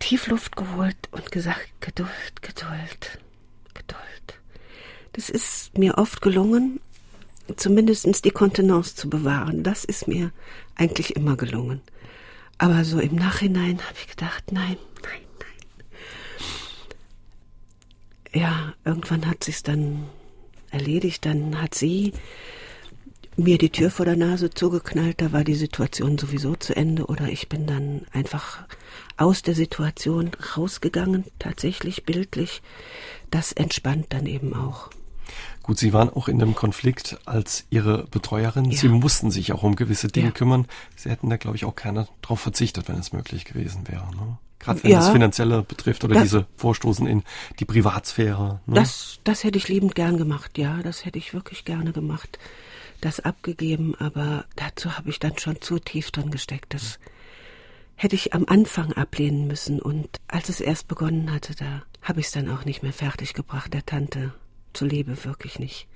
Tiefluft 0.00 0.54
geholt 0.56 0.96
und 1.12 1.32
gesagt, 1.32 1.68
Geduld, 1.80 2.10
Geduld, 2.42 3.18
Geduld. 3.72 4.40
Das 5.14 5.30
ist 5.30 5.78
mir 5.78 5.96
oft 5.96 6.20
gelungen, 6.20 6.80
zumindest 7.56 8.24
die 8.24 8.30
Kontenance 8.30 8.96
zu 8.96 9.08
bewahren. 9.08 9.62
Das 9.62 9.84
ist 9.84 10.08
mir 10.08 10.30
eigentlich 10.76 11.16
immer 11.16 11.36
gelungen. 11.36 11.80
Aber 12.58 12.84
so 12.84 13.00
im 13.00 13.16
Nachhinein 13.16 13.80
habe 13.80 13.96
ich 13.98 14.08
gedacht, 14.08 14.52
nein, 14.52 14.76
nein, 15.02 15.22
ja, 18.34 18.74
irgendwann 18.84 19.26
hat 19.28 19.44
sich's 19.44 19.62
dann 19.62 20.08
erledigt. 20.70 21.24
Dann 21.26 21.60
hat 21.60 21.74
sie 21.74 22.12
mir 23.36 23.58
die 23.58 23.70
Tür 23.70 23.90
vor 23.90 24.06
der 24.06 24.16
Nase 24.16 24.50
zugeknallt. 24.50 25.20
Da 25.20 25.32
war 25.32 25.44
die 25.44 25.54
Situation 25.54 26.18
sowieso 26.18 26.54
zu 26.56 26.74
Ende. 26.74 27.06
Oder 27.06 27.28
ich 27.28 27.48
bin 27.48 27.66
dann 27.66 28.02
einfach 28.12 28.64
aus 29.16 29.42
der 29.42 29.54
Situation 29.54 30.30
rausgegangen, 30.56 31.24
tatsächlich 31.38 32.04
bildlich. 32.04 32.62
Das 33.30 33.52
entspannt 33.52 34.06
dann 34.10 34.26
eben 34.26 34.54
auch. 34.54 34.90
Gut, 35.62 35.78
Sie 35.78 35.92
waren 35.92 36.10
auch 36.10 36.28
in 36.28 36.42
einem 36.42 36.54
Konflikt 36.54 37.18
als 37.24 37.64
Ihre 37.70 38.04
Betreuerin. 38.08 38.66
Ja. 38.66 38.78
Sie 38.78 38.88
mussten 38.88 39.30
sich 39.30 39.52
auch 39.52 39.62
um 39.62 39.76
gewisse 39.76 40.08
Dinge 40.08 40.28
ja. 40.28 40.32
kümmern. 40.32 40.66
Sie 40.96 41.08
hätten 41.08 41.30
da, 41.30 41.36
glaube 41.36 41.56
ich, 41.56 41.64
auch 41.64 41.76
gerne 41.76 42.08
darauf 42.20 42.40
verzichtet, 42.40 42.88
wenn 42.88 42.98
es 42.98 43.12
möglich 43.12 43.44
gewesen 43.44 43.86
wäre. 43.86 44.10
Ne? 44.16 44.38
Gerade 44.58 44.82
wenn 44.82 44.90
ja. 44.90 44.98
das 44.98 45.10
Finanzielle 45.10 45.62
betrifft 45.62 46.04
oder 46.04 46.14
das, 46.14 46.24
diese 46.24 46.46
Vorstoßen 46.56 47.06
in 47.06 47.22
die 47.60 47.64
Privatsphäre. 47.64 48.60
Ne? 48.66 48.74
Das, 48.74 49.20
das 49.24 49.44
hätte 49.44 49.58
ich 49.58 49.68
liebend 49.68 49.94
gern 49.94 50.16
gemacht, 50.16 50.58
ja. 50.58 50.82
Das 50.82 51.04
hätte 51.04 51.18
ich 51.18 51.34
wirklich 51.34 51.64
gerne 51.64 51.92
gemacht. 51.92 52.38
Das 53.00 53.20
abgegeben, 53.20 53.94
aber 53.96 54.44
dazu 54.56 54.96
habe 54.96 55.10
ich 55.10 55.18
dann 55.18 55.38
schon 55.38 55.60
zu 55.60 55.78
tief 55.78 56.10
drin 56.10 56.30
gesteckt. 56.30 56.74
Das 56.74 56.98
hätte 57.96 58.16
ich 58.16 58.34
am 58.34 58.44
Anfang 58.46 58.92
ablehnen 58.92 59.46
müssen. 59.46 59.80
Und 59.80 60.20
als 60.28 60.48
es 60.48 60.60
erst 60.60 60.88
begonnen 60.88 61.32
hatte, 61.32 61.54
da 61.54 61.82
habe 62.00 62.20
ich 62.20 62.26
es 62.26 62.32
dann 62.32 62.48
auch 62.48 62.64
nicht 62.64 62.82
mehr 62.82 62.92
fertig 62.92 63.34
gebracht, 63.34 63.74
der 63.74 63.86
Tante 63.86 64.32
zuliebe, 64.74 65.24
wirklich 65.24 65.58
nicht. 65.58 65.88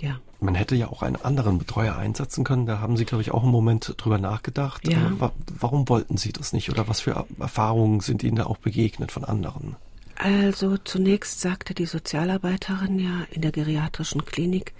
Ja. 0.00 0.20
Man 0.40 0.54
hätte 0.54 0.76
ja 0.76 0.88
auch 0.88 1.02
einen 1.02 1.16
anderen 1.16 1.58
Betreuer 1.58 1.96
einsetzen 1.96 2.44
können. 2.44 2.66
Da 2.66 2.78
haben 2.78 2.96
Sie, 2.96 3.04
glaube 3.04 3.22
ich, 3.22 3.32
auch 3.32 3.42
einen 3.42 3.50
Moment 3.50 3.94
drüber 3.96 4.18
nachgedacht. 4.18 4.86
Ja. 4.88 5.12
Warum 5.58 5.88
wollten 5.88 6.16
Sie 6.16 6.32
das 6.32 6.52
nicht? 6.52 6.70
Oder 6.70 6.86
was 6.86 7.00
für 7.00 7.26
Erfahrungen 7.40 8.00
sind 8.00 8.22
Ihnen 8.22 8.36
da 8.36 8.46
auch 8.46 8.58
begegnet 8.58 9.10
von 9.10 9.24
anderen? 9.24 9.76
Also 10.14 10.76
zunächst 10.78 11.40
sagte 11.40 11.74
die 11.74 11.86
Sozialarbeiterin 11.86 12.98
ja 12.98 13.26
in 13.30 13.42
der 13.42 13.52
geriatrischen 13.52 14.24
Klinik, 14.24 14.74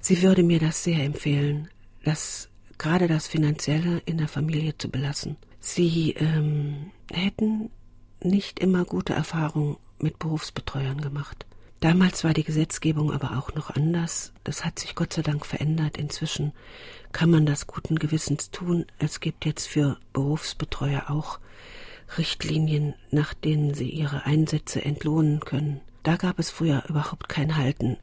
sie 0.00 0.20
würde 0.22 0.42
mir 0.42 0.58
das 0.58 0.82
sehr 0.82 1.04
empfehlen, 1.04 1.68
das 2.04 2.48
gerade 2.76 3.06
das 3.06 3.28
Finanzielle 3.28 3.98
in 4.04 4.18
der 4.18 4.26
Familie 4.26 4.76
zu 4.76 4.88
belassen. 4.88 5.36
Sie 5.60 6.12
ähm, 6.12 6.90
hätten 7.12 7.70
nicht 8.22 8.58
immer 8.58 8.84
gute 8.84 9.12
Erfahrungen 9.12 9.76
mit 10.00 10.18
Berufsbetreuern 10.18 11.00
gemacht. 11.00 11.46
Damals 11.80 12.24
war 12.24 12.34
die 12.34 12.44
Gesetzgebung 12.44 13.12
aber 13.12 13.38
auch 13.38 13.54
noch 13.54 13.70
anders. 13.70 14.32
Das 14.42 14.64
hat 14.64 14.80
sich 14.80 14.96
Gott 14.96 15.12
sei 15.12 15.22
Dank 15.22 15.46
verändert. 15.46 15.96
Inzwischen 15.96 16.52
kann 17.12 17.30
man 17.30 17.46
das 17.46 17.68
guten 17.68 17.98
Gewissens 17.98 18.50
tun. 18.50 18.86
Es 18.98 19.20
gibt 19.20 19.44
jetzt 19.44 19.68
für 19.68 19.98
Berufsbetreuer 20.12 21.08
auch 21.08 21.38
Richtlinien, 22.16 22.94
nach 23.10 23.32
denen 23.32 23.74
sie 23.74 23.90
ihre 23.90 24.24
Einsätze 24.24 24.84
entlohnen 24.84 25.40
können. 25.40 25.80
Da 26.02 26.16
gab 26.16 26.38
es 26.38 26.50
früher 26.50 26.84
überhaupt 26.88 27.28
kein 27.28 27.56
Halten 27.56 27.96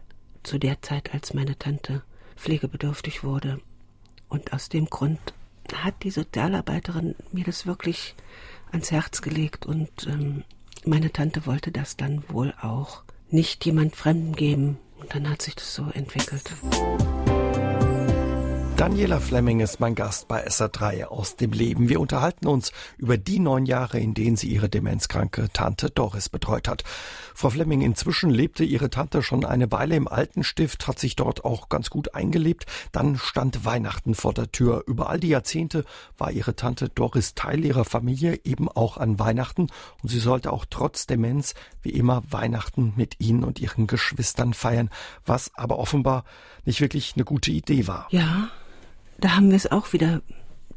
zu 0.43 0.57
der 0.57 0.81
Zeit, 0.81 1.13
als 1.13 1.33
meine 1.33 1.57
Tante 1.57 2.03
pflegebedürftig 2.37 3.23
wurde. 3.23 3.59
Und 4.29 4.53
aus 4.53 4.69
dem 4.69 4.85
Grund 4.85 5.19
hat 5.73 6.03
die 6.03 6.11
Sozialarbeiterin 6.11 7.15
mir 7.31 7.43
das 7.43 7.65
wirklich 7.65 8.15
ans 8.71 8.91
Herz 8.91 9.21
gelegt 9.21 9.65
und 9.65 10.07
ähm, 10.07 10.43
meine 10.85 11.11
Tante 11.11 11.45
wollte 11.45 11.71
das 11.71 11.97
dann 11.97 12.23
wohl 12.29 12.53
auch 12.61 13.04
nicht 13.29 13.65
jemand 13.65 13.95
Fremden 13.95 14.35
geben. 14.35 14.77
Und 14.99 15.13
dann 15.13 15.29
hat 15.29 15.41
sich 15.41 15.55
das 15.55 15.73
so 15.75 15.87
entwickelt. 15.93 16.43
Daniela 18.77 19.21
Fleming 19.21 19.61
ist 19.61 19.79
mein 19.79 19.95
Gast 19.95 20.27
bei 20.27 20.45
SA3 20.45 21.05
aus 21.05 21.37
dem 21.37 21.53
Leben. 21.53 21.87
Wir 21.87 22.01
unterhalten 22.01 22.45
uns 22.45 22.73
über 22.97 23.17
die 23.17 23.39
neun 23.39 23.65
Jahre, 23.65 23.99
in 23.99 24.13
denen 24.13 24.35
sie 24.35 24.49
ihre 24.49 24.67
demenzkranke 24.67 25.47
Tante 25.53 25.89
Doris 25.89 26.27
betreut 26.27 26.67
hat. 26.67 26.83
Frau 27.33 27.49
Fleming, 27.49 27.79
inzwischen 27.79 28.29
lebte 28.29 28.65
ihre 28.65 28.89
Tante 28.89 29.23
schon 29.23 29.45
eine 29.45 29.71
Weile 29.71 29.95
im 29.95 30.09
Altenstift, 30.09 30.87
hat 30.87 30.99
sich 30.99 31.15
dort 31.15 31.45
auch 31.45 31.69
ganz 31.69 31.89
gut 31.89 32.15
eingelebt. 32.15 32.65
Dann 32.91 33.17
stand 33.17 33.63
Weihnachten 33.63 34.13
vor 34.13 34.33
der 34.33 34.51
Tür. 34.51 34.83
Über 34.87 35.09
all 35.09 35.21
die 35.21 35.29
Jahrzehnte 35.29 35.85
war 36.17 36.31
ihre 36.31 36.57
Tante 36.57 36.89
Doris 36.89 37.33
Teil 37.33 37.63
ihrer 37.63 37.85
Familie, 37.85 38.41
eben 38.43 38.67
auch 38.67 38.97
an 38.97 39.19
Weihnachten. 39.19 39.69
Und 40.03 40.09
sie 40.09 40.19
sollte 40.19 40.51
auch 40.51 40.65
trotz 40.69 41.07
Demenz 41.07 41.53
wie 41.81 41.91
immer 41.91 42.23
Weihnachten 42.29 42.91
mit 42.97 43.21
ihnen 43.21 43.45
und 43.45 43.61
ihren 43.61 43.87
Geschwistern 43.87 44.53
feiern, 44.53 44.89
was 45.25 45.51
aber 45.55 45.79
offenbar 45.79 46.25
nicht 46.65 46.81
wirklich 46.81 47.13
eine 47.15 47.23
gute 47.23 47.51
Idee 47.51 47.87
war. 47.87 48.07
Ja, 48.09 48.49
da 49.17 49.35
haben 49.35 49.49
wir 49.49 49.57
es 49.57 49.71
auch 49.71 49.93
wieder 49.93 50.21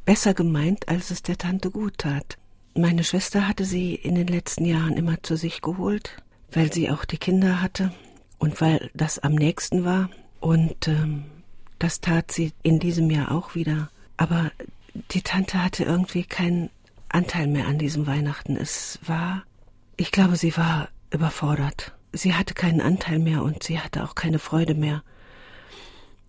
besser 0.04 0.34
gemeint, 0.34 0.88
als 0.88 1.10
es 1.10 1.22
der 1.22 1.38
Tante 1.38 1.70
gut 1.70 1.98
tat. 1.98 2.38
Meine 2.74 3.04
Schwester 3.04 3.48
hatte 3.48 3.64
sie 3.64 3.94
in 3.94 4.14
den 4.14 4.28
letzten 4.28 4.64
Jahren 4.64 4.96
immer 4.96 5.22
zu 5.22 5.36
sich 5.36 5.60
geholt, 5.60 6.22
weil 6.52 6.72
sie 6.72 6.90
auch 6.90 7.04
die 7.04 7.18
Kinder 7.18 7.60
hatte 7.60 7.92
und 8.38 8.60
weil 8.60 8.90
das 8.94 9.18
am 9.18 9.34
nächsten 9.34 9.84
war. 9.84 10.10
Und 10.40 10.86
ähm, 10.88 11.24
das 11.78 12.00
tat 12.00 12.30
sie 12.30 12.52
in 12.62 12.78
diesem 12.78 13.10
Jahr 13.10 13.32
auch 13.32 13.54
wieder. 13.54 13.90
Aber 14.16 14.50
die 15.12 15.22
Tante 15.22 15.62
hatte 15.62 15.84
irgendwie 15.84 16.24
keinen 16.24 16.70
Anteil 17.08 17.46
mehr 17.46 17.66
an 17.66 17.78
diesem 17.78 18.06
Weihnachten. 18.06 18.56
Es 18.56 18.98
war, 19.04 19.42
ich 19.96 20.12
glaube, 20.12 20.36
sie 20.36 20.56
war 20.56 20.88
überfordert. 21.10 21.94
Sie 22.12 22.34
hatte 22.34 22.54
keinen 22.54 22.80
Anteil 22.80 23.18
mehr 23.18 23.42
und 23.42 23.62
sie 23.62 23.80
hatte 23.80 24.04
auch 24.04 24.14
keine 24.14 24.38
Freude 24.38 24.74
mehr. 24.74 25.02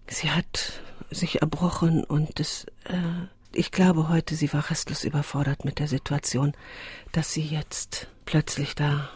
Sie 0.07 0.31
hat 0.31 0.81
sich 1.11 1.41
erbrochen 1.41 2.03
und 2.03 2.39
es, 2.39 2.65
äh, 2.85 2.97
ich 3.53 3.71
glaube 3.71 4.09
heute, 4.09 4.35
sie 4.35 4.51
war 4.53 4.69
restlos 4.69 5.03
überfordert 5.03 5.65
mit 5.65 5.79
der 5.79 5.87
Situation, 5.87 6.53
dass 7.11 7.33
sie 7.33 7.41
jetzt 7.41 8.07
plötzlich 8.25 8.75
da 8.75 9.09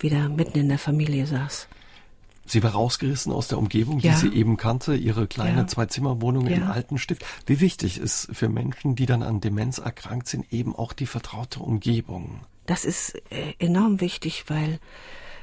wieder 0.00 0.28
mitten 0.28 0.58
in 0.58 0.68
der 0.68 0.78
Familie 0.78 1.26
saß. 1.26 1.68
Sie 2.48 2.62
war 2.62 2.70
rausgerissen 2.72 3.32
aus 3.32 3.48
der 3.48 3.58
Umgebung, 3.58 3.98
ja. 3.98 4.12
die 4.12 4.18
sie 4.18 4.34
eben 4.34 4.56
kannte, 4.56 4.94
ihre 4.94 5.26
kleine 5.26 5.62
ja. 5.62 5.66
Zwei-Zimmer-Wohnung 5.66 6.46
ja. 6.46 6.56
im 6.56 6.62
Altenstift. 6.64 7.24
Wie 7.44 7.60
wichtig 7.60 7.98
ist 7.98 8.28
für 8.32 8.48
Menschen, 8.48 8.94
die 8.94 9.06
dann 9.06 9.24
an 9.24 9.40
Demenz 9.40 9.78
erkrankt 9.78 10.28
sind, 10.28 10.52
eben 10.52 10.74
auch 10.74 10.92
die 10.92 11.06
vertraute 11.06 11.58
Umgebung? 11.58 12.40
Das 12.66 12.84
ist 12.84 13.20
äh, 13.30 13.54
enorm 13.58 14.00
wichtig, 14.00 14.44
weil 14.46 14.78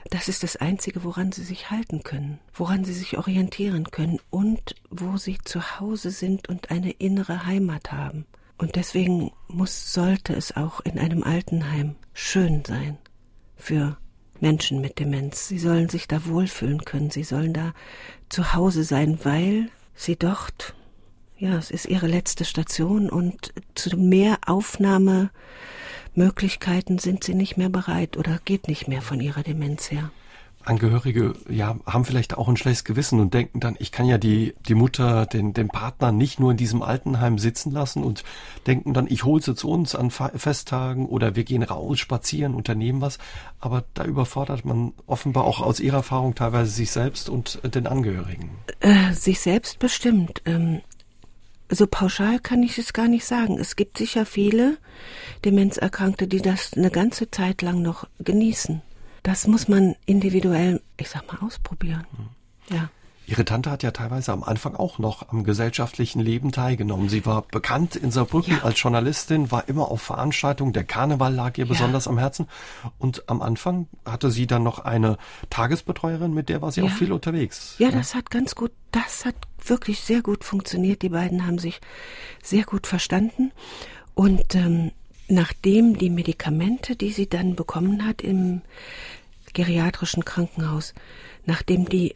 das 0.09 0.27
ist 0.27 0.43
das 0.43 0.57
Einzige, 0.57 1.03
woran 1.03 1.31
sie 1.31 1.43
sich 1.43 1.71
halten 1.71 2.03
können, 2.03 2.39
woran 2.53 2.83
sie 2.83 2.93
sich 2.93 3.17
orientieren 3.17 3.91
können 3.91 4.19
und 4.29 4.75
wo 4.89 5.17
sie 5.17 5.37
zu 5.43 5.79
Hause 5.79 6.11
sind 6.11 6.49
und 6.49 6.71
eine 6.71 6.91
innere 6.91 7.45
Heimat 7.45 7.91
haben. 7.91 8.25
Und 8.57 8.75
deswegen 8.75 9.31
muss, 9.47 9.93
sollte 9.93 10.33
es 10.33 10.55
auch 10.55 10.81
in 10.81 10.99
einem 10.99 11.23
Altenheim 11.23 11.95
schön 12.13 12.63
sein 12.65 12.97
für 13.55 13.97
Menschen 14.39 14.81
mit 14.81 14.99
Demenz. 14.99 15.47
Sie 15.47 15.59
sollen 15.59 15.89
sich 15.89 16.07
da 16.07 16.25
wohlfühlen 16.25 16.85
können, 16.85 17.09
sie 17.09 17.23
sollen 17.23 17.53
da 17.53 17.73
zu 18.29 18.53
Hause 18.53 18.83
sein, 18.83 19.19
weil 19.23 19.69
sie 19.95 20.15
dort, 20.15 20.75
ja, 21.37 21.57
es 21.57 21.71
ist 21.71 21.85
ihre 21.85 22.07
letzte 22.07 22.45
Station 22.45 23.09
und 23.09 23.53
zu 23.75 23.97
mehr 23.97 24.37
Aufnahme 24.45 25.29
Möglichkeiten 26.15 26.99
sind 26.99 27.23
sie 27.23 27.33
nicht 27.33 27.57
mehr 27.57 27.69
bereit 27.69 28.17
oder 28.17 28.39
geht 28.45 28.67
nicht 28.67 28.87
mehr 28.87 29.01
von 29.01 29.19
ihrer 29.19 29.43
Demenz 29.43 29.91
her. 29.91 30.11
Angehörige 30.65 31.33
ja 31.49 31.75
haben 31.85 32.05
vielleicht 32.05 32.37
auch 32.37 32.47
ein 32.47 32.57
schlechtes 32.57 32.85
Gewissen 32.85 33.19
und 33.19 33.33
denken 33.33 33.59
dann, 33.59 33.75
ich 33.79 33.91
kann 33.91 34.05
ja 34.05 34.17
die 34.17 34.53
die 34.67 34.75
Mutter, 34.75 35.25
den 35.25 35.53
den 35.53 35.67
Partner 35.67 36.11
nicht 36.11 36.39
nur 36.39 36.51
in 36.51 36.57
diesem 36.57 36.81
Altenheim 36.81 37.37
sitzen 37.37 37.71
lassen 37.71 38.03
und 38.03 38.23
denken 38.65 38.93
dann, 38.93 39.07
ich 39.07 39.23
hole 39.23 39.41
sie 39.41 39.55
zu 39.55 39.69
uns 39.69 39.95
an 39.95 40.09
Festtagen 40.09 41.05
oder 41.07 41.35
wir 41.35 41.43
gehen 41.43 41.63
raus, 41.63 41.99
spazieren, 41.99 42.55
unternehmen 42.55 43.01
was. 43.01 43.17
Aber 43.59 43.83
da 43.93 44.05
überfordert 44.05 44.63
man 44.65 44.93
offenbar 45.05 45.43
auch 45.43 45.59
aus 45.61 45.79
ihrer 45.79 45.97
Erfahrung 45.97 46.35
teilweise 46.35 46.71
sich 46.71 46.91
selbst 46.91 47.29
und 47.29 47.59
den 47.75 47.87
Angehörigen. 47.87 48.51
Äh, 48.79 49.13
sich 49.13 49.41
selbst 49.41 49.79
bestimmt. 49.79 50.41
Ähm, 50.45 50.81
so 51.75 51.87
pauschal 51.87 52.39
kann 52.39 52.63
ich 52.63 52.77
es 52.77 52.93
gar 52.93 53.07
nicht 53.07 53.25
sagen. 53.25 53.59
Es 53.59 53.75
gibt 53.75 53.97
sicher 53.97 54.25
viele 54.25 54.77
Demenzerkrankte, 55.45 56.27
die 56.27 56.41
das 56.41 56.73
eine 56.73 56.91
ganze 56.91 57.29
Zeit 57.31 57.61
lang 57.61 57.81
noch 57.81 58.07
genießen. 58.19 58.81
Das 59.23 59.47
muss 59.47 59.67
man 59.67 59.95
individuell, 60.05 60.81
ich 60.97 61.09
sag 61.09 61.27
mal, 61.27 61.45
ausprobieren. 61.45 62.05
Mhm. 62.17 62.75
Ja. 62.75 62.89
Ihre 63.25 63.45
Tante 63.45 63.71
hat 63.71 63.83
ja 63.83 63.91
teilweise 63.91 64.33
am 64.33 64.43
Anfang 64.43 64.75
auch 64.75 64.99
noch 64.99 65.29
am 65.29 65.43
gesellschaftlichen 65.45 66.19
Leben 66.19 66.51
teilgenommen. 66.51 67.07
Sie 67.07 67.25
war 67.25 67.43
bekannt 67.43 67.95
in 67.95 68.11
Saarbrücken 68.11 68.57
ja. 68.57 68.63
als 68.63 68.81
Journalistin, 68.81 69.49
war 69.49 69.69
immer 69.69 69.89
auf 69.89 70.01
Veranstaltungen. 70.01 70.73
Der 70.73 70.83
Karneval 70.83 71.33
lag 71.33 71.57
ihr 71.57 71.65
ja. 71.65 71.69
besonders 71.69 72.07
am 72.07 72.17
Herzen. 72.17 72.47
Und 72.99 73.29
am 73.29 73.41
Anfang 73.41 73.87
hatte 74.05 74.29
sie 74.29 74.45
dann 74.45 74.63
noch 74.63 74.79
eine 74.79 75.17
Tagesbetreuerin, 75.49 76.33
mit 76.33 76.49
der 76.49 76.61
war 76.61 76.71
sie 76.71 76.81
ja. 76.81 76.87
auch 76.87 76.91
viel 76.91 77.13
unterwegs. 77.13 77.75
Ja, 77.77 77.91
das 77.91 78.13
hat 78.13 78.29
ganz 78.29 78.55
gut, 78.55 78.71
das 78.91 79.23
hat 79.25 79.35
wirklich 79.65 80.01
sehr 80.01 80.21
gut 80.21 80.43
funktioniert. 80.43 81.01
Die 81.01 81.09
beiden 81.09 81.47
haben 81.47 81.59
sich 81.59 81.79
sehr 82.41 82.63
gut 82.63 82.87
verstanden. 82.87 83.51
Und 84.15 84.53
ähm, 84.55 84.91
nachdem 85.29 85.97
die 85.97 86.09
Medikamente, 86.09 86.97
die 86.97 87.11
sie 87.11 87.29
dann 87.29 87.55
bekommen 87.55 88.05
hat 88.05 88.21
im 88.21 88.61
geriatrischen 89.53 90.25
Krankenhaus, 90.25 90.93
nachdem 91.45 91.87
die 91.87 92.15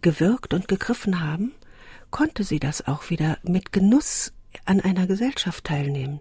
gewirkt 0.00 0.54
und 0.54 0.68
gegriffen 0.68 1.20
haben, 1.20 1.52
konnte 2.10 2.44
sie 2.44 2.58
das 2.58 2.86
auch 2.86 3.10
wieder 3.10 3.38
mit 3.42 3.72
Genuss 3.72 4.32
an 4.64 4.80
einer 4.80 5.06
Gesellschaft 5.06 5.64
teilnehmen, 5.64 6.20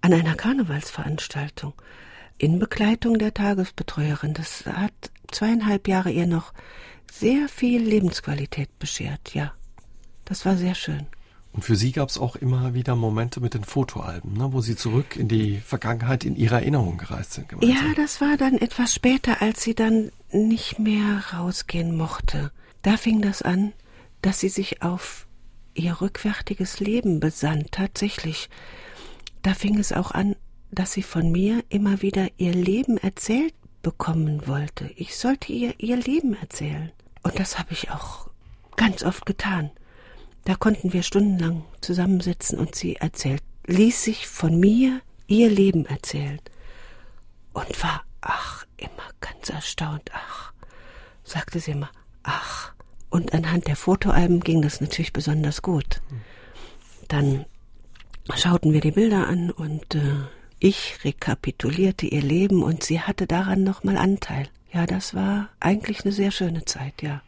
an 0.00 0.12
einer 0.12 0.34
Karnevalsveranstaltung, 0.34 1.74
in 2.38 2.58
Begleitung 2.58 3.18
der 3.18 3.34
Tagesbetreuerin. 3.34 4.34
Das 4.34 4.64
hat 4.66 4.92
zweieinhalb 5.30 5.88
Jahre 5.88 6.10
ihr 6.10 6.26
noch 6.26 6.52
sehr 7.10 7.48
viel 7.48 7.82
Lebensqualität 7.82 8.78
beschert, 8.78 9.34
ja. 9.34 9.52
Das 10.24 10.44
war 10.44 10.56
sehr 10.56 10.74
schön. 10.74 11.06
Und 11.52 11.64
für 11.64 11.76
Sie 11.76 11.92
gab 11.92 12.08
es 12.08 12.18
auch 12.18 12.36
immer 12.36 12.74
wieder 12.74 12.94
Momente 12.94 13.40
mit 13.40 13.54
den 13.54 13.64
Fotoalben, 13.64 14.34
ne, 14.34 14.52
wo 14.52 14.60
Sie 14.60 14.76
zurück 14.76 15.16
in 15.16 15.28
die 15.28 15.58
Vergangenheit, 15.58 16.24
in 16.24 16.36
Ihre 16.36 16.56
Erinnerung 16.56 16.98
gereist 16.98 17.32
sind. 17.32 17.48
Gemeinsam. 17.48 17.74
Ja, 17.74 17.94
das 17.96 18.20
war 18.20 18.36
dann 18.36 18.58
etwas 18.58 18.94
später, 18.94 19.42
als 19.42 19.62
sie 19.62 19.74
dann 19.74 20.12
nicht 20.30 20.78
mehr 20.78 21.24
rausgehen 21.32 21.96
mochte. 21.96 22.52
Da 22.82 22.96
fing 22.96 23.22
das 23.22 23.42
an, 23.42 23.72
dass 24.22 24.40
sie 24.40 24.48
sich 24.48 24.82
auf 24.82 25.26
ihr 25.74 26.00
rückwärtiges 26.00 26.80
Leben 26.80 27.20
besann, 27.20 27.66
tatsächlich. 27.70 28.48
Da 29.42 29.54
fing 29.54 29.78
es 29.78 29.92
auch 29.92 30.10
an, 30.10 30.36
dass 30.70 30.92
sie 30.92 31.02
von 31.02 31.30
mir 31.30 31.64
immer 31.68 32.02
wieder 32.02 32.28
ihr 32.36 32.52
Leben 32.52 32.98
erzählt 32.98 33.54
bekommen 33.82 34.46
wollte. 34.46 34.90
Ich 34.96 35.16
sollte 35.16 35.52
ihr 35.52 35.78
ihr 35.78 35.96
Leben 35.96 36.34
erzählen. 36.34 36.90
Und 37.22 37.38
das 37.38 37.58
habe 37.58 37.72
ich 37.72 37.90
auch 37.90 38.28
ganz 38.76 39.02
oft 39.02 39.24
getan. 39.24 39.70
Da 40.44 40.54
konnten 40.54 40.92
wir 40.92 41.02
stundenlang 41.02 41.64
zusammensitzen 41.80 42.58
und 42.58 42.74
sie 42.74 42.96
erzählt, 42.96 43.42
ließ 43.66 44.02
sich 44.02 44.26
von 44.26 44.58
mir 44.58 45.00
ihr 45.26 45.50
Leben 45.50 45.84
erzählen 45.86 46.40
und 47.52 47.82
war, 47.82 48.02
ach, 48.20 48.66
immer 48.76 49.10
ganz 49.20 49.50
erstaunt, 49.50 50.10
ach, 50.12 50.52
sagte 51.22 51.60
sie 51.60 51.72
immer, 51.72 51.90
ach. 52.22 52.72
Und 53.10 53.32
anhand 53.32 53.66
der 53.68 53.76
Fotoalben 53.76 54.40
ging 54.40 54.60
das 54.60 54.80
natürlich 54.80 55.12
besonders 55.12 55.62
gut. 55.62 56.02
Dann 57.08 57.46
schauten 58.34 58.72
wir 58.72 58.80
die 58.80 58.90
Bilder 58.90 59.26
an 59.26 59.50
und 59.50 59.94
äh, 59.94 60.14
ich 60.58 60.98
rekapitulierte 61.04 62.06
ihr 62.06 62.20
Leben 62.20 62.62
und 62.62 62.82
sie 62.82 63.00
hatte 63.00 63.26
daran 63.26 63.64
nochmal 63.64 63.96
Anteil. 63.96 64.48
Ja, 64.72 64.86
das 64.86 65.14
war 65.14 65.48
eigentlich 65.60 66.04
eine 66.04 66.12
sehr 66.12 66.30
schöne 66.30 66.64
Zeit, 66.66 67.02
ja. 67.02 67.22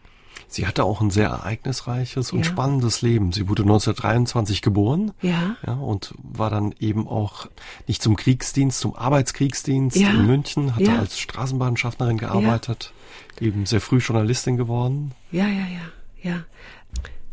Sie 0.53 0.67
hatte 0.67 0.83
auch 0.83 1.01
ein 1.01 1.11
sehr 1.11 1.29
ereignisreiches 1.29 2.33
und 2.33 2.41
ja. 2.41 2.45
spannendes 2.45 3.03
Leben. 3.03 3.31
Sie 3.31 3.49
wurde 3.49 3.63
1923 3.63 4.63
geboren. 4.63 5.13
Ja. 5.23 5.55
ja. 5.65 5.75
Und 5.75 6.13
war 6.19 6.51
dann 6.51 6.75
eben 6.81 7.07
auch 7.07 7.47
nicht 7.87 8.03
zum 8.03 8.17
Kriegsdienst, 8.17 8.81
zum 8.81 8.97
Arbeitskriegsdienst 8.97 9.97
ja. 9.97 10.11
in 10.11 10.27
München, 10.27 10.75
hatte 10.75 10.87
ja. 10.87 10.99
als 10.99 11.21
Straßenbahnschaffnerin 11.21 12.19
gearbeitet, 12.19 12.93
eben 13.41 13.65
sehr 13.65 13.81
früh 13.81 13.99
Journalistin 13.99 14.57
geworden. 14.57 15.13
Ja, 15.31 15.47
ja, 15.47 15.67
ja, 15.69 16.31
ja. 16.31 16.45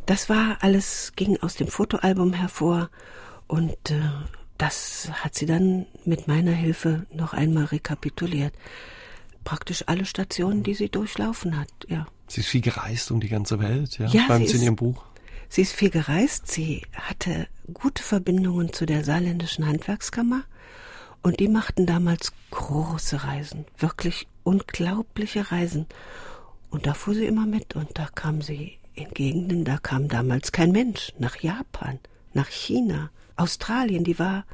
Das 0.06 0.30
war 0.30 0.60
alles, 0.62 1.14
ging 1.16 1.38
aus 1.42 1.56
dem 1.56 1.68
Fotoalbum 1.68 2.34
hervor 2.34 2.92
und 3.48 3.90
äh, 3.90 4.00
das 4.60 5.10
hat 5.12 5.34
sie 5.34 5.48
dann 5.48 5.88
mit 6.06 6.28
meiner 6.28 6.52
Hilfe 6.52 7.08
noch 7.12 7.34
einmal 7.34 7.66
rekapituliert. 7.66 8.54
Praktisch 9.44 9.86
alle 9.88 10.06
Stationen, 10.06 10.62
die 10.62 10.76
sie 10.76 10.90
durchlaufen 10.90 11.60
hat, 11.60 11.70
ja. 11.88 12.06
Sie 12.28 12.42
ist 12.42 12.48
viel 12.48 12.62
gereist 12.62 13.12
um 13.12 13.20
die 13.20 13.30
ganze 13.30 13.60
Welt, 13.60 13.98
ja, 14.00 14.08
ja 14.08 14.26
schreiben 14.26 14.48
Sie 14.48 14.58
in 14.58 14.64
Ihrem 14.64 14.76
Buch. 14.76 15.04
Sie 15.50 15.62
ist 15.62 15.74
viel 15.74 15.90
gereist, 15.90 16.52
sie 16.52 16.82
hatte 16.94 17.48
gute 17.74 18.04
Verbindungen 18.04 18.74
zu 18.74 18.86
der 18.86 19.06
saarländischen 19.06 19.66
Handwerkskammer 19.66 20.44
und 21.22 21.40
die 21.40 21.48
machten 21.48 21.86
damals 21.86 22.34
große 22.52 23.24
Reisen, 23.24 23.66
wirklich 23.78 24.28
unglaubliche 24.44 25.52
Reisen. 25.52 25.86
Und 26.70 26.86
da 26.86 26.94
fuhr 26.94 27.14
sie 27.14 27.26
immer 27.26 27.46
mit 27.46 27.76
und 27.76 27.98
da 27.98 28.08
kam 28.14 28.42
sie 28.42 28.78
in 28.94 29.10
Gegenden, 29.12 29.64
da 29.64 29.78
kam 29.78 30.10
damals 30.10 30.52
kein 30.52 30.72
Mensch, 30.72 31.14
nach 31.18 31.38
Japan, 31.38 32.00
nach 32.34 32.50
China, 32.50 33.10
Australien, 33.38 34.04
die 34.04 34.20
war 34.20 34.46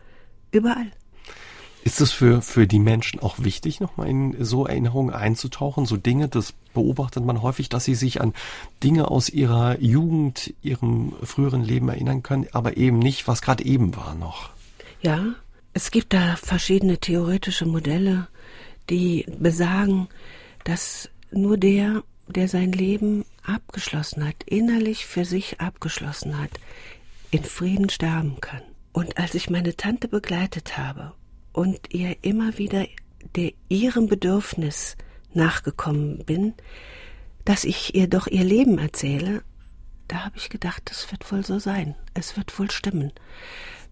überall. 0.52 0.92
Ist 1.84 2.02
es 2.02 2.12
für, 2.12 2.42
für 2.42 2.68
die 2.68 2.80
Menschen 2.80 3.20
auch 3.20 3.40
wichtig, 3.40 3.80
nochmal 3.80 4.08
in 4.08 4.44
so 4.44 4.66
Erinnerungen 4.66 5.14
einzutauchen? 5.14 5.86
So 5.86 5.98
Dinge, 5.98 6.30
das 6.30 6.54
beobachtet 6.74 7.26
man 7.26 7.42
häufig, 7.42 7.70
dass 7.70 7.86
sie 7.86 7.96
sich 7.96 8.22
an 8.22 8.34
Dinge 8.84 9.10
aus 9.10 9.30
ihrer 9.30 9.80
Jugend, 9.80 10.54
ihrem 10.62 11.14
früheren 11.24 11.64
Leben 11.64 11.90
erinnern 11.90 12.24
können, 12.24 12.48
aber 12.52 12.78
eben 12.78 13.00
nicht, 13.00 13.28
was 13.28 13.42
gerade 13.42 13.66
eben 13.66 13.96
war 13.96 14.16
noch. 14.16 14.50
Ja, 15.02 15.36
es 15.74 15.92
gibt 15.92 16.14
da 16.14 16.36
verschiedene 16.36 16.98
theoretische 16.98 17.66
Modelle, 17.66 18.28
die 18.90 19.26
besagen, 19.40 20.08
dass 20.64 21.10
nur 21.32 21.58
der, 21.58 22.04
der 22.28 22.48
sein 22.48 22.72
Leben 22.72 23.26
abgeschlossen 23.44 24.26
hat, 24.26 24.44
innerlich 24.46 25.06
für 25.06 25.26
sich 25.26 25.60
abgeschlossen 25.60 26.40
hat, 26.40 26.52
in 27.32 27.44
Frieden 27.44 27.90
sterben 27.90 28.40
kann. 28.40 28.62
Und 28.92 29.18
als 29.18 29.34
ich 29.34 29.50
meine 29.50 29.76
Tante 29.76 30.08
begleitet 30.08 30.78
habe 30.78 31.14
und 31.52 31.94
ihr 31.94 32.16
immer 32.22 32.58
wieder 32.58 32.86
der 33.36 33.52
ihrem 33.70 34.08
Bedürfnis 34.08 34.96
nachgekommen 35.36 36.20
bin, 36.26 36.54
dass 37.46 37.64
ich 37.64 37.96
ihr 37.96 38.08
doch 38.08 38.28
ihr 38.28 38.44
Leben 38.44 38.78
erzähle, 38.78 39.44
da 40.08 40.26
habe 40.26 40.38
ich 40.38 40.50
gedacht, 40.50 40.84
das 40.86 41.12
wird 41.12 41.30
wohl 41.32 41.46
so 41.46 41.60
sein. 41.60 41.96
Es 42.14 42.38
wird 42.38 42.58
wohl 42.60 42.70
stimmen. 42.70 43.12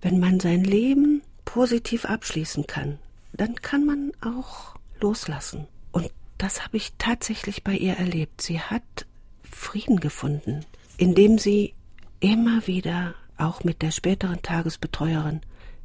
Wenn 0.02 0.20
man 0.20 0.40
sein 0.40 0.64
Leben 0.64 1.22
positiv 1.46 2.06
abschließen 2.06 2.68
kann, 2.68 3.00
dann 3.34 3.56
kann 3.56 3.86
man 3.86 4.12
auch 4.22 4.76
loslassen. 5.00 5.68
Und 5.92 6.12
das 6.38 6.64
habe 6.64 6.78
ich 6.78 6.94
tatsächlich 6.98 7.64
bei 7.64 7.76
ihr 7.76 7.94
erlebt. 7.94 8.42
Sie 8.42 8.60
hat 8.60 9.06
Frieden 9.44 10.00
gefunden, 10.00 10.66
indem 10.98 11.38
sie 11.38 11.74
immer 12.20 12.68
wieder, 12.68 13.16
auch 13.38 13.64
mit 13.64 13.82
der 13.82 13.92
späteren 13.92 14.42
Tagesbetreuerin, 14.42 15.42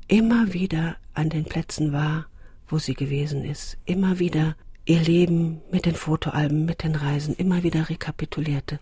immer 0.09 0.53
wieder 0.53 0.97
an 1.15 1.31
den 1.31 1.45
Plätzen 1.45 1.93
war, 1.93 2.27
wo 2.69 2.79
sie 2.79 2.95
gewesen 2.95 3.45
ist, 3.45 3.79
immer 3.87 4.19
wieder 4.19 4.57
ihr 4.87 5.01
Leben 5.01 5.61
mit 5.71 5.85
den 5.85 5.95
Fotoalben, 5.95 6.65
mit 6.65 6.83
den 6.83 6.95
Reisen 6.95 7.35
immer 7.35 7.63
wieder 7.63 7.89
rekapitulierte. 7.89 8.81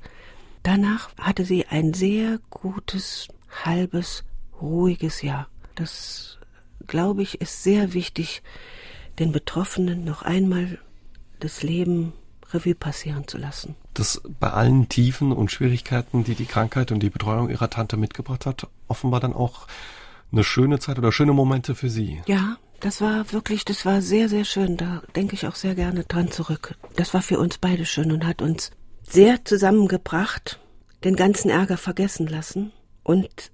Danach 0.63 1.11
hatte 1.19 1.45
sie 1.45 1.67
ein 1.67 1.93
sehr 1.95 2.39
gutes, 2.51 3.29
halbes, 3.65 4.25
ruhiges 4.61 5.23
Jahr. 5.23 5.49
Das, 5.75 6.39
glaube 6.87 7.23
ich, 7.23 7.41
ist 7.41 7.63
sehr 7.63 7.95
wichtig, 7.95 8.43
den 9.19 9.33
Betroffenen 9.33 10.05
noch 10.05 10.23
einmal 10.23 10.79
das 11.41 11.63
Leben 11.63 12.13
Revue 12.51 12.75
passieren 12.75 13.27
zu 13.27 13.39
lassen. 13.39 13.75
Das 13.95 14.23
bei 14.41 14.51
allen 14.51 14.89
Tiefen 14.89 15.33
und 15.33 15.51
Schwierigkeiten, 15.51 16.25
die 16.25 16.35
die 16.35 16.47
Krankheit 16.47 16.93
und 16.93 17.01
die 17.01 17.11
Betreuung 17.11 17.51
ihrer 17.51 17.71
Tante 17.71 17.97
mitgebracht 17.97 18.47
hat, 18.47 18.69
offenbar 18.89 19.21
dann 19.21 19.33
auch 19.33 19.67
eine 20.33 20.45
schöne 20.45 20.79
Zeit 20.79 20.99
oder 20.99 21.13
schöne 21.13 21.33
Momente 21.33 21.75
für 21.75 21.89
Sie. 21.89 22.23
Ja, 22.27 22.57
das 22.85 23.01
war 23.01 23.33
wirklich, 23.33 23.65
das 23.65 23.87
war 23.87 24.03
sehr, 24.03 24.29
sehr 24.29 24.45
schön. 24.45 24.77
Da 24.77 25.03
denke 25.17 25.35
ich 25.35 25.47
auch 25.47 25.55
sehr 25.55 25.75
gerne 25.75 26.05
dran 26.05 26.31
zurück. 26.31 26.75
Das 26.97 27.15
war 27.15 27.23
für 27.23 27.39
uns 27.39 27.57
beide 27.57 27.87
schön 27.87 28.13
und 28.13 28.27
hat 28.27 28.43
uns 28.43 28.73
sehr 29.03 29.43
zusammengebracht, 29.43 30.61
den 31.03 31.17
ganzen 31.17 31.51
Ärger 31.51 31.79
vergessen 31.79 32.27
lassen 32.27 32.73
und 33.03 33.53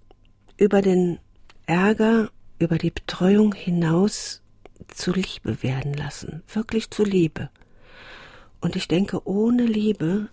über 0.56 0.82
den 0.82 1.20
Ärger, 1.66 2.30
über 2.58 2.76
die 2.76 2.90
Betreuung 2.90 3.54
hinaus 3.54 4.42
zu 4.88 5.12
Liebe 5.12 5.62
werden 5.62 5.94
lassen. 5.94 6.42
Wirklich 6.52 6.90
zu 6.90 7.04
Liebe. 7.04 7.50
Und 8.60 8.74
ich 8.74 8.88
denke, 8.88 9.28
ohne 9.28 9.62
Liebe 9.62 10.28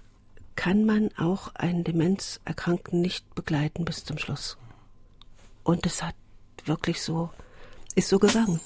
kann 0.56 0.86
man 0.86 1.12
auch 1.20 1.54
einen 1.54 1.84
Demenzerkrankten 1.84 3.00
nicht 3.00 3.36
begleiten 3.36 3.86
bis 3.86 4.06
zum 4.06 4.18
Schluss. 4.18 4.58
Und 5.64 5.86
es 5.86 6.02
hat 6.02 6.16
wirklich 6.66 7.04
so, 7.04 7.30
ist 7.98 8.10
so 8.10 8.20
gegangen. 8.20 8.60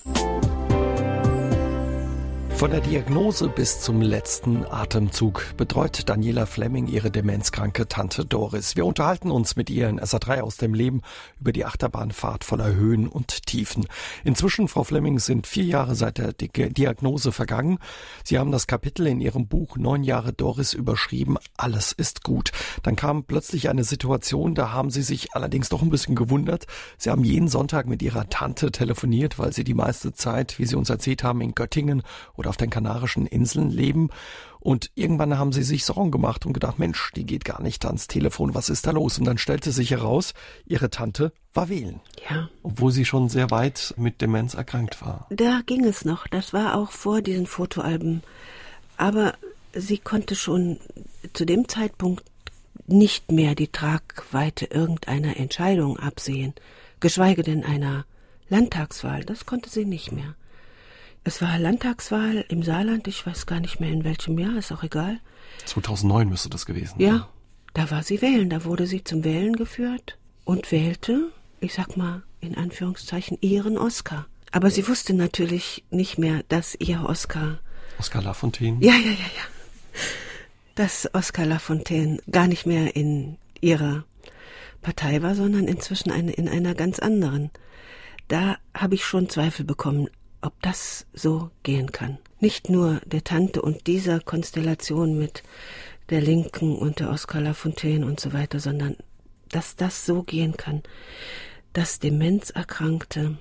Von 2.62 2.70
der 2.70 2.82
Diagnose 2.82 3.49
bis 3.49 3.82
zum 3.82 4.03
letzten 4.03 4.68
Atemzug 4.68 5.55
betreut 5.57 6.07
Daniela 6.07 6.45
Fleming 6.45 6.86
ihre 6.86 7.09
demenzkranke 7.09 7.88
Tante 7.88 8.24
Doris. 8.24 8.76
Wir 8.76 8.86
unterhalten 8.86 9.32
uns 9.32 9.55
mit 9.55 9.72
ihr 9.72 9.89
in 9.89 9.99
SA3 9.99 10.41
aus 10.41 10.57
dem 10.57 10.76
Leben 10.76 11.01
über 11.39 11.53
die 11.53 11.66
Achterbahnfahrt 11.66 12.43
voller 12.43 12.72
Höhen 12.72 13.07
und 13.07 13.47
Tiefen. 13.47 13.88
Inzwischen, 14.24 14.68
Frau 14.68 14.84
Fleming, 14.84 15.18
sind 15.18 15.47
vier 15.47 15.64
Jahre 15.64 15.95
seit 15.95 16.20
der 16.20 16.34
Diagnose 16.34 17.32
vergangen. 17.32 17.80
Sie 18.24 18.38
haben 18.38 18.51
das 18.51 18.68
Kapitel 18.68 19.07
in 19.07 19.22
Ihrem 19.22 19.47
Buch 19.47 19.78
Neun 19.78 20.03
Jahre 20.03 20.32
Doris 20.32 20.76
überschrieben. 20.76 21.38
Alles 21.57 21.93
ist 21.93 22.24
gut. 22.24 22.51
Dann 22.84 22.95
kam 22.95 23.24
plötzlich 23.24 23.70
eine 23.70 23.84
Situation, 23.84 24.53
da 24.53 24.72
haben 24.72 24.91
Sie 24.91 25.01
sich 25.01 25.34
allerdings 25.34 25.70
doch 25.70 25.82
ein 25.82 25.89
bisschen 25.89 26.14
gewundert. 26.14 26.68
Sie 26.99 27.09
haben 27.09 27.24
jeden 27.24 27.47
Sonntag 27.47 27.88
mit 27.88 28.03
Ihrer 28.03 28.30
Tante 28.30 28.72
telefoniert, 28.72 29.39
weil 29.39 29.51
Sie 29.51 29.64
die 29.64 29.74
meiste 29.74 30.14
Zeit, 30.14 30.59
wie 30.59 30.66
Sie 30.68 30.76
uns 30.76 30.91
erzählt 30.91 31.24
haben, 31.24 31.41
in 31.41 31.55
Göttingen 31.55 32.03
oder 32.36 32.51
auf 32.52 32.58
den 32.58 32.70
Kanarischen 32.70 33.26
Inseln 33.26 33.72
leben. 33.72 34.10
Und 34.60 34.91
irgendwann 34.93 35.39
haben 35.39 35.54
sie 35.54 35.64
sich 35.64 35.86
Sorgen 35.86 36.12
gemacht 36.12 36.45
und 36.45 36.52
gedacht, 36.52 36.80
Mensch, 36.80 37.12
die 37.16 37.26
geht 37.26 37.45
gar 37.45 37.62
nicht 37.62 37.86
ans 37.86 38.08
Telefon, 38.08 38.54
was 38.54 38.70
ist 38.70 38.86
da 38.86 38.91
los? 38.91 39.18
Und 39.18 39.24
dann 39.24 39.38
stellte 39.38 39.72
sich 39.72 39.91
heraus, 39.91 40.34
ihre 40.66 40.89
Tante 40.89 41.32
war 41.54 41.70
wählen. 41.70 42.02
Ja. 42.30 42.49
Obwohl 42.62 42.91
sie 42.91 43.06
schon 43.06 43.30
sehr 43.30 43.52
weit 43.52 43.93
mit 43.95 44.20
Demenz 44.20 44.54
erkrankt 44.54 45.02
war. 45.02 45.28
Da 45.30 45.62
ging 45.66 45.86
es 45.86 46.04
noch. 46.04 46.28
Das 46.28 46.52
war 46.52 46.76
auch 46.76 46.91
vor 46.91 47.22
diesen 47.22 47.47
Fotoalben. 47.47 48.22
Aber 48.97 49.36
sie 49.74 49.97
konnte 49.97 50.36
schon 50.36 50.78
zu 51.32 51.45
dem 51.45 51.70
Zeitpunkt 51.70 52.26
nicht 52.88 53.32
mehr 53.32 53.56
die 53.56 53.70
Tragweite 53.70 54.66
irgendeiner 54.66 55.38
Entscheidung 55.38 55.97
absehen, 55.97 56.54
geschweige 56.99 57.43
denn 57.43 57.64
einer 57.64 58.06
Landtagswahl. 58.49 59.24
Das 59.24 59.45
konnte 59.45 59.70
sie 59.70 59.86
nicht 59.86 60.12
mehr. 60.12 60.36
Es 61.24 61.41
war 61.41 61.59
Landtagswahl 61.59 62.45
im 62.49 62.63
Saarland, 62.63 63.07
ich 63.07 63.26
weiß 63.26 63.45
gar 63.45 63.59
nicht 63.59 63.80
mehr 63.80 63.91
in 63.91 64.03
welchem 64.03 64.39
Jahr, 64.39 64.57
ist 64.57 64.72
auch 64.72 64.84
egal. 64.84 65.19
2009 65.65 66.28
müsste 66.28 66.49
das 66.49 66.65
gewesen 66.65 66.95
sein. 66.97 67.07
Ja, 67.07 67.30
da 67.74 67.91
war 67.91 68.01
sie 68.01 68.22
wählen, 68.22 68.49
da 68.49 68.65
wurde 68.65 68.88
sie 68.88 69.03
zum 69.03 69.24
Wählen 69.24 69.55
geführt 69.55 70.17
und 70.45 70.72
wählte, 70.72 71.32
ich 71.59 71.74
sag 71.74 71.95
mal 71.95 72.24
in 72.39 72.57
Anführungszeichen, 72.57 73.38
ihren 73.41 73.78
Oscar. 73.78 74.26
Aber 74.51 74.72
sie 74.72 74.88
wusste 74.88 75.13
natürlich 75.13 75.84
nicht 75.91 76.17
mehr, 76.17 76.43
dass 76.49 76.76
ihr 76.80 77.03
Oscar. 77.03 77.59
Oscar 77.99 78.24
Lafontaine? 78.24 78.78
Ja, 78.82 78.93
ja, 78.93 79.11
ja, 79.11 79.11
ja. 79.11 79.45
dass 80.76 81.13
Oskar 81.13 81.45
Lafontaine 81.45 82.17
gar 82.30 82.47
nicht 82.47 82.65
mehr 82.65 82.95
in 82.95 83.38
ihrer 83.61 84.03
Partei 84.82 85.22
war, 85.22 85.36
sondern 85.36 85.67
inzwischen 85.67 86.11
eine, 86.11 86.32
in 86.32 86.49
einer 86.49 86.74
ganz 86.74 86.99
anderen. 86.99 87.51
Da 88.28 88.57
habe 88.74 88.95
ich 88.95 89.05
schon 89.05 89.30
Zweifel 89.30 89.63
bekommen, 89.65 90.09
ob 90.41 90.59
das 90.61 91.05
so 91.13 91.51
gehen 91.63 91.91
kann. 91.91 92.17
Nicht 92.39 92.69
nur 92.69 93.01
der 93.05 93.23
Tante 93.23 93.61
und 93.61 93.87
dieser 93.87 94.19
Konstellation 94.19 95.17
mit 95.17 95.43
der 96.09 96.21
Linken 96.21 96.75
und 96.75 96.99
der 96.99 97.09
Oskar 97.09 97.41
Lafontaine 97.41 98.05
und 98.05 98.19
so 98.19 98.33
weiter, 98.33 98.59
sondern 98.59 98.97
dass 99.49 99.75
das 99.75 100.05
so 100.05 100.23
gehen 100.23 100.57
kann, 100.57 100.83
dass 101.73 101.99
Demenzerkrankte, 101.99 103.37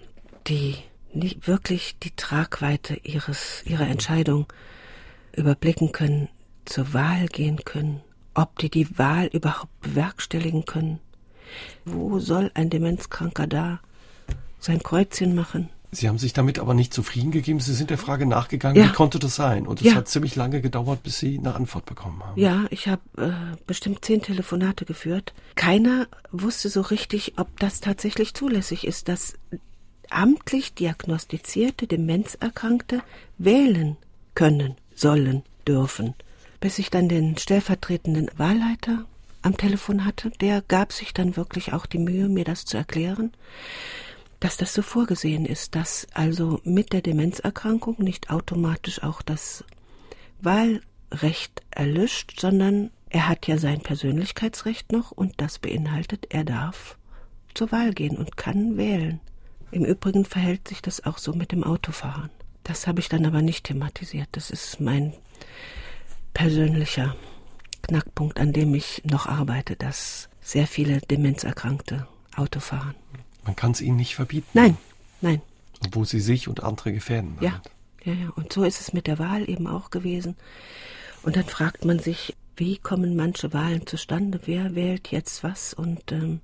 die 0.47 0.77
nicht 1.13 1.49
wirklich 1.49 1.99
die 1.99 2.15
Tragweite 2.15 2.95
ihres, 3.03 3.63
ihrer 3.65 3.89
Entscheidung 3.89 4.47
überblicken 5.33 5.93
können, 5.93 6.29
zur 6.65 6.93
Wahl 6.93 7.27
gehen 7.27 7.65
können, 7.65 8.01
ob 8.35 8.59
die 8.59 8.71
die 8.71 8.99
Wahl 8.99 9.27
überhaupt 9.27 9.81
bewerkstelligen 9.81 10.67
können. 10.67 11.01
Wo 11.85 12.21
soll 12.21 12.51
ein 12.55 12.71
Demenzkranker 12.71 13.47
da 13.47 13.81
sein 14.61 14.83
Kreuzchen 14.83 15.35
machen? 15.35 15.71
Sie 15.93 16.09
haben 16.09 16.19
sich 16.19 16.33
damit 16.33 16.61
aber 16.61 16.75
nicht 16.75 16.95
zufrieden 16.95 17.33
gegeben. 17.33 17.59
Sie 17.59 17.75
sind 17.75 17.91
der 17.91 17.99
Frage 17.99 18.25
nachgegangen, 18.25 18.81
ja. 18.81 18.89
wie 18.89 18.93
konnte 18.93 19.19
das 19.19 19.35
sein? 19.35 19.67
Und 19.67 19.81
es 19.81 19.89
ja. 19.89 19.95
hat 19.97 20.09
ziemlich 20.09 20.37
lange 20.37 20.61
gedauert, 20.61 21.03
bis 21.03 21.19
Sie 21.19 21.39
eine 21.39 21.55
Antwort 21.55 21.85
bekommen 21.85 22.23
haben. 22.25 22.41
Ja, 22.41 22.67
ich 22.71 22.87
habe 22.87 23.03
äh, 23.17 23.57
bestimmt 23.67 24.05
zehn 24.05 24.23
Telefonate 24.23 24.85
geführt. 24.85 25.35
Keiner 25.57 26.07
wusste 26.31 26.69
so 26.69 26.81
richtig, 26.81 27.35
ob 27.39 27.59
das 27.59 27.81
tatsächlich 27.81 28.35
zulässig 28.35 28.87
ist, 28.87 29.09
dass 29.09 29.35
amtlich 30.11 30.75
diagnostizierte 30.75 31.89
Demenzerkrankte 31.89 33.03
wählen 33.39 33.97
können, 34.35 34.77
sollen, 34.95 35.43
dürfen. 35.67 36.15
Bis 36.61 36.79
ich 36.79 36.91
dann 36.91 37.09
den 37.09 37.37
stellvertretenden 37.37 38.31
Wahlleiter 38.37 39.07
am 39.43 39.57
Telefon 39.57 40.05
hatte, 40.05 40.31
der 40.41 40.63
gab 40.63 40.93
sich 40.93 41.15
dann 41.15 41.37
wirklich 41.37 41.73
auch 41.73 41.87
die 41.87 41.99
Mühe, 41.99 42.29
mir 42.29 42.45
das 42.45 42.65
zu 42.65 42.77
erklären 42.77 43.33
dass 44.41 44.57
das 44.57 44.73
so 44.73 44.83
vorgesehen 44.83 45.45
ist, 45.45 45.77
dass 45.77 46.07
also 46.15 46.61
mit 46.65 46.93
der 46.93 47.03
Demenzerkrankung 47.03 47.97
nicht 47.99 48.31
automatisch 48.31 49.03
auch 49.03 49.21
das 49.23 49.65
Wahlrecht 50.41 51.63
erlischt, 51.71 52.41
sondern 52.41 52.91
er 53.11 53.29
hat 53.29 53.47
ja 53.47 53.59
sein 53.59 53.81
Persönlichkeitsrecht 53.81 54.93
noch 54.93 55.11
und 55.11 55.35
das 55.41 55.59
beinhaltet, 55.59 56.27
er 56.31 56.45
darf 56.45 56.97
zur 57.55 57.71
Wahl 57.71 57.93
gehen 57.93 58.17
und 58.17 58.37
kann 58.37 58.77
wählen. 58.77 59.21
Im 59.73 59.85
Übrigen 59.85 60.25
verhält 60.25 60.69
sich 60.69 60.81
das 60.81 61.05
auch 61.05 61.19
so 61.19 61.33
mit 61.33 61.53
dem 61.53 61.63
Autofahren. 61.63 62.31
Das 62.65 62.87
habe 62.87 63.01
ich 63.01 63.09
dann 63.09 63.27
aber 63.27 63.43
nicht 63.43 63.65
thematisiert. 63.65 64.29
Das 64.33 64.51
ist 64.51 64.81
mein 64.81 65.13
persönlicher 66.35 67.17
Knackpunkt, 67.83 68.39
an 68.39 68.53
dem 68.53 68.75
ich 68.75 69.03
noch 69.05 69.27
arbeite, 69.27 69.77
dass 69.77 70.29
sehr 70.41 70.67
viele 70.67 71.01
Demenzerkrankte 71.01 72.07
Auto 72.37 72.61
fahren. 72.61 72.95
Man 73.45 73.57
kann 73.57 73.73
es 73.73 73.81
ihnen 73.81 73.97
nicht 73.97 74.15
verbieten. 74.15 74.49
Nein, 74.55 74.77
nein. 75.21 75.41
Obwohl 75.85 76.05
sie 76.05 76.21
sich 76.21 76.49
und 76.49 76.63
andere 76.63 76.93
gefährden. 76.93 77.39
Ja, 77.41 77.61
ja, 78.05 78.13
ja. 78.13 78.31
Und 78.37 78.53
so 78.53 78.65
ist 78.65 78.81
es 78.81 78.93
mit 78.93 79.07
der 79.07 79.19
Wahl 79.19 79.49
eben 79.49 79.67
auch 79.67 79.91
gewesen. 79.91 80.37
Und 81.23 81.37
dann 81.37 81.45
fragt 81.45 81.85
man 81.85 81.99
sich, 81.99 82.37
wie 82.57 82.77
kommen 82.77 83.17
manche 83.17 83.53
Wahlen 83.53 83.87
zustande? 83.87 84.41
Wer 84.45 84.75
wählt 84.75 85.09
jetzt 85.09 85.43
was? 85.43 85.73
Und 85.73 86.13
ähm, 86.13 86.41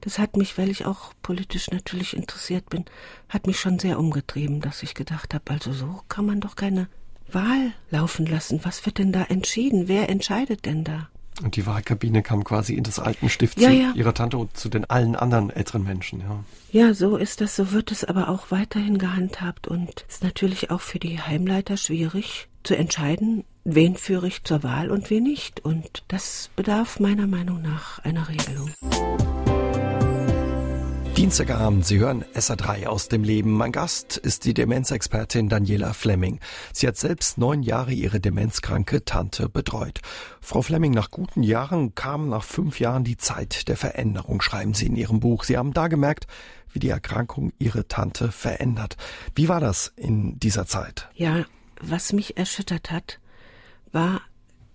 das 0.00 0.18
hat 0.18 0.36
mich, 0.36 0.56
weil 0.58 0.70
ich 0.70 0.86
auch 0.86 1.12
politisch 1.22 1.70
natürlich 1.70 2.16
interessiert 2.16 2.70
bin, 2.70 2.84
hat 3.28 3.46
mich 3.46 3.60
schon 3.60 3.78
sehr 3.78 3.98
umgetrieben, 3.98 4.60
dass 4.60 4.82
ich 4.82 4.94
gedacht 4.94 5.34
habe, 5.34 5.50
also 5.50 5.72
so 5.72 6.00
kann 6.08 6.26
man 6.26 6.40
doch 6.40 6.56
keine 6.56 6.88
Wahl 7.30 7.72
laufen 7.90 8.26
lassen. 8.26 8.60
Was 8.64 8.86
wird 8.86 8.98
denn 8.98 9.12
da 9.12 9.24
entschieden? 9.24 9.88
Wer 9.88 10.08
entscheidet 10.08 10.64
denn 10.64 10.84
da? 10.84 11.08
Und 11.42 11.56
die 11.56 11.66
Wahlkabine 11.66 12.22
kam 12.22 12.42
quasi 12.44 12.74
in 12.74 12.84
das 12.84 12.98
Altenstift 12.98 13.60
ja, 13.60 13.68
zu 13.68 13.74
ja. 13.74 13.92
ihrer 13.94 14.14
Tante 14.14 14.38
und 14.38 14.56
zu 14.56 14.68
den 14.68 14.84
allen 14.84 15.14
anderen 15.14 15.50
älteren 15.50 15.84
Menschen, 15.84 16.20
ja. 16.20 16.44
Ja, 16.70 16.94
so 16.94 17.16
ist 17.16 17.40
das, 17.40 17.56
so 17.56 17.72
wird 17.72 17.92
es 17.92 18.04
aber 18.04 18.28
auch 18.28 18.50
weiterhin 18.50 18.98
gehandhabt 18.98 19.68
und 19.68 20.04
ist 20.08 20.22
natürlich 20.22 20.70
auch 20.70 20.80
für 20.80 20.98
die 20.98 21.20
Heimleiter 21.20 21.76
schwierig 21.76 22.48
zu 22.62 22.76
entscheiden, 22.76 23.44
wen 23.64 23.96
führe 23.96 24.26
ich 24.26 24.44
zur 24.44 24.62
Wahl 24.62 24.90
und 24.90 25.10
wen 25.10 25.22
nicht. 25.22 25.64
Und 25.64 26.04
das 26.08 26.50
bedarf 26.56 27.00
meiner 27.00 27.26
Meinung 27.26 27.62
nach 27.62 28.00
einer 28.00 28.28
Regelung. 28.28 28.70
Dienstagabend, 31.28 31.84
Sie 31.84 31.98
hören 31.98 32.24
SA3 32.34 32.86
aus 32.86 33.08
dem 33.08 33.22
Leben. 33.22 33.52
Mein 33.52 33.70
Gast 33.70 34.16
ist 34.16 34.46
die 34.46 34.54
Demenzexpertin 34.54 35.50
Daniela 35.50 35.92
Fleming. 35.92 36.40
Sie 36.72 36.88
hat 36.88 36.96
selbst 36.96 37.36
neun 37.36 37.62
Jahre 37.62 37.92
ihre 37.92 38.18
demenzkranke 38.18 39.04
Tante 39.04 39.50
betreut. 39.50 40.00
Frau 40.40 40.62
Fleming, 40.62 40.92
nach 40.92 41.10
guten 41.10 41.42
Jahren 41.42 41.94
kam 41.94 42.30
nach 42.30 42.44
fünf 42.44 42.80
Jahren 42.80 43.04
die 43.04 43.18
Zeit 43.18 43.68
der 43.68 43.76
Veränderung, 43.76 44.40
schreiben 44.40 44.72
Sie 44.72 44.86
in 44.86 44.96
Ihrem 44.96 45.20
Buch. 45.20 45.44
Sie 45.44 45.58
haben 45.58 45.74
da 45.74 45.88
gemerkt, 45.88 46.28
wie 46.72 46.78
die 46.78 46.88
Erkrankung 46.88 47.52
Ihre 47.58 47.86
Tante 47.86 48.32
verändert. 48.32 48.96
Wie 49.34 49.50
war 49.50 49.60
das 49.60 49.92
in 49.96 50.40
dieser 50.40 50.64
Zeit? 50.64 51.10
Ja, 51.14 51.44
was 51.82 52.14
mich 52.14 52.38
erschüttert 52.38 52.90
hat, 52.90 53.20
war, 53.92 54.22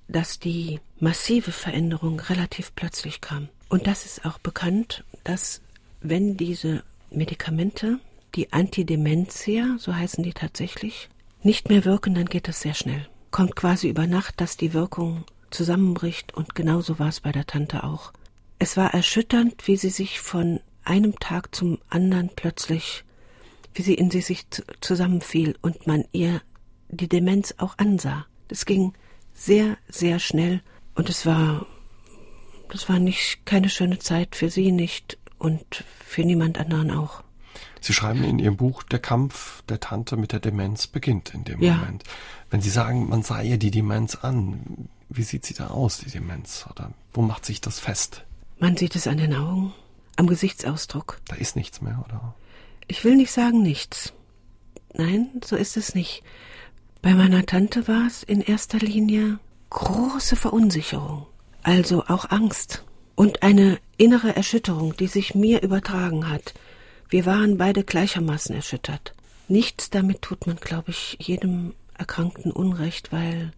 dass 0.08 0.38
die 0.38 0.82
massive 1.00 1.52
Veränderung 1.52 2.20
relativ 2.20 2.76
plötzlich 2.76 3.22
kam. 3.22 3.50
Und 3.70 3.88
das 3.88 4.06
ist 4.06 4.24
auch 4.24 4.38
bekannt, 4.38 5.04
dass 5.24 5.60
wenn 6.04 6.38
diese 6.38 6.84
Medikamente, 7.10 8.00
die 8.36 8.52
Antidementia, 8.52 9.78
so 9.80 9.96
heißen 9.96 10.24
die 10.24 10.34
tatsächlich, 10.34 11.10
nicht 11.42 11.70
mehr 11.70 11.86
wirken, 11.86 12.14
dann 12.14 12.26
geht 12.26 12.48
das 12.48 12.62
sehr 12.62 12.74
schnell. 12.74 13.08
Kommt 13.32 13.56
quasi 13.56 13.90
über 13.90 14.06
Nacht, 14.06 14.40
dass 14.40 14.58
die 14.58 14.74
Wirkung 14.74 15.24
zusammenbricht 15.50 16.34
und 16.34 16.56
genauso 16.56 17.00
war 17.00 17.08
es 17.10 17.22
bei 17.22 17.32
der 17.32 17.46
Tante 17.46 17.84
auch. 17.84 18.12
Es 18.60 18.78
war 18.78 18.94
erschütternd, 18.94 19.68
wie 19.68 19.78
sie 19.78 19.90
sich 19.90 20.20
von 20.20 20.60
einem 20.84 21.18
Tag 21.20 21.56
zum 21.56 21.80
anderen 21.90 22.30
plötzlich, 22.36 23.04
wie 23.74 23.82
sie 23.82 23.94
in 23.94 24.12
sich 24.12 24.46
zusammenfiel 24.82 25.56
und 25.62 25.88
man 25.88 26.06
ihr 26.12 26.42
die 26.90 27.10
Demenz 27.10 27.56
auch 27.58 27.78
ansah. 27.78 28.26
Das 28.48 28.66
ging 28.66 28.94
sehr, 29.34 29.78
sehr 29.88 30.20
schnell 30.20 30.62
und 30.96 31.10
es 31.10 31.26
war, 31.26 31.66
das 32.70 32.90
war 32.90 33.00
nicht 33.00 33.46
keine 33.46 33.70
schöne 33.70 34.00
Zeit 34.00 34.36
für 34.36 34.50
sie 34.50 34.72
nicht 34.72 35.18
und 35.44 35.84
für 36.06 36.24
niemand 36.24 36.58
anderen 36.58 36.90
auch. 36.92 37.24
Sie 37.82 37.94
schreiben 37.94 38.24
in 38.24 38.40
Ihrem 38.40 38.56
Buch, 38.56 38.82
der 38.84 39.00
Kampf 39.00 39.62
der 39.64 39.82
Tante 39.82 40.16
mit 40.16 40.32
der 40.32 40.40
Demenz 40.40 40.88
beginnt 40.88 41.34
in 41.34 41.44
dem 41.44 41.62
ja. 41.62 41.76
Moment. 41.76 42.04
Wenn 42.50 42.62
Sie 42.62 42.70
sagen, 42.70 43.10
man 43.10 43.24
sah 43.24 43.42
ihr 43.42 43.58
die 43.58 43.72
Demenz 43.72 44.16
an, 44.16 44.88
wie 45.10 45.24
sieht 45.24 45.46
sie 45.46 45.54
da 45.54 45.68
aus, 45.68 45.98
die 45.98 46.10
Demenz? 46.10 46.66
Oder 46.72 46.94
wo 47.14 47.22
macht 47.22 47.46
sich 47.46 47.60
das 47.60 47.80
fest? 47.80 48.24
Man 48.58 48.78
sieht 48.78 48.96
es 48.96 49.06
an 49.06 49.18
den 49.18 49.36
Augen, 49.36 49.74
am 50.16 50.28
Gesichtsausdruck. 50.28 51.20
Da 51.28 51.36
ist 51.36 51.58
nichts 51.58 51.82
mehr, 51.82 52.04
oder? 52.06 52.36
Ich 52.88 53.04
will 53.04 53.16
nicht 53.16 53.32
sagen 53.32 53.62
nichts. 53.62 54.14
Nein, 54.94 55.42
so 55.44 55.58
ist 55.58 55.76
es 55.76 55.94
nicht. 55.94 56.24
Bei 57.02 57.14
meiner 57.14 57.46
Tante 57.46 57.88
war 57.90 58.08
es 58.08 58.24
in 58.24 58.40
erster 58.40 58.78
Linie 58.78 59.40
große 59.72 60.38
Verunsicherung, 60.38 61.26
also 61.64 62.06
auch 62.06 62.30
Angst 62.30 62.86
und 63.16 63.44
eine 63.44 63.80
innere 63.98 64.36
Erschütterung, 64.36 64.96
die 64.98 65.08
sich 65.08 65.36
mir 65.36 65.62
übertragen 65.62 66.30
hat. 66.30 66.54
Wir 67.10 67.26
waren 67.26 67.58
beide 67.58 67.84
gleichermaßen 67.84 68.56
erschüttert. 68.56 69.14
Nichts 69.48 69.90
damit 69.90 70.22
tut 70.22 70.48
man, 70.48 70.58
glaube 70.58 70.92
ich, 70.92 71.18
jedem 71.20 71.74
Erkrankten 71.98 72.52
Unrecht, 72.52 73.12
weil 73.12 73.52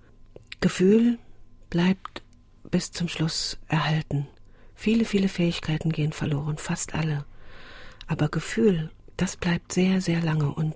Gefühl 0.59 1.17
bleibt 1.69 2.21
bis 2.69 2.91
zum 2.91 3.07
Schluss 3.07 3.57
erhalten. 3.67 4.27
Viele, 4.75 5.05
viele 5.05 5.29
Fähigkeiten 5.29 5.91
gehen 5.91 6.11
verloren, 6.11 6.57
fast 6.57 6.93
alle. 6.93 7.25
Aber 8.07 8.27
Gefühl, 8.29 8.91
das 9.17 9.37
bleibt 9.37 9.71
sehr, 9.71 10.01
sehr 10.01 10.21
lange 10.21 10.53
und 10.53 10.75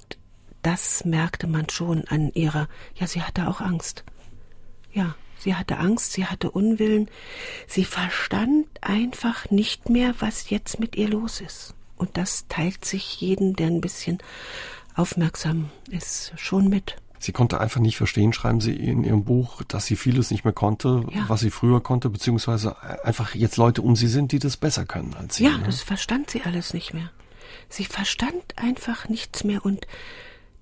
das 0.62 1.06
merkte 1.06 1.48
man 1.48 1.70
schon 1.70 2.06
an 2.08 2.32
ihrer, 2.34 2.68
ja, 2.96 3.08
sie 3.08 3.22
hatte 3.22 3.48
auch 3.48 3.62
Angst. 3.62 4.04
Ja, 4.94 5.16
Sie 5.40 5.56
hatte 5.56 5.78
Angst, 5.78 6.14
sie 6.14 6.26
hatte 6.26 6.52
Unwillen, 6.52 7.10
sie 7.68 7.86
verstand 7.86 8.68
einfach 8.82 9.50
nicht 9.50 9.90
mehr, 9.90 10.14
was 10.20 10.50
jetzt 10.50 10.80
mit 10.80 10.96
ihr 10.96 11.10
los 11.10 11.42
ist. 11.42 11.74
Und 11.98 12.18
das 12.18 12.46
teilt 12.48 12.86
sich 12.86 13.20
jeden, 13.20 13.56
der 13.56 13.68
ein 13.68 13.82
bisschen 13.82 14.20
aufmerksam 14.96 15.70
ist, 15.90 16.34
schon 16.38 16.70
mit. 16.70 16.96
Sie 17.22 17.34
konnte 17.34 17.60
einfach 17.60 17.82
nicht 17.82 17.98
verstehen, 17.98 18.32
schreiben 18.32 18.62
Sie 18.62 18.74
in 18.74 19.04
Ihrem 19.04 19.26
Buch, 19.26 19.62
dass 19.64 19.86
sie 19.86 19.98
vieles 19.98 20.32
nicht 20.32 20.46
mehr 20.46 20.54
konnte, 20.54 21.06
ja. 21.12 21.26
was 21.28 21.42
sie 21.42 21.50
früher 21.50 21.84
konnte, 21.84 22.10
beziehungsweise 22.10 22.82
einfach 23.04 23.36
jetzt 23.36 23.58
Leute 23.58 23.82
um 23.82 23.98
sie 23.98 24.08
sind, 24.08 24.32
die 24.32 24.40
das 24.40 24.56
besser 24.56 24.86
können 24.86 25.14
als 25.16 25.36
sie. 25.36 25.44
Ja, 25.44 25.58
ne? 25.58 25.66
das 25.66 25.82
verstand 25.82 26.30
sie 26.30 26.44
alles 26.44 26.74
nicht 26.74 26.94
mehr. 26.94 27.12
Sie 27.68 27.84
verstand 27.84 28.58
einfach 28.58 29.10
nichts 29.10 29.44
mehr 29.44 29.66
und 29.66 29.86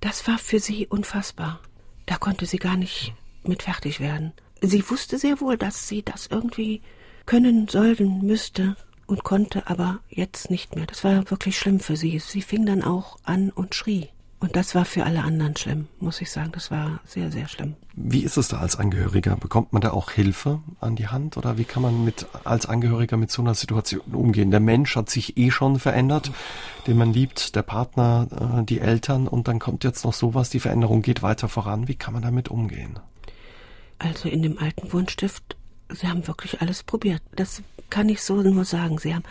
das 0.01 0.27
war 0.27 0.39
für 0.39 0.59
sie 0.59 0.87
unfassbar. 0.87 1.59
Da 2.07 2.17
konnte 2.17 2.47
sie 2.47 2.57
gar 2.57 2.75
nicht 2.75 3.13
mit 3.43 3.63
fertig 3.63 3.99
werden. 3.99 4.33
Sie 4.61 4.89
wusste 4.89 5.17
sehr 5.17 5.39
wohl, 5.41 5.57
dass 5.57 5.87
sie 5.87 6.03
das 6.03 6.27
irgendwie 6.27 6.81
können 7.25 7.67
sollen 7.67 8.25
müsste 8.25 8.75
und 9.05 9.23
konnte, 9.23 9.67
aber 9.67 9.99
jetzt 10.09 10.49
nicht 10.49 10.75
mehr. 10.75 10.85
Das 10.85 11.03
war 11.03 11.29
wirklich 11.29 11.57
schlimm 11.57 11.79
für 11.79 11.95
sie. 11.95 12.19
Sie 12.19 12.41
fing 12.41 12.65
dann 12.65 12.83
auch 12.83 13.17
an 13.23 13.49
und 13.51 13.75
schrie. 13.75 14.09
Und 14.39 14.55
das 14.55 14.75
war 14.75 14.85
für 14.85 15.03
alle 15.03 15.23
anderen 15.23 15.55
schlimm, 15.55 15.87
muss 15.99 16.21
ich 16.21 16.29
sagen. 16.29 16.51
Das 16.51 16.69
war 16.69 16.99
sehr, 17.05 17.31
sehr 17.31 17.47
schlimm. 17.47 17.75
Wie 17.95 18.21
ist 18.21 18.37
es 18.37 18.49
da 18.49 18.59
als 18.59 18.75
Angehöriger? 18.75 19.35
Bekommt 19.35 19.73
man 19.73 19.81
da 19.81 19.91
auch 19.91 20.11
Hilfe 20.11 20.61
an 20.79 20.95
die 20.95 21.07
Hand 21.07 21.37
oder 21.37 21.57
wie 21.57 21.63
kann 21.63 21.81
man 21.81 22.05
mit, 22.05 22.27
als 22.43 22.67
Angehöriger 22.67 23.17
mit 23.17 23.31
so 23.31 23.41
einer 23.41 23.55
Situation 23.55 24.13
umgehen? 24.13 24.51
Der 24.51 24.59
Mensch 24.59 24.95
hat 24.95 25.09
sich 25.09 25.37
eh 25.37 25.49
schon 25.49 25.79
verändert, 25.79 26.31
den 26.85 26.97
man 26.97 27.13
liebt, 27.13 27.55
der 27.55 27.63
Partner, 27.63 28.59
äh, 28.59 28.63
die 28.63 28.79
Eltern 28.79 29.27
und 29.27 29.47
dann 29.47 29.57
kommt 29.57 29.83
jetzt 29.83 30.05
noch 30.05 30.13
sowas, 30.13 30.51
die 30.51 30.59
Veränderung 30.59 31.01
geht 31.01 31.23
weiter 31.23 31.49
voran. 31.49 31.87
Wie 31.87 31.95
kann 31.95 32.13
man 32.13 32.21
damit 32.21 32.49
umgehen? 32.49 32.99
Also 33.99 34.29
in 34.29 34.41
dem 34.41 34.57
alten 34.59 34.91
Wohnstift, 34.93 35.57
sie 35.89 36.07
haben 36.07 36.27
wirklich 36.27 36.61
alles 36.61 36.83
probiert. 36.83 37.21
Das 37.35 37.61
kann 37.89 38.09
ich 38.09 38.21
so 38.21 38.41
nur 38.41 38.65
sagen. 38.65 38.99
Sie 38.99 39.13
haben 39.13 39.23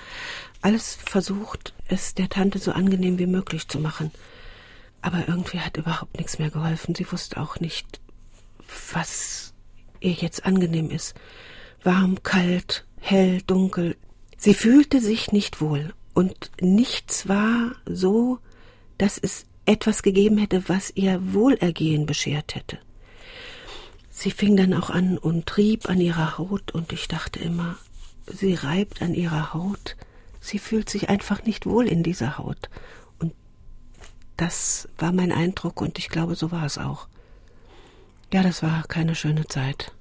alles 0.63 0.95
versucht, 0.95 1.75
es 1.89 2.15
der 2.15 2.29
Tante 2.29 2.59
so 2.59 2.73
angenehm 2.73 3.19
wie 3.19 3.27
möglich 3.27 3.69
zu 3.69 3.79
machen. 3.79 4.11
Aber 5.03 5.29
irgendwie 5.29 5.61
hat 5.61 5.77
überhaupt 5.77 6.17
nichts 6.17 6.39
mehr 6.39 6.51
geholfen. 6.51 6.95
Sie 6.95 7.11
wusste 7.11 7.41
auch 7.41 7.61
nicht, 7.61 8.01
was 8.93 9.55
ihr 10.01 10.13
jetzt 10.13 10.45
angenehm 10.45 10.91
ist. 10.91 11.15
Warm, 11.85 12.23
kalt, 12.23 12.87
hell, 12.99 13.43
dunkel. 13.43 13.97
Sie 14.37 14.55
fühlte 14.55 15.01
sich 15.01 15.33
nicht 15.33 15.61
wohl. 15.61 15.95
Und 16.15 16.51
nichts 16.61 17.29
war 17.29 17.77
so, 17.85 18.39
dass 18.99 19.19
es 19.19 19.45
etwas 19.67 20.03
gegeben 20.03 20.39
hätte, 20.39 20.69
was 20.69 20.91
ihr 20.95 21.35
Wohlergehen 21.35 22.07
beschert 22.07 22.55
hätte. 22.55 22.79
Sie 24.27 24.33
fing 24.33 24.57
dann 24.57 24.75
auch 24.75 24.91
an 24.91 25.19
und 25.19 25.57
rieb 25.57 25.89
an 25.89 26.01
ihrer 26.01 26.37
Haut, 26.37 26.73
und 26.73 26.93
ich 26.93 27.07
dachte 27.07 27.39
immer, 27.39 27.77
sie 28.27 28.55
reibt 28.55 29.01
an 29.01 29.15
ihrer 29.15 29.55
Haut. 29.55 29.95
Sie 30.41 30.59
fühlt 30.59 30.91
sich 30.91 31.09
einfach 31.09 31.45
nicht 31.45 31.65
wohl 31.65 31.87
in 31.87 32.03
dieser 32.03 32.37
Haut. 32.37 32.69
Das 34.37 34.89
war 34.99 35.13
mein 35.13 35.31
Eindruck 35.31 35.81
und 35.81 36.01
ich 36.01 36.09
glaube, 36.09 36.35
so 36.35 36.51
war 36.51 36.65
es 36.65 36.77
auch. 36.77 37.07
Ja, 38.33 38.43
das 38.43 38.65
war 38.65 38.83
keine 38.89 39.15
schöne 39.15 39.47
Zeit. 39.47 39.93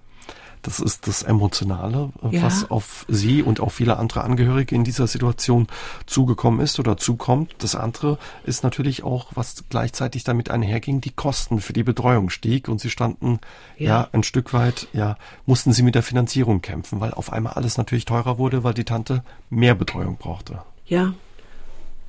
Das 0.66 0.80
ist 0.80 1.06
das 1.06 1.22
Emotionale, 1.22 2.12
ja. 2.32 2.42
was 2.42 2.72
auf 2.72 3.06
Sie 3.08 3.44
und 3.44 3.60
auch 3.60 3.72
viele 3.72 3.98
andere 3.98 4.24
Angehörige 4.24 4.74
in 4.74 4.84
dieser 4.84 5.06
Situation 5.06 5.68
zugekommen 6.08 6.60
ist 6.60 6.80
oder 6.80 6.98
zukommt. 6.98 7.54
Das 7.60 7.76
andere 7.76 8.18
ist 8.46 8.64
natürlich 8.64 9.04
auch, 9.04 9.28
was 9.36 9.66
gleichzeitig 9.70 10.24
damit 10.24 10.50
einherging, 10.50 11.02
die 11.02 11.12
Kosten 11.12 11.62
für 11.62 11.74
die 11.74 11.84
Betreuung 11.84 12.32
stieg 12.32 12.68
und 12.68 12.82
Sie 12.82 12.90
standen 12.90 13.40
ja. 13.78 13.88
ja 13.88 14.10
ein 14.12 14.24
Stück 14.24 14.54
weit, 14.54 14.88
ja, 14.92 15.18
mussten 15.46 15.72
Sie 15.72 15.84
mit 15.84 15.94
der 15.94 16.02
Finanzierung 16.02 16.64
kämpfen, 16.64 17.00
weil 17.00 17.14
auf 17.14 17.32
einmal 17.32 17.54
alles 17.54 17.78
natürlich 17.78 18.06
teurer 18.06 18.40
wurde, 18.40 18.64
weil 18.64 18.74
die 18.74 18.86
Tante 18.86 19.24
mehr 19.52 19.76
Betreuung 19.76 20.18
brauchte. 20.18 20.64
Ja, 20.88 21.14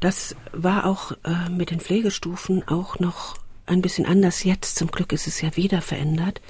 das 0.01 0.35
war 0.53 0.87
auch 0.87 1.13
äh, 1.25 1.51
mit 1.51 1.71
den 1.71 1.81
Pflegestufen 1.81 2.67
auch 2.67 3.01
noch 3.01 3.37
ein 3.67 3.83
bisschen 3.83 4.07
anders. 4.07 4.45
Jetzt 4.45 4.77
zum 4.77 4.91
Glück 4.91 5.13
ist 5.13 5.27
es 5.27 5.43
ja 5.43 5.57
wieder 5.57 5.83
verändert. 5.83 6.41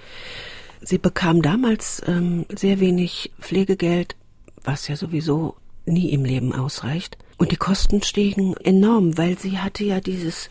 Sie 0.86 0.98
bekam 0.98 1.42
damals 1.42 2.00
ähm, 2.06 2.46
sehr 2.48 2.78
wenig 2.78 3.32
Pflegegeld, 3.40 4.14
was 4.62 4.86
ja 4.86 4.94
sowieso 4.94 5.56
nie 5.84 6.12
im 6.12 6.24
Leben 6.24 6.52
ausreicht. 6.52 7.18
Und 7.38 7.50
die 7.50 7.56
Kosten 7.56 8.04
stiegen 8.04 8.56
enorm, 8.58 9.18
weil 9.18 9.36
sie 9.36 9.58
hatte 9.58 9.82
ja 9.82 9.98
dieses 9.98 10.48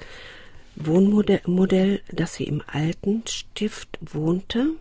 Wohnmodell, 0.75 1.39
Modell, 1.45 2.01
dass 2.11 2.35
sie 2.35 2.43
im 2.43 2.61
alten 2.67 3.23
Stift 3.27 3.97
wohnte, 4.01 4.71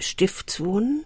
Stiftswohnen 0.00 1.04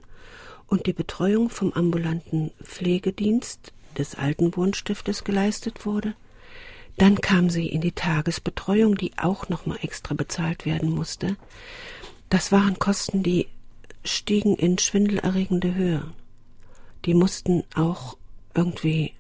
und 0.68 0.86
die 0.86 0.95
Betreuung 0.95 1.51
vom 1.51 1.74
ambulanten 1.74 2.51
Pflegedienst 2.62 3.74
des 3.99 4.14
alten 4.14 4.57
Wohnstiftes 4.57 5.22
geleistet 5.22 5.84
wurde. 5.84 6.14
Dann 6.97 7.20
kam 7.20 7.51
sie 7.51 7.66
in 7.66 7.82
die 7.82 7.93
Tagesbetreuung, 7.93 8.95
die 8.95 9.12
auch 9.18 9.51
nochmal 9.51 9.80
extra 9.82 10.14
bezahlt 10.14 10.64
werden 10.64 10.88
musste. 10.88 11.36
Das 12.30 12.53
waren 12.53 12.78
Kosten, 12.78 13.22
die 13.22 13.49
stiegen 14.05 14.57
in 14.57 14.78
schwindelerregende 14.78 15.74
Höhe. 15.74 16.05
Die 17.05 17.14
mussten 17.14 17.64
auch 17.74 18.16
irgendwie 18.55 19.12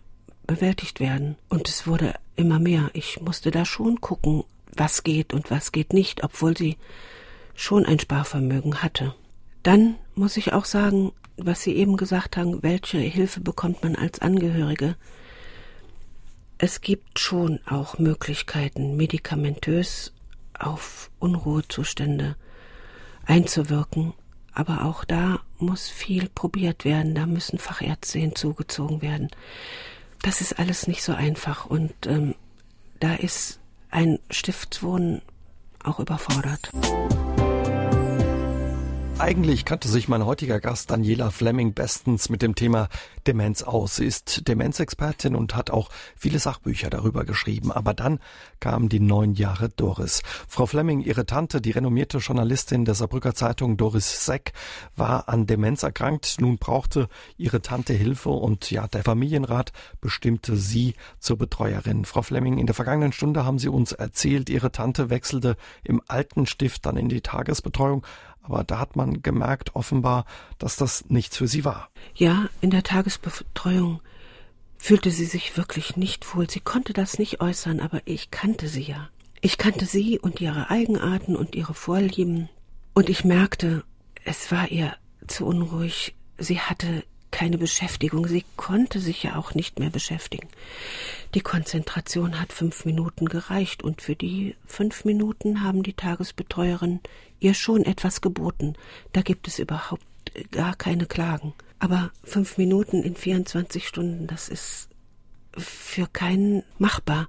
bewältigt 0.46 1.00
werden. 1.00 1.36
Und 1.48 1.68
es 1.68 1.86
wurde 1.86 2.14
immer 2.36 2.58
mehr. 2.58 2.90
Ich 2.92 3.20
musste 3.20 3.50
da 3.50 3.64
schon 3.64 4.00
gucken, 4.00 4.44
was 4.74 5.02
geht 5.02 5.32
und 5.32 5.50
was 5.50 5.72
geht 5.72 5.92
nicht, 5.92 6.24
obwohl 6.24 6.56
sie 6.56 6.76
schon 7.54 7.86
ein 7.86 7.98
Sparvermögen 7.98 8.82
hatte. 8.82 9.14
Dann 9.62 9.96
muss 10.14 10.36
ich 10.36 10.52
auch 10.52 10.64
sagen, 10.64 11.12
was 11.36 11.62
Sie 11.62 11.74
eben 11.74 11.96
gesagt 11.96 12.36
haben, 12.36 12.62
welche 12.62 12.98
Hilfe 12.98 13.40
bekommt 13.40 13.82
man 13.82 13.96
als 13.96 14.20
Angehörige? 14.20 14.96
Es 16.58 16.80
gibt 16.80 17.18
schon 17.18 17.60
auch 17.66 17.98
Möglichkeiten, 17.98 18.96
medikamentös 18.96 20.12
auf 20.58 21.10
Unruhezustände 21.18 22.36
einzuwirken, 23.26 24.14
aber 24.52 24.84
auch 24.84 25.04
da 25.04 25.40
muss 25.58 25.88
viel 25.88 26.28
probiert 26.28 26.84
werden, 26.84 27.14
da 27.14 27.26
müssen 27.26 27.58
Fachärzte 27.58 28.18
hinzugezogen 28.18 29.02
werden. 29.02 29.28
Das 30.22 30.40
ist 30.40 30.58
alles 30.58 30.86
nicht 30.86 31.02
so 31.02 31.12
einfach 31.12 31.66
und 31.66 31.92
ähm, 32.06 32.34
da 33.00 33.14
ist 33.14 33.60
ein 33.90 34.18
Stiftswohnen 34.30 35.22
auch 35.82 35.98
überfordert. 35.98 36.70
Eigentlich 39.18 39.64
kannte 39.64 39.86
sich 39.86 40.08
mein 40.08 40.26
heutiger 40.26 40.58
Gast 40.58 40.90
Daniela 40.90 41.30
Fleming 41.30 41.74
bestens 41.74 42.28
mit 42.28 42.42
dem 42.42 42.56
Thema 42.56 42.88
Demenz 43.26 43.62
aus. 43.62 43.96
Sie 43.96 44.04
ist 44.04 44.48
Demenzexpertin 44.48 45.36
und 45.36 45.54
hat 45.54 45.70
auch 45.70 45.90
viele 46.16 46.40
Sachbücher 46.40 46.90
darüber 46.90 47.24
geschrieben. 47.24 47.70
Aber 47.70 47.94
dann 47.94 48.18
kamen 48.58 48.88
die 48.88 48.98
neun 48.98 49.34
Jahre 49.34 49.68
Doris. 49.68 50.22
Frau 50.48 50.66
Fleming, 50.66 51.00
ihre 51.00 51.24
Tante, 51.24 51.60
die 51.60 51.70
renommierte 51.70 52.18
Journalistin 52.18 52.84
der 52.84 52.94
Saarbrücker 52.94 53.34
Zeitung 53.34 53.76
Doris 53.76 54.26
Seck, 54.26 54.54
war 54.96 55.28
an 55.28 55.46
Demenz 55.46 55.84
erkrankt. 55.84 56.38
Nun 56.40 56.58
brauchte 56.58 57.08
ihre 57.36 57.62
Tante 57.62 57.92
Hilfe 57.92 58.30
und 58.30 58.72
ja, 58.72 58.88
der 58.88 59.04
Familienrat 59.04 59.72
bestimmte 60.00 60.56
sie 60.56 60.94
zur 61.20 61.38
Betreuerin. 61.38 62.06
Frau 62.06 62.22
Fleming, 62.22 62.58
in 62.58 62.66
der 62.66 62.74
vergangenen 62.74 63.12
Stunde 63.12 63.44
haben 63.44 63.60
Sie 63.60 63.68
uns 63.68 63.92
erzählt, 63.92 64.50
Ihre 64.50 64.72
Tante 64.72 65.10
wechselte 65.10 65.56
im 65.84 66.02
alten 66.08 66.46
Stift 66.46 66.86
dann 66.86 66.96
in 66.96 67.08
die 67.08 67.20
Tagesbetreuung. 67.20 68.04
Aber 68.42 68.64
da 68.64 68.78
hat 68.78 68.96
man 68.96 69.22
gemerkt, 69.22 69.74
offenbar, 69.76 70.24
dass 70.58 70.76
das 70.76 71.04
nichts 71.08 71.36
für 71.36 71.48
sie 71.48 71.64
war. 71.64 71.88
Ja, 72.14 72.48
in 72.60 72.70
der 72.70 72.82
Tagesbetreuung 72.82 74.00
fühlte 74.78 75.10
sie 75.12 75.26
sich 75.26 75.56
wirklich 75.56 75.96
nicht 75.96 76.34
wohl. 76.34 76.50
Sie 76.50 76.60
konnte 76.60 76.92
das 76.92 77.18
nicht 77.18 77.40
äußern, 77.40 77.78
aber 77.80 78.02
ich 78.04 78.30
kannte 78.30 78.68
sie 78.68 78.82
ja. 78.82 79.08
Ich 79.40 79.58
kannte 79.58 79.86
sie 79.86 80.18
und 80.18 80.40
ihre 80.40 80.70
Eigenarten 80.70 81.36
und 81.36 81.54
ihre 81.54 81.74
Vorlieben. 81.74 82.48
Und 82.94 83.08
ich 83.08 83.24
merkte, 83.24 83.84
es 84.24 84.50
war 84.50 84.68
ihr 84.68 84.94
zu 85.26 85.46
unruhig. 85.46 86.14
Sie 86.38 86.60
hatte 86.60 87.04
keine 87.32 87.58
Beschäftigung. 87.58 88.28
Sie 88.28 88.44
konnte 88.56 89.00
sich 89.00 89.24
ja 89.24 89.36
auch 89.36 89.54
nicht 89.54 89.80
mehr 89.80 89.90
beschäftigen. 89.90 90.48
Die 91.34 91.40
Konzentration 91.40 92.38
hat 92.38 92.52
fünf 92.52 92.84
Minuten 92.84 93.26
gereicht 93.26 93.82
und 93.82 94.00
für 94.00 94.14
die 94.14 94.54
fünf 94.64 95.04
Minuten 95.04 95.64
haben 95.64 95.82
die 95.82 95.94
Tagesbetreuerin 95.94 97.00
ihr 97.40 97.54
schon 97.54 97.84
etwas 97.84 98.20
geboten. 98.20 98.74
Da 99.12 99.22
gibt 99.22 99.48
es 99.48 99.58
überhaupt 99.58 100.04
gar 100.52 100.76
keine 100.76 101.06
Klagen. 101.06 101.54
Aber 101.78 102.12
fünf 102.22 102.58
Minuten 102.58 103.02
in 103.02 103.16
24 103.16 103.88
Stunden, 103.88 104.28
das 104.28 104.48
ist 104.48 104.88
für 105.56 106.06
keinen 106.06 106.62
machbar, 106.78 107.28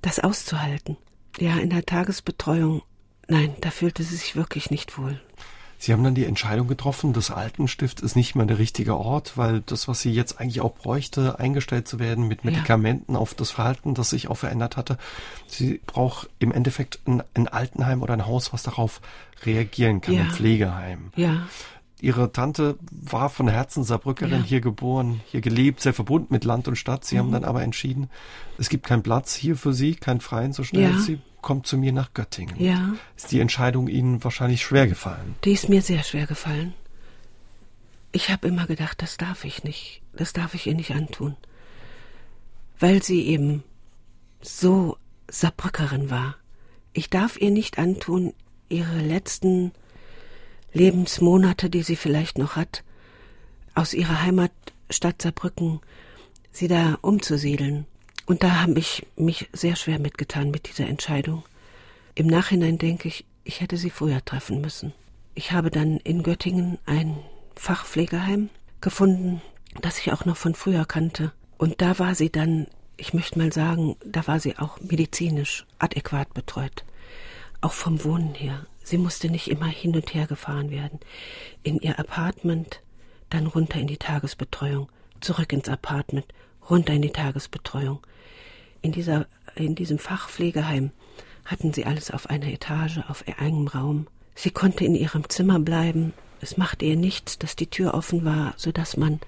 das 0.00 0.18
auszuhalten. 0.20 0.96
Ja, 1.38 1.58
in 1.58 1.70
der 1.70 1.84
Tagesbetreuung, 1.84 2.82
nein, 3.28 3.54
da 3.60 3.70
fühlte 3.70 4.02
sie 4.02 4.16
sich 4.16 4.36
wirklich 4.36 4.70
nicht 4.70 4.96
wohl. 4.96 5.20
Sie 5.82 5.94
haben 5.94 6.04
dann 6.04 6.14
die 6.14 6.26
Entscheidung 6.26 6.68
getroffen, 6.68 7.14
das 7.14 7.30
Altenstift 7.30 8.02
ist 8.02 8.14
nicht 8.14 8.34
mehr 8.34 8.44
der 8.44 8.58
richtige 8.58 8.98
Ort, 8.98 9.38
weil 9.38 9.62
das, 9.62 9.88
was 9.88 10.00
sie 10.00 10.12
jetzt 10.12 10.38
eigentlich 10.38 10.60
auch 10.60 10.74
bräuchte, 10.74 11.38
eingestellt 11.38 11.88
zu 11.88 11.98
werden 11.98 12.28
mit 12.28 12.44
Medikamenten 12.44 13.14
ja. 13.14 13.18
auf 13.18 13.32
das 13.32 13.50
Verhalten, 13.50 13.94
das 13.94 14.10
sich 14.10 14.28
auch 14.28 14.34
verändert 14.34 14.76
hatte. 14.76 14.98
Sie 15.46 15.80
braucht 15.86 16.28
im 16.38 16.52
Endeffekt 16.52 16.98
ein, 17.06 17.22
ein 17.32 17.48
Altenheim 17.48 18.02
oder 18.02 18.12
ein 18.12 18.26
Haus, 18.26 18.52
was 18.52 18.62
darauf 18.62 19.00
reagieren 19.46 20.02
kann, 20.02 20.14
ja. 20.14 20.20
ein 20.24 20.30
Pflegeheim. 20.30 21.12
Ja. 21.16 21.46
Ihre 22.02 22.32
Tante 22.32 22.76
war 22.90 23.28
von 23.28 23.48
Herzen 23.48 23.84
Saarbrückerin, 23.84 24.40
ja. 24.40 24.44
hier 24.44 24.60
geboren, 24.60 25.20
hier 25.26 25.40
gelebt, 25.40 25.80
sehr 25.80 25.94
verbunden 25.94 26.32
mit 26.32 26.44
Land 26.44 26.68
und 26.68 26.76
Stadt. 26.76 27.04
Sie 27.04 27.14
mhm. 27.14 27.18
haben 27.20 27.32
dann 27.32 27.44
aber 27.44 27.62
entschieden, 27.62 28.10
es 28.58 28.68
gibt 28.68 28.86
keinen 28.86 29.02
Platz 29.02 29.34
hier 29.34 29.56
für 29.56 29.72
Sie, 29.72 29.94
keinen 29.94 30.20
freien 30.20 30.52
so 30.52 30.64
schnell. 30.64 30.92
Ja. 30.92 30.98
Sie 30.98 31.20
kommt 31.40 31.66
zu 31.66 31.78
mir 31.78 31.92
nach 31.92 32.12
Göttingen. 32.14 32.58
Ja. 32.58 32.94
Ist 33.16 33.32
die 33.32 33.40
Entscheidung 33.40 33.88
Ihnen 33.88 34.22
wahrscheinlich 34.22 34.62
schwer 34.62 34.86
gefallen? 34.86 35.34
Die 35.44 35.52
ist 35.52 35.68
mir 35.68 35.82
sehr 35.82 36.02
schwer 36.02 36.26
gefallen. 36.26 36.74
Ich 38.12 38.30
habe 38.30 38.48
immer 38.48 38.66
gedacht, 38.66 39.02
das 39.02 39.16
darf 39.16 39.44
ich 39.44 39.62
nicht, 39.62 40.02
das 40.12 40.32
darf 40.32 40.54
ich 40.54 40.66
ihr 40.66 40.74
nicht 40.74 40.90
antun. 40.90 41.36
Weil 42.78 43.02
sie 43.02 43.22
eben 43.22 43.62
so 44.40 44.96
Saarbrückerin 45.28 46.10
war. 46.10 46.36
Ich 46.92 47.08
darf 47.08 47.40
ihr 47.40 47.50
nicht 47.50 47.78
antun, 47.78 48.32
ihre 48.68 49.00
letzten 49.00 49.72
Lebensmonate, 50.72 51.70
die 51.70 51.82
sie 51.82 51.96
vielleicht 51.96 52.38
noch 52.38 52.56
hat, 52.56 52.84
aus 53.74 53.94
ihrer 53.94 54.22
Heimatstadt 54.22 55.22
Saarbrücken, 55.22 55.80
sie 56.52 56.68
da 56.68 56.98
umzusiedeln. 57.02 57.86
Und 58.26 58.42
da 58.42 58.60
habe 58.60 58.78
ich 58.78 59.06
mich 59.16 59.48
sehr 59.52 59.76
schwer 59.76 59.98
mitgetan 59.98 60.50
mit 60.50 60.68
dieser 60.68 60.86
Entscheidung. 60.86 61.42
Im 62.14 62.26
Nachhinein 62.26 62.78
denke 62.78 63.08
ich, 63.08 63.24
ich 63.44 63.60
hätte 63.60 63.76
sie 63.76 63.90
früher 63.90 64.24
treffen 64.24 64.60
müssen. 64.60 64.92
Ich 65.34 65.52
habe 65.52 65.70
dann 65.70 65.98
in 65.98 66.22
Göttingen 66.22 66.78
ein 66.86 67.16
Fachpflegeheim 67.56 68.50
gefunden, 68.80 69.42
das 69.80 69.98
ich 69.98 70.12
auch 70.12 70.24
noch 70.24 70.36
von 70.36 70.54
früher 70.54 70.84
kannte. 70.84 71.32
Und 71.58 71.80
da 71.80 71.98
war 71.98 72.14
sie 72.14 72.30
dann, 72.30 72.66
ich 72.96 73.14
möchte 73.14 73.38
mal 73.38 73.52
sagen, 73.52 73.96
da 74.04 74.26
war 74.26 74.40
sie 74.40 74.58
auch 74.58 74.80
medizinisch 74.80 75.66
adäquat 75.78 76.32
betreut. 76.34 76.84
Auch 77.60 77.72
vom 77.72 78.02
Wohnen 78.04 78.34
her. 78.34 78.66
Sie 78.82 78.98
musste 78.98 79.28
nicht 79.28 79.50
immer 79.50 79.66
hin 79.66 79.94
und 79.94 80.14
her 80.14 80.26
gefahren 80.26 80.70
werden. 80.70 81.00
In 81.62 81.78
ihr 81.78 81.98
Apartment, 81.98 82.80
dann 83.28 83.46
runter 83.46 83.78
in 83.78 83.86
die 83.86 83.98
Tagesbetreuung, 83.98 84.88
zurück 85.20 85.52
ins 85.52 85.68
Apartment, 85.68 86.26
runter 86.68 86.94
in 86.94 87.02
die 87.02 87.12
Tagesbetreuung. 87.12 88.00
In 88.82 88.92
dieser, 88.92 89.26
in 89.54 89.74
diesem 89.74 89.98
Fachpflegeheim 89.98 90.90
hatten 91.44 91.72
sie 91.72 91.84
alles 91.84 92.10
auf 92.10 92.30
einer 92.30 92.46
Etage, 92.46 93.00
auf 93.08 93.24
engem 93.26 93.68
Raum. 93.68 94.06
Sie 94.34 94.50
konnte 94.50 94.84
in 94.84 94.94
ihrem 94.94 95.28
Zimmer 95.28 95.58
bleiben. 95.58 96.12
Es 96.40 96.56
machte 96.56 96.86
ihr 96.86 96.96
nichts, 96.96 97.38
dass 97.38 97.56
die 97.56 97.68
Tür 97.68 97.94
offen 97.94 98.24
war, 98.24 98.54
so 98.56 98.72
dass 98.72 98.96
man, 98.96 99.20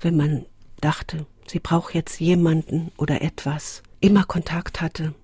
wenn 0.00 0.16
man 0.16 0.46
dachte, 0.80 1.26
sie 1.46 1.60
braucht 1.60 1.94
jetzt 1.94 2.18
jemanden 2.18 2.90
oder 2.96 3.22
etwas, 3.22 3.82
immer 4.00 4.24
Kontakt 4.24 4.80
hatte. 4.80 5.14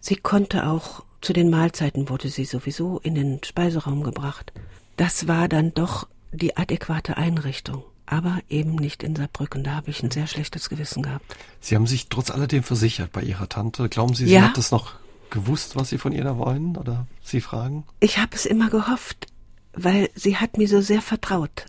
Sie 0.00 0.16
konnte 0.16 0.66
auch 0.66 1.04
zu 1.20 1.32
den 1.32 1.50
Mahlzeiten 1.50 2.08
wurde 2.08 2.28
sie 2.28 2.44
sowieso 2.44 2.98
in 2.98 3.14
den 3.14 3.42
Speiseraum 3.44 4.02
gebracht. 4.02 4.52
Das 4.96 5.28
war 5.28 5.48
dann 5.48 5.74
doch 5.74 6.06
die 6.32 6.56
adäquate 6.56 7.16
Einrichtung. 7.16 7.84
Aber 8.06 8.40
eben 8.48 8.74
nicht 8.74 9.04
in 9.04 9.14
Saarbrücken. 9.14 9.62
Da 9.62 9.76
habe 9.76 9.90
ich 9.90 10.02
ein 10.02 10.10
sehr 10.10 10.26
schlechtes 10.26 10.68
Gewissen 10.68 11.02
gehabt. 11.02 11.24
Sie 11.60 11.76
haben 11.76 11.86
sich 11.86 12.08
trotz 12.08 12.30
alledem 12.30 12.64
versichert 12.64 13.12
bei 13.12 13.22
Ihrer 13.22 13.48
Tante. 13.48 13.88
Glauben 13.88 14.14
Sie, 14.14 14.26
sie 14.26 14.34
ja. 14.34 14.42
hat 14.42 14.58
das 14.58 14.72
noch 14.72 14.94
gewusst, 15.30 15.76
was 15.76 15.90
Sie 15.90 15.98
von 15.98 16.10
ihr 16.10 16.24
da 16.24 16.36
wollen 16.36 16.76
oder 16.76 17.06
Sie 17.22 17.40
fragen? 17.40 17.84
Ich 18.00 18.18
habe 18.18 18.34
es 18.34 18.46
immer 18.46 18.68
gehofft, 18.68 19.28
weil 19.74 20.10
sie 20.14 20.36
hat 20.36 20.58
mir 20.58 20.66
so 20.66 20.80
sehr 20.80 21.02
vertraut. 21.02 21.66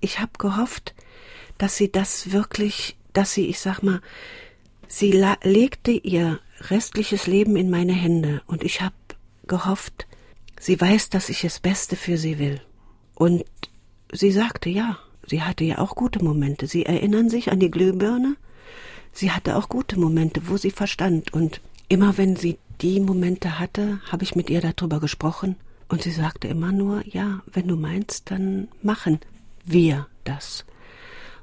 Ich 0.00 0.18
habe 0.18 0.32
gehofft, 0.38 0.94
dass 1.58 1.76
sie 1.76 1.92
das 1.92 2.32
wirklich, 2.32 2.96
dass 3.12 3.34
sie, 3.34 3.46
ich 3.46 3.60
sag 3.60 3.82
mal, 3.82 4.00
sie 4.92 5.12
legte 5.42 5.90
ihr 5.90 6.38
restliches 6.68 7.26
Leben 7.26 7.56
in 7.56 7.70
meine 7.70 7.94
Hände 7.94 8.42
und 8.46 8.62
ich 8.62 8.82
habe 8.82 8.94
gehofft, 9.46 10.06
sie 10.60 10.78
weiß, 10.78 11.08
dass 11.08 11.30
ich 11.30 11.40
das 11.40 11.60
Beste 11.60 11.96
für 11.96 12.18
sie 12.18 12.38
will. 12.38 12.60
Und 13.14 13.42
sie 14.12 14.30
sagte 14.30 14.68
ja, 14.68 14.98
sie 15.26 15.42
hatte 15.42 15.64
ja 15.64 15.78
auch 15.78 15.94
gute 15.94 16.22
Momente. 16.22 16.66
Sie 16.66 16.84
erinnern 16.84 17.30
sich 17.30 17.50
an 17.50 17.58
die 17.58 17.70
Glühbirne? 17.70 18.36
Sie 19.12 19.30
hatte 19.30 19.56
auch 19.56 19.70
gute 19.70 19.98
Momente, 19.98 20.42
wo 20.48 20.58
sie 20.58 20.70
verstand 20.70 21.32
und 21.32 21.62
immer 21.88 22.18
wenn 22.18 22.36
sie 22.36 22.58
die 22.82 23.00
Momente 23.00 23.58
hatte, 23.58 24.00
habe 24.10 24.24
ich 24.24 24.36
mit 24.36 24.50
ihr 24.50 24.60
darüber 24.60 25.00
gesprochen 25.00 25.56
und 25.88 26.02
sie 26.02 26.10
sagte 26.10 26.48
immer 26.48 26.70
nur, 26.70 27.02
ja, 27.06 27.40
wenn 27.46 27.66
du 27.66 27.76
meinst, 27.76 28.30
dann 28.30 28.68
machen 28.82 29.20
wir 29.64 30.06
das. 30.24 30.66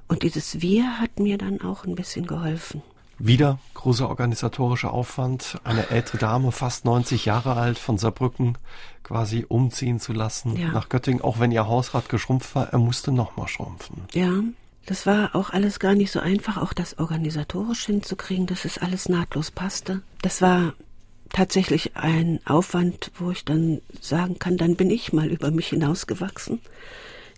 Und 0.08 0.22
dieses 0.22 0.62
Wir 0.62 1.00
hat 1.00 1.20
mir 1.20 1.40
dann 1.40 1.62
auch 1.62 1.86
ein 1.86 1.96
bisschen 1.96 2.28
geholfen. 2.28 2.84
Wieder 3.20 3.60
großer 3.74 4.10
organisatorischer 4.10 4.94
Aufwand, 4.94 5.60
eine 5.64 5.90
ältere 5.90 6.18
Dame, 6.18 6.52
fast 6.52 6.86
90 6.86 7.26
Jahre 7.26 7.56
alt, 7.56 7.78
von 7.78 7.98
Saarbrücken 7.98 8.58
quasi 9.04 9.46
umziehen 9.48 10.00
zu 10.00 10.14
lassen 10.14 10.58
ja. 10.58 10.70
nach 10.70 10.90
Göttingen, 10.90 11.22
auch 11.22 11.40
wenn 11.40 11.52
ihr 11.52 11.68
Hausrat 11.68 12.10
geschrumpft 12.10 12.56
war, 12.56 12.70
er 12.70 12.80
musste 12.80 13.12
nochmal 13.12 13.48
schrumpfen. 13.48 14.04
Ja, 14.14 14.32
das 14.86 15.06
war 15.06 15.36
auch 15.36 15.50
alles 15.50 15.80
gar 15.80 15.96
nicht 15.96 16.12
so 16.12 16.20
einfach, 16.20 16.58
auch 16.58 16.74
das 16.74 16.98
organisatorisch 16.98 17.86
hinzukriegen, 17.86 18.48
dass 18.48 18.66
es 18.66 18.78
alles 18.78 19.10
nahtlos 19.10 19.52
passte. 19.52 20.02
Das 20.22 20.42
war 20.42 20.74
tatsächlich 21.30 21.96
ein 21.96 22.40
Aufwand, 22.46 23.12
wo 23.18 23.32
ich 23.32 23.46
dann 23.46 23.82
sagen 24.02 24.40
kann, 24.40 24.58
dann 24.58 24.76
bin 24.76 24.90
ich 24.90 25.14
mal 25.14 25.28
über 25.28 25.52
mich 25.52 25.68
hinausgewachsen. 25.68 26.60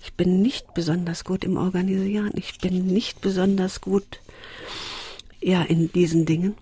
Ich 0.04 0.14
bin 0.14 0.42
nicht 0.42 0.74
besonders 0.74 1.24
gut 1.24 1.44
im 1.44 1.58
Organisieren. 1.58 2.32
Ich 2.36 2.58
bin 2.60 2.88
nicht 2.88 3.22
besonders 3.22 3.82
gut, 3.82 4.20
ja, 5.42 5.62
in 5.64 5.92
diesen 5.92 6.26
Dingen. 6.26 6.56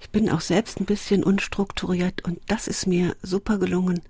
Ich 0.00 0.10
bin 0.10 0.30
auch 0.30 0.40
selbst 0.40 0.80
ein 0.80 0.86
bisschen 0.86 1.24
unstrukturiert 1.24 2.24
und 2.24 2.40
das 2.46 2.68
ist 2.68 2.86
mir 2.86 3.16
super 3.22 3.58
gelungen, 3.58 4.00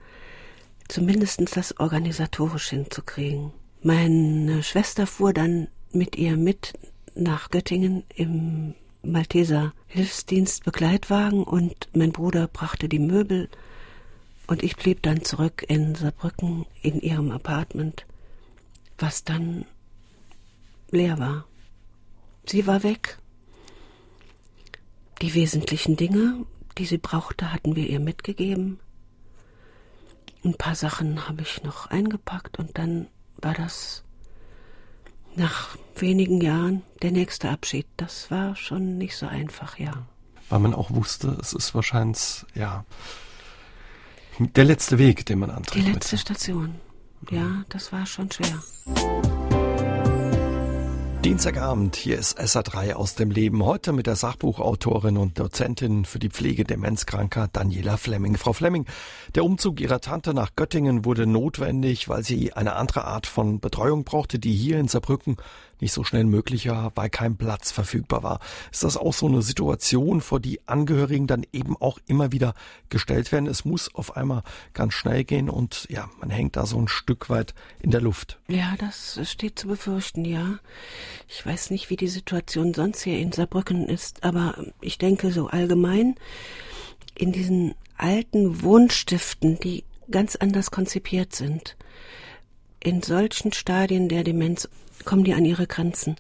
zumindest 0.87 1.57
das 1.57 1.79
organisatorisch 1.81 2.69
hinzukriegen. 2.71 3.53
Meine 3.83 4.63
Schwester 4.63 5.07
fuhr 5.07 5.33
dann 5.33 5.69
mit 5.93 6.17
ihr 6.17 6.37
mit 6.37 6.75
nach 7.15 7.51
Göttingen 7.51 8.05
im 8.15 8.75
Malteser 9.03 9.73
Hilfsdienst 9.87 10.65
Begleitwagen 10.65 11.45
und 11.45 11.89
mein 11.95 12.13
Bruder 12.13 12.49
brachte 12.49 12.89
die 12.89 12.99
Möbel 12.99 13.49
und 14.47 14.63
ich 14.63 14.77
blieb 14.77 15.03
dann 15.03 15.25
zurück 15.25 15.65
in 15.69 15.95
Saarbrücken 15.95 16.67
in 16.83 17.01
ihrem 17.01 17.31
Apartment, 17.31 18.07
was 18.99 19.25
dann 19.25 19.65
leer 20.91 21.19
war. 21.19 21.45
Sie 22.47 22.67
war 22.67 22.83
weg. 22.83 23.19
Die 25.29 25.35
wesentlichen 25.35 25.95
Dinge, 25.95 26.47
die 26.79 26.87
sie 26.87 26.97
brauchte, 26.97 27.53
hatten 27.53 27.77
wir 27.77 27.87
ihr 27.87 28.01
mitgegeben. 28.01 28.81
Ein 30.43 30.55
paar 30.55 30.75
Sachen 30.75 31.29
habe 31.29 31.43
ich 31.43 31.63
noch 31.63 31.89
eingepackt 31.89 32.59
und 32.59 32.79
dann 32.79 33.09
war 33.37 33.53
das 33.53 34.05
nach 35.37 35.77
wenigen 35.97 36.41
Jahren 36.41 36.81
der 37.03 37.11
nächste 37.11 37.51
Abschied. 37.51 37.87
Das 37.99 38.31
war 38.31 38.57
schon 38.57 38.97
nicht 38.97 39.19
so 39.19 39.27
einfach, 39.27 39.79
ja. 39.79 39.93
Weil 40.49 40.61
man 40.61 40.73
auch 40.73 40.91
wusste, 40.93 41.37
es 41.39 41.53
ist 41.53 41.75
wahrscheinlich, 41.75 42.47
ja, 42.55 42.87
der 44.39 44.65
letzte 44.65 44.97
Weg, 44.97 45.27
den 45.27 45.41
man 45.41 45.51
antritt. 45.51 45.85
Die 45.85 45.91
letzte 45.91 46.17
Station. 46.17 46.77
Ja, 47.31 47.65
das 47.69 47.93
war 47.93 48.07
schon 48.07 48.31
schwer. 48.33 48.63
Dienstagabend, 51.25 51.97
hier 51.97 52.17
ist 52.17 52.39
SA3 52.39 52.95
aus 52.95 53.17
dem 53.17 53.33
Leben. 53.33 53.65
Heute 53.65 53.93
mit 53.93 54.07
der 54.07 54.15
Sachbuchautorin 54.15 55.17
und 55.17 55.37
Dozentin 55.37 56.05
für 56.05 56.21
die 56.21 56.31
Pflege 56.31 56.63
demenzkranker 56.63 57.49
Daniela 57.53 57.97
Flemming. 57.97 58.37
Frau 58.37 58.53
Flemming, 58.53 58.87
der 59.35 59.45
Umzug 59.45 59.81
Ihrer 59.81 60.01
Tante 60.01 60.33
nach 60.33 60.51
Göttingen 60.55 61.05
wurde 61.05 61.27
notwendig, 61.27 62.09
weil 62.09 62.23
sie 62.23 62.53
eine 62.53 62.77
andere 62.77 63.05
Art 63.05 63.27
von 63.27 63.59
Betreuung 63.59 64.05
brauchte, 64.05 64.39
die 64.39 64.53
hier 64.53 64.79
in 64.79 64.87
Saarbrücken 64.87 65.37
nicht 65.81 65.93
so 65.93 66.05
schnell 66.05 66.25
möglich 66.25 66.69
war, 66.69 66.93
weil 66.95 67.11
kein 67.11 67.37
Platz 67.37 67.71
verfügbar 67.71 68.23
war. 68.23 68.41
Ist 68.73 68.85
das 68.85 68.97
auch 68.97 69.15
so 69.15 69.27
eine 69.27 69.43
Situation, 69.43 70.21
vor 70.21 70.41
die 70.41 70.61
Angehörigen 70.67 71.27
dann 71.27 71.45
eben 71.53 71.77
auch 71.77 71.99
immer 72.07 72.33
wieder 72.33 72.55
gestellt 72.89 73.33
werden? 73.33 73.47
Es 73.47 73.65
muss 73.65 73.95
auf 73.95 74.17
einmal 74.17 74.43
ganz 74.75 74.95
schnell 74.95 75.25
gehen 75.25 75.49
und 75.51 75.87
ja, 75.91 76.09
man 76.21 76.31
hängt 76.31 76.57
da 76.57 76.67
so 76.67 76.79
ein 76.79 76.89
Stück 76.89 77.31
weit 77.31 77.55
in 77.81 77.91
der 77.91 78.01
Luft. 78.01 78.39
Ja, 78.49 78.75
das 78.79 79.21
steht 79.25 79.59
zu 79.59 79.69
befürchten, 79.69 80.25
ja. 80.25 80.59
Ich 81.29 81.45
weiß 81.45 81.71
nicht, 81.71 81.91
wie 81.91 81.97
die 81.97 82.09
Situation 82.09 82.75
sonst 82.75 83.03
hier 83.03 83.19
in 83.19 83.33
Saarbrücken 83.33 83.89
ist, 83.89 84.25
aber 84.25 84.57
ich 84.81 84.99
denke 84.99 85.31
so 85.33 85.49
allgemein 85.49 86.17
in 87.17 87.33
diesen 87.33 87.75
alten 87.97 88.63
Wohnstiften, 88.63 89.59
die 89.59 89.85
ganz 90.11 90.37
anders 90.37 90.71
konzipiert 90.71 91.35
sind, 91.35 91.77
in 92.81 93.03
solchen 93.03 93.53
Stadien 93.53 94.09
der 94.09 94.25
Demenz 94.25 94.69
kommen 95.05 95.25
die 95.25 95.35
an 95.35 95.45
ihre 95.45 95.67
Grenzen, 95.67 96.17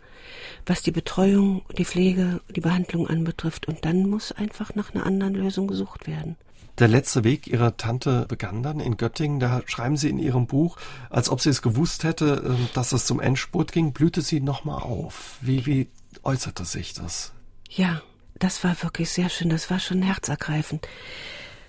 was 0.66 0.82
die 0.82 0.90
Betreuung, 0.90 1.62
die 1.76 1.84
Pflege, 1.84 2.40
die 2.54 2.60
Behandlung 2.60 3.08
anbetrifft. 3.08 3.66
Und 3.68 3.84
dann 3.84 4.08
muss 4.08 4.32
einfach 4.32 4.74
nach 4.74 4.94
einer 4.94 5.06
anderen 5.06 5.34
Lösung 5.34 5.66
gesucht 5.66 6.06
werden. 6.06 6.36
Der 6.78 6.88
letzte 6.88 7.24
Weg 7.24 7.48
Ihrer 7.48 7.76
Tante 7.76 8.26
begann 8.28 8.62
dann 8.62 8.78
in 8.78 8.96
Göttingen. 8.96 9.40
Da 9.40 9.62
schreiben 9.66 9.96
Sie 9.96 10.08
in 10.08 10.18
Ihrem 10.20 10.46
Buch, 10.46 10.76
als 11.10 11.28
ob 11.28 11.40
sie 11.40 11.50
es 11.50 11.60
gewusst 11.60 12.04
hätte, 12.04 12.42
ähm, 12.46 12.68
dass 12.72 12.92
es 12.92 13.04
zum 13.04 13.18
Endspurt 13.18 13.72
ging, 13.72 13.92
blühte 13.92 14.22
sie 14.22 14.40
nochmal 14.40 14.80
auf. 14.80 15.38
Wie, 15.40 15.66
wie 15.66 15.88
äußerte 16.22 16.64
sich 16.64 16.92
das? 16.92 17.32
Ja, 17.68 18.00
das 18.38 18.62
war 18.62 18.80
wirklich 18.80 19.10
sehr 19.10 19.28
schön. 19.28 19.50
Das 19.50 19.70
war 19.70 19.80
schon 19.80 20.02
herzergreifend. 20.02 20.86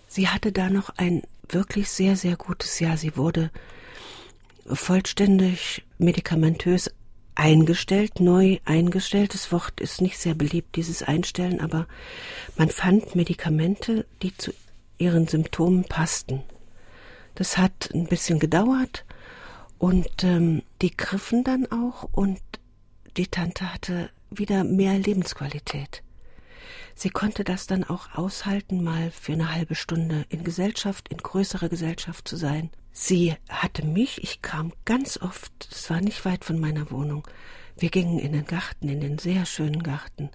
Sie 0.08 0.28
hatte 0.28 0.52
da 0.52 0.70
noch 0.70 0.92
ein 0.98 1.24
wirklich 1.48 1.90
sehr, 1.90 2.16
sehr 2.16 2.36
gutes 2.36 2.80
Jahr. 2.80 2.96
Sie 2.96 3.18
wurde 3.18 3.50
vollständig 4.70 5.84
medikamentös 5.98 6.92
eingestellt, 7.36 8.20
neu 8.20 8.60
eingestellt. 8.66 9.34
Das 9.34 9.52
Wort 9.52 9.80
ist 9.80 10.02
nicht 10.02 10.18
sehr 10.18 10.36
beliebt, 10.36 10.76
dieses 10.76 11.04
Einstellen, 11.04 11.62
aber 11.62 11.88
man 12.58 12.70
fand 12.70 13.16
Medikamente, 13.16 14.06
die 14.22 14.36
zu 14.36 14.52
ihren 14.98 15.28
Symptomen 15.28 15.86
passten. 15.86 16.44
Das 17.36 17.58
hat 17.58 17.92
ein 17.94 18.08
bisschen 18.08 18.40
gedauert 18.40 19.06
und 19.78 20.24
ähm, 20.24 20.64
die 20.82 20.96
griffen 20.96 21.44
dann 21.46 21.72
auch 21.72 22.10
und 22.12 22.42
die 23.16 23.28
Tante 23.28 23.74
hatte 23.74 24.10
wieder 24.30 24.64
mehr 24.64 24.98
Lebensqualität. 24.98 26.04
Sie 26.96 27.10
konnte 27.10 27.46
das 27.46 27.66
dann 27.66 27.86
auch 27.86 28.14
aushalten, 28.14 28.84
mal 28.84 29.12
für 29.12 29.32
eine 29.32 29.54
halbe 29.54 29.76
Stunde 29.76 30.26
in 30.28 30.44
Gesellschaft, 30.44 31.08
in 31.08 31.18
größerer 31.18 31.70
Gesellschaft 31.70 32.28
zu 32.28 32.36
sein. 32.36 32.70
Sie 33.02 33.34
hatte 33.48 33.86
mich, 33.86 34.22
ich 34.24 34.42
kam 34.42 34.74
ganz 34.84 35.16
oft, 35.22 35.70
es 35.72 35.90
war 35.90 36.02
nicht 36.02 36.26
weit 36.26 36.44
von 36.44 36.60
meiner 36.60 36.92
Wohnung. 36.92 37.26
Wir 37.78 37.90
gingen 37.92 38.20
in 38.20 38.34
den 38.34 38.46
Garten, 38.46 38.90
in 38.90 39.00
den 39.00 39.18
sehr 39.18 39.46
schönen 39.46 39.84
Garten. 39.84 40.30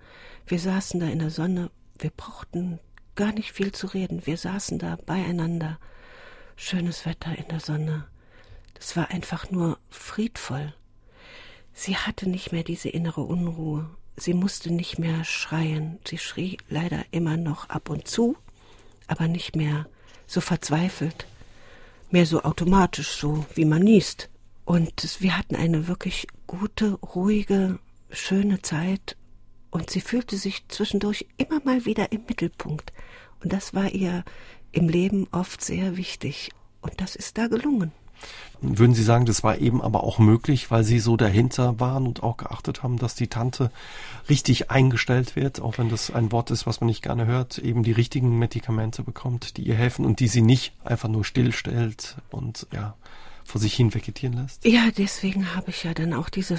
Wir 0.47 0.59
saßen 0.59 0.99
da 0.99 1.07
in 1.09 1.19
der 1.19 1.29
Sonne, 1.29 1.71
wir 1.99 2.09
brauchten 2.09 2.81
gar 3.17 3.33
nicht 3.33 3.53
viel 3.53 3.73
zu 3.73 3.89
reden. 3.89 4.25
Wir 4.25 4.39
saßen 4.39 4.79
da 4.79 4.97
beieinander. 4.97 5.79
Schönes 6.57 7.05
Wetter 7.05 7.37
in 7.37 7.47
der 7.49 7.61
Sonne. 7.61 8.09
Das 8.73 8.97
war 8.97 9.11
einfach 9.11 9.51
nur 9.51 9.79
friedvoll. 9.91 10.73
Sie 11.75 11.99
hatte 11.99 12.31
nicht 12.31 12.51
mehr 12.51 12.65
diese 12.65 12.89
innere 12.89 13.25
Unruhe. 13.25 13.91
Sie 14.17 14.33
musste 14.33 14.73
nicht 14.73 14.99
mehr 14.99 15.23
schreien. 15.25 15.99
Sie 16.09 16.17
schrie 16.17 16.57
leider 16.71 17.05
immer 17.11 17.37
noch 17.37 17.69
ab 17.69 17.91
und 17.91 18.09
zu, 18.09 18.39
aber 19.07 19.29
nicht 19.29 19.55
mehr 19.55 19.87
so 20.27 20.41
verzweifelt, 20.41 21.27
mehr 22.15 22.27
so 22.27 22.45
automatisch, 22.45 23.09
so 23.09 23.45
wie 23.57 23.65
man 23.65 23.83
niest. 23.83 24.31
Und 24.65 25.21
wir 25.21 25.37
hatten 25.37 25.57
eine 25.57 25.89
wirklich 25.89 26.29
gute, 26.47 26.93
ruhige, 26.93 27.81
schöne 28.09 28.63
Zeit 28.63 29.17
und 29.73 29.91
sie 29.91 30.01
fühlte 30.01 30.37
sich 30.37 30.63
zwischendurch 30.69 31.27
immer 31.39 31.61
mal 31.65 31.85
wieder 31.87 32.13
im 32.13 32.23
Mittelpunkt. 32.29 32.93
Und 33.43 33.53
das 33.53 33.75
war 33.75 33.91
ihr 33.91 34.25
im 34.71 34.89
Leben 34.89 35.27
oft 35.33 35.61
sehr 35.61 35.97
wichtig. 35.97 36.53
Und 36.83 37.01
das 37.01 37.17
ist 37.17 37.37
da 37.37 37.49
gelungen. 37.49 37.91
Würden 38.61 38.95
Sie 38.95 39.03
sagen, 39.03 39.25
das 39.27 39.43
war 39.43 39.59
eben 39.59 39.83
aber 39.83 40.05
auch 40.05 40.19
möglich, 40.19 40.71
weil 40.71 40.85
Sie 40.85 40.99
so 40.99 41.19
dahinter 41.19 41.81
waren 41.81 42.07
und 42.07 42.23
auch 42.23 42.39
geachtet 42.39 42.83
haben, 42.83 42.99
dass 42.99 43.15
die 43.15 43.29
Tante 43.29 43.71
richtig 44.29 44.71
eingestellt 44.71 45.37
wird, 45.37 45.61
auch 45.61 45.79
wenn 45.79 45.91
das 45.91 46.11
ein 46.11 46.33
Wort 46.33 46.51
ist, 46.51 46.67
was 46.67 46.81
man 46.81 46.89
nicht 46.89 47.03
gerne 47.03 47.27
hört, 47.27 47.59
eben 47.59 47.83
die 47.83 47.93
richtigen 47.93 48.39
Medikamente 48.39 49.03
bekommt, 49.03 49.59
die 49.59 49.63
ihr 49.63 49.75
helfen 49.75 50.07
und 50.07 50.21
die 50.21 50.29
sie 50.29 50.43
nicht 50.43 50.73
einfach 50.85 51.09
nur 51.09 51.25
stillstellt 51.25 52.17
und 52.31 52.69
ja, 52.73 52.95
vor 53.45 53.61
sich 53.61 53.75
hin 53.75 53.93
vegetieren 53.93 54.35
lässt? 54.35 54.65
Ja, 54.65 54.91
deswegen 54.97 55.55
habe 55.55 55.69
ich 55.71 55.83
ja 55.85 55.93
dann 55.93 56.15
auch 56.15 56.31
diese 56.31 56.59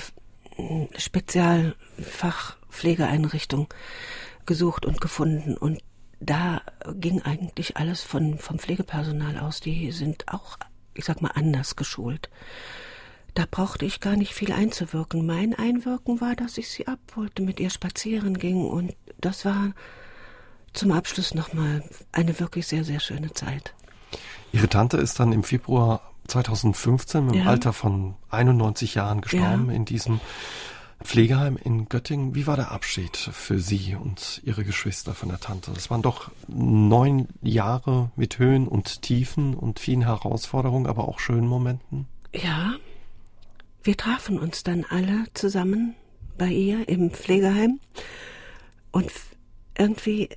hm, 0.55 0.89
Spezialfachpflegeeinrichtung 0.95 3.73
gesucht 4.45 4.85
und 4.85 5.01
gefunden 5.01 5.57
und 5.57 5.81
da 6.19 6.61
ging 6.93 7.23
eigentlich 7.23 7.77
alles 7.77 8.01
von, 8.01 8.37
vom 8.37 8.59
Pflegepersonal 8.59 9.39
aus. 9.39 9.59
Die 9.59 9.91
sind 9.91 10.31
auch 10.31 10.57
ich 10.95 11.05
sag 11.05 11.21
mal, 11.21 11.31
anders 11.35 11.75
geschult. 11.75 12.29
Da 13.33 13.45
brauchte 13.49 13.85
ich 13.85 13.99
gar 13.99 14.15
nicht 14.15 14.33
viel 14.33 14.53
einzuwirken. 14.53 15.25
Mein 15.25 15.53
Einwirken 15.53 16.21
war, 16.21 16.35
dass 16.35 16.57
ich 16.57 16.69
sie 16.69 16.87
abholte, 16.87 17.41
mit 17.41 17.59
ihr 17.59 17.69
spazieren 17.69 18.37
ging 18.37 18.65
und 18.65 18.95
das 19.19 19.45
war 19.45 19.73
zum 20.73 20.91
Abschluss 20.91 21.33
nochmal 21.33 21.83
eine 22.11 22.39
wirklich 22.39 22.67
sehr, 22.67 22.83
sehr 22.83 22.99
schöne 22.99 23.33
Zeit. 23.33 23.73
Ihre 24.51 24.69
Tante 24.69 24.97
ist 24.97 25.19
dann 25.19 25.33
im 25.33 25.43
Februar 25.43 26.13
2015 26.27 27.29
im 27.29 27.33
ja. 27.33 27.45
Alter 27.45 27.73
von 27.73 28.15
91 28.29 28.95
Jahren 28.95 29.21
gestorben 29.21 29.69
ja. 29.69 29.75
in 29.75 29.85
diesem 29.85 30.19
Pflegeheim 31.03 31.57
in 31.57 31.87
Göttingen. 31.89 32.35
Wie 32.35 32.47
war 32.47 32.55
der 32.55 32.71
Abschied 32.71 33.15
für 33.17 33.59
Sie 33.59 33.95
und 33.95 34.41
Ihre 34.43 34.63
Geschwister 34.63 35.13
von 35.13 35.29
der 35.29 35.39
Tante? 35.39 35.71
Das 35.71 35.89
waren 35.89 36.01
doch 36.01 36.31
neun 36.47 37.27
Jahre 37.41 38.11
mit 38.15 38.39
Höhen 38.39 38.67
und 38.67 39.01
Tiefen 39.01 39.53
und 39.55 39.79
vielen 39.79 40.01
Herausforderungen, 40.01 40.87
aber 40.87 41.07
auch 41.07 41.19
schönen 41.19 41.47
Momenten. 41.47 42.07
Ja, 42.33 42.75
wir 43.83 43.97
trafen 43.97 44.39
uns 44.39 44.63
dann 44.63 44.85
alle 44.89 45.25
zusammen 45.33 45.95
bei 46.37 46.47
ihr 46.47 46.89
im 46.89 47.11
Pflegeheim 47.11 47.79
und 48.91 49.11
irgendwie, 49.77 50.29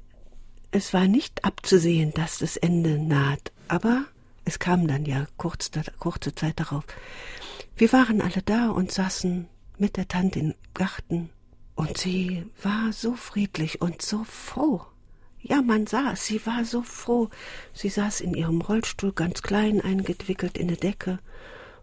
es 0.71 0.93
war 0.93 1.07
nicht 1.07 1.45
abzusehen, 1.45 2.13
dass 2.13 2.39
das 2.39 2.57
Ende 2.57 2.99
naht, 2.99 3.53
aber 3.69 4.05
es 4.45 4.59
kam 4.59 4.87
dann 4.87 5.05
ja 5.05 5.27
kurz, 5.37 5.71
kurze 5.99 6.35
Zeit 6.35 6.61
darauf. 6.61 6.85
Wir 7.77 7.93
waren 7.93 8.21
alle 8.21 8.43
da 8.45 8.71
und 8.71 8.91
saßen 8.91 9.47
mit 9.79 9.97
der 9.97 10.09
Tante 10.09 10.39
im 10.41 10.55
Garten, 10.75 11.31
und 11.75 11.97
sie 11.97 12.45
war 12.63 12.93
so 12.93 13.15
friedlich 13.15 13.81
und 13.81 14.03
so 14.03 14.25
froh. 14.25 14.83
Ja, 15.41 15.63
man 15.63 15.87
sah 15.87 16.13
es, 16.13 16.27
sie 16.27 16.45
war 16.45 16.65
so 16.65 16.83
froh. 16.83 17.31
Sie 17.73 17.89
saß 17.89 18.21
in 18.21 18.35
ihrem 18.35 18.61
Rollstuhl 18.61 19.13
ganz 19.13 19.43
klein 19.43 19.81
eingewickelt 19.81 20.59
in 20.59 20.67
der 20.67 20.77
Decke 20.77 21.21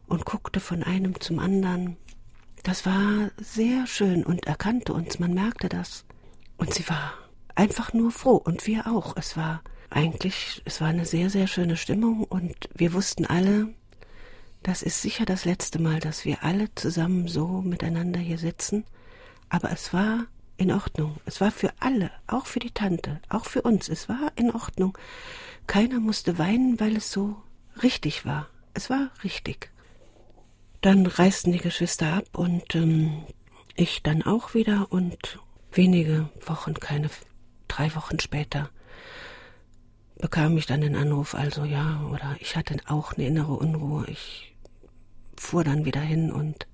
und 0.07 0.25
guckte 0.25 0.59
von 0.59 0.83
einem 0.83 1.21
zum 1.21 1.39
anderen. 1.39 1.95
Das 2.63 2.85
war 2.85 3.31
sehr 3.37 3.87
schön 3.87 4.25
und 4.25 4.45
erkannte 4.47 4.91
uns, 4.91 5.19
man 5.19 5.33
merkte 5.33 5.69
das. 5.69 6.03
Und 6.57 6.73
sie 6.73 6.87
war 6.89 7.13
einfach 7.55 7.93
nur 7.93 8.11
froh 8.11 8.35
und 8.35 8.67
wir 8.67 8.87
auch. 8.87 9.15
Es 9.15 9.37
war 9.37 9.63
eigentlich, 9.89 10.61
es 10.65 10.81
war 10.81 10.89
eine 10.89 11.05
sehr, 11.05 11.29
sehr 11.29 11.47
schöne 11.47 11.77
Stimmung 11.77 12.25
und 12.25 12.69
wir 12.75 12.91
wussten 12.91 13.25
alle, 13.25 13.73
das 14.65 14.81
ist 14.81 15.03
sicher 15.03 15.25
das 15.25 15.45
letzte 15.45 15.77
Mal, 15.79 15.99
dass 15.99 16.25
wir 16.25 16.43
alle 16.43 16.73
zusammen 16.73 17.27
so 17.27 17.61
miteinander 17.61 18.19
hier 18.19 18.39
sitzen. 18.39 18.83
Aber 19.47 19.71
es 19.71 19.93
war 19.93 20.25
in 20.57 20.71
Ordnung. 20.71 21.17
Es 21.25 21.39
war 21.39 21.51
für 21.51 21.71
alle, 21.79 22.09
auch 22.25 22.47
für 22.47 22.57
die 22.57 22.71
Tante, 22.71 23.21
auch 23.29 23.45
für 23.45 23.61
uns. 23.61 23.89
Es 23.89 24.09
war 24.09 24.31
in 24.35 24.51
Ordnung. 24.51 24.97
Keiner 25.67 25.99
musste 25.99 26.39
weinen, 26.39 26.79
weil 26.79 26.97
es 26.97 27.11
so 27.11 27.35
richtig 27.83 28.25
war. 28.25 28.49
Es 28.73 28.89
war 28.89 29.11
richtig. 29.23 29.69
Dann 30.81 31.05
reisten 31.05 31.51
die 31.51 31.59
Geschwister 31.59 32.13
ab 32.13 32.25
und 32.33 32.73
ähm, 32.73 33.21
ich 33.75 34.01
dann 34.01 34.23
auch 34.23 34.55
wieder 34.55 34.87
und 34.91 35.37
wenige 35.73 36.29
Wochen, 36.43 36.73
keine 36.73 37.11
drei 37.67 37.93
Wochen 37.93 38.19
später, 38.19 38.71
bekam 40.17 40.57
ich 40.57 40.65
dann 40.65 40.81
den 40.81 40.95
Anruf, 40.95 41.35
also 41.35 41.65
ja, 41.65 42.01
oder 42.11 42.35
ich 42.39 42.55
hatte 42.55 42.77
auch 42.87 43.13
eine 43.13 43.27
innere 43.27 43.53
Unruhe. 43.53 44.07
Ich 44.07 44.54
fuhr 45.37 45.63
dann 45.63 45.85
wieder 45.85 46.01
hin 46.01 46.31
und 46.31 46.67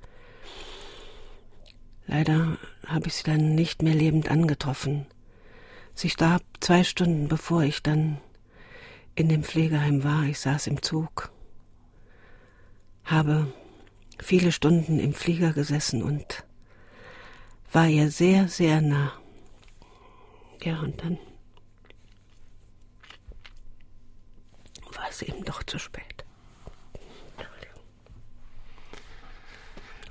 leider 2.07 2.57
habe 2.85 3.07
ich 3.07 3.15
sie 3.15 3.23
dann 3.23 3.55
nicht 3.55 3.81
mehr 3.81 3.95
lebend 3.95 4.29
angetroffen. 4.29 5.05
Sie 5.93 6.09
starb 6.09 6.43
zwei 6.59 6.83
Stunden 6.83 7.27
bevor 7.27 7.63
ich 7.63 7.83
dann 7.83 8.19
in 9.15 9.29
dem 9.29 9.43
Pflegeheim 9.43 10.03
war. 10.03 10.23
Ich 10.23 10.39
saß 10.39 10.67
im 10.67 10.81
Zug, 10.81 11.31
habe 13.03 13.53
viele 14.19 14.51
Stunden 14.51 14.99
im 14.99 15.13
Flieger 15.13 15.53
gesessen 15.53 16.01
und 16.03 16.45
war 17.71 17.87
ihr 17.87 18.09
sehr, 18.11 18.47
sehr 18.47 18.81
nah. 18.81 19.13
Ja, 20.63 20.79
und 20.81 21.01
dann 21.01 21.17
war 24.93 25.09
es 25.09 25.21
eben 25.21 25.43
doch 25.43 25.63
zu 25.63 25.79
spät. 25.79 26.10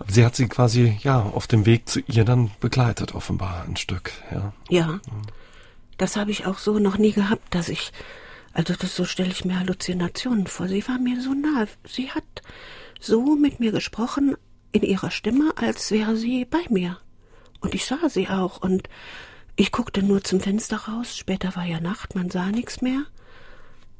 Sie 0.09 0.25
hat 0.25 0.37
sie 0.37 0.49
quasi, 0.49 0.99
ja, 1.03 1.21
auf 1.21 1.47
dem 1.47 1.67
Weg 1.67 1.89
zu 1.89 2.01
ihr 2.01 2.25
dann 2.25 2.51
begleitet, 2.61 3.15
offenbar 3.15 3.65
ein 3.69 3.77
Stück, 3.77 4.13
ja. 4.31 4.53
Ja. 4.69 5.01
Das 5.99 6.17
habe 6.17 6.31
ich 6.31 6.47
auch 6.47 6.59
so 6.59 6.79
noch 6.79 6.97
nie 6.97 7.13
gehabt, 7.13 7.55
dass 7.55 7.69
ich, 7.69 7.93
also 8.53 8.75
das 8.75 8.97
so 8.97 9.05
stelle 9.05 9.31
ich 9.31 9.45
mir 9.45 9.59
Halluzinationen 9.59 10.47
vor. 10.47 10.69
Sie 10.69 10.87
war 10.89 10.99
mir 10.99 11.21
so 11.21 11.35
nah. 11.35 11.67
Sie 11.87 12.11
hat 12.11 12.25
so 12.99 13.37
mit 13.37 13.61
mir 13.61 13.73
gesprochen 13.73 14.37
in 14.73 14.83
ihrer 14.83 15.11
Stimme, 15.11 15.53
als 15.57 15.91
wäre 15.91 16.17
sie 16.17 16.45
bei 16.45 16.65
mir. 16.71 16.99
Und 17.61 17.75
ich 17.75 17.85
sah 17.85 18.09
sie 18.09 18.29
auch 18.29 18.63
und 18.63 18.89
ich 19.57 19.73
guckte 19.73 20.03
nur 20.03 20.25
zum 20.25 20.41
Fenster 20.41 20.79
raus. 20.79 21.17
Später 21.17 21.55
war 21.55 21.65
ja 21.65 21.81
Nacht, 21.81 22.15
man 22.15 22.31
sah 22.31 22.47
nichts 22.47 22.81
mehr. 22.81 23.03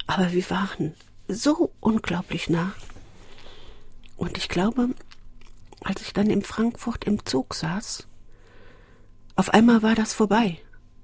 Aber 0.07 0.33
wir 0.33 0.49
waren 0.49 0.95
so 1.29 1.73
unglaublich 1.81 2.49
nah. 2.49 2.73
Und 4.17 4.39
ich 4.39 4.49
glaube, 4.49 4.89
als 5.85 6.03
ich 6.03 6.13
dann 6.13 6.31
in 6.31 6.43
Frankfurt 6.43 7.05
im 7.05 7.25
Zug 7.25 7.55
saß, 7.55 8.07
auf 9.37 9.51
einmal 9.51 9.83
war 9.83 9.95
das 9.95 10.13
vorbei. 10.13 10.59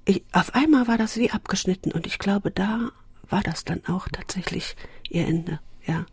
Ich, 0.04 0.22
auf 0.32 0.54
einmal 0.54 0.86
war 0.86 0.98
das 0.98 1.16
wie 1.16 1.30
abgeschnitten 1.30 1.92
und 1.92 2.06
ich 2.06 2.18
glaube, 2.18 2.50
da 2.50 2.90
war 3.28 3.42
das 3.42 3.64
dann 3.64 3.84
auch 3.86 4.08
tatsächlich 4.08 4.76
ihr 5.08 5.26
Ende, 5.26 5.60
ja. 5.86 6.06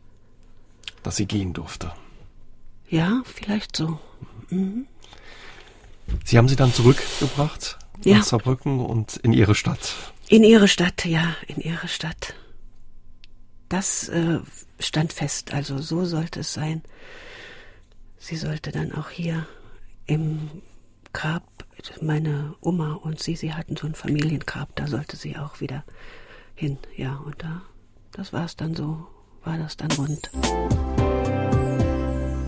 Dass 1.03 1.17
sie 1.17 1.25
gehen 1.25 1.53
durfte. 1.53 1.91
Ja, 2.89 3.21
vielleicht 3.25 3.75
so. 3.75 3.99
Mhm. 4.49 4.87
Sie 6.25 6.37
haben 6.37 6.47
sie 6.47 6.55
dann 6.55 6.73
zurückgebracht 6.73 7.77
ja. 8.03 8.17
nach 8.17 8.23
Saarbrücken 8.23 8.79
und 8.79 9.17
in 9.17 9.33
ihre 9.33 9.55
Stadt. 9.55 9.95
In 10.29 10.43
ihre 10.43 10.67
Stadt, 10.67 11.05
ja, 11.05 11.35
in 11.47 11.57
ihre 11.57 11.87
Stadt. 11.87 12.35
Das 13.69 14.07
äh, 14.09 14.39
stand 14.79 15.13
fest, 15.13 15.53
also 15.53 15.79
so 15.79 16.05
sollte 16.05 16.41
es 16.41 16.53
sein 16.53 16.83
sie 18.23 18.37
sollte 18.37 18.71
dann 18.71 18.93
auch 18.93 19.09
hier 19.09 19.45
im 20.05 20.49
Grab, 21.11 21.43
meine 22.01 22.55
Oma 22.61 22.93
und 22.93 23.19
sie, 23.19 23.35
sie 23.35 23.53
hatten 23.53 23.75
so 23.75 23.85
ein 23.85 23.93
Familiengrab, 23.93 24.75
da 24.75 24.87
sollte 24.87 25.17
sie 25.17 25.37
auch 25.37 25.59
wieder 25.59 25.83
hin. 26.55 26.77
Ja, 26.95 27.17
und 27.17 27.43
da, 27.43 27.61
das 28.13 28.31
war 28.31 28.45
es 28.45 28.55
dann 28.55 28.75
so, 28.75 29.07
war 29.43 29.57
das 29.57 29.75
dann 29.75 29.91
rund. 29.91 30.31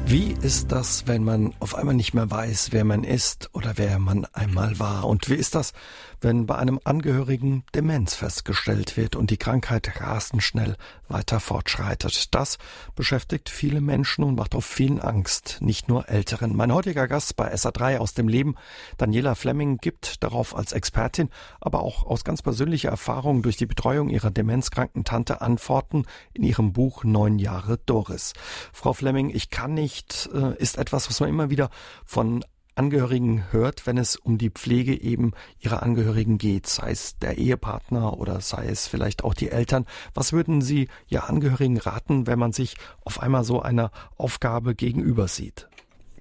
Wie 0.07 0.35
ist 0.39 0.71
das, 0.71 1.07
wenn 1.07 1.23
man 1.23 1.55
auf 1.59 1.73
einmal 1.73 1.95
nicht 1.95 2.13
mehr 2.13 2.29
weiß, 2.29 2.67
wer 2.71 2.85
man 2.85 3.03
ist 3.03 3.49
oder 3.53 3.73
wer 3.77 3.97
man 3.97 4.25
einmal 4.33 4.77
war? 4.77 5.05
Und 5.05 5.29
wie 5.31 5.33
ist 5.33 5.55
das, 5.55 5.73
wenn 6.21 6.45
bei 6.45 6.55
einem 6.55 6.79
Angehörigen 6.83 7.63
Demenz 7.73 8.13
festgestellt 8.13 8.97
wird 8.97 9.15
und 9.15 9.31
die 9.31 9.37
Krankheit 9.37 9.99
rasend 9.99 10.43
schnell 10.43 10.77
weiter 11.07 11.39
fortschreitet? 11.39 12.35
Das 12.35 12.59
beschäftigt 12.93 13.49
viele 13.49 13.81
Menschen 13.81 14.23
und 14.23 14.35
macht 14.35 14.53
auf 14.53 14.63
vielen 14.63 15.01
Angst, 15.01 15.57
nicht 15.61 15.89
nur 15.89 16.07
Älteren. 16.07 16.55
Mein 16.55 16.71
heutiger 16.71 17.07
Gast 17.07 17.35
bei 17.35 17.51
SA3 17.51 17.97
aus 17.97 18.13
dem 18.13 18.27
Leben, 18.27 18.55
Daniela 18.97 19.33
Fleming, 19.33 19.77
gibt 19.77 20.23
darauf 20.23 20.55
als 20.55 20.71
Expertin, 20.71 21.29
aber 21.59 21.81
auch 21.81 22.05
aus 22.05 22.23
ganz 22.23 22.43
persönlicher 22.43 22.89
Erfahrung 22.89 23.41
durch 23.41 23.57
die 23.57 23.65
Betreuung 23.65 24.09
ihrer 24.09 24.29
demenzkranken 24.29 25.03
Tante 25.03 25.41
Antworten 25.41 26.05
in 26.33 26.43
ihrem 26.43 26.73
Buch 26.73 27.03
Neun 27.03 27.39
Jahre 27.39 27.79
Doris. 27.87 28.33
Frau 28.71 28.93
Fleming, 28.93 29.31
ich 29.31 29.49
kann 29.49 29.73
nicht 29.73 29.94
nicht, 29.95 30.29
äh, 30.33 30.55
ist 30.57 30.77
etwas, 30.77 31.09
was 31.09 31.19
man 31.19 31.29
immer 31.29 31.49
wieder 31.49 31.69
von 32.05 32.43
Angehörigen 32.75 33.45
hört, 33.51 33.87
wenn 33.87 33.97
es 33.97 34.17
um 34.17 34.37
die 34.37 34.49
Pflege 34.49 34.99
eben 34.99 35.31
ihrer 35.59 35.81
Angehörigen 35.81 36.37
geht, 36.37 36.67
sei 36.67 36.91
es 36.91 37.17
der 37.19 37.37
Ehepartner 37.37 38.19
oder 38.19 38.41
sei 38.41 38.67
es 38.67 38.87
vielleicht 38.87 39.23
auch 39.23 39.33
die 39.33 39.49
Eltern. 39.49 39.85
Was 40.13 40.33
würden 40.33 40.61
Sie 40.61 40.89
Ihr 41.07 41.29
Angehörigen 41.29 41.77
raten, 41.77 42.27
wenn 42.27 42.37
man 42.37 42.51
sich 42.51 42.75
auf 43.05 43.21
einmal 43.21 43.45
so 43.45 43.61
einer 43.61 43.91
Aufgabe 44.17 44.75
gegenüber 44.75 45.29
sieht? 45.29 45.69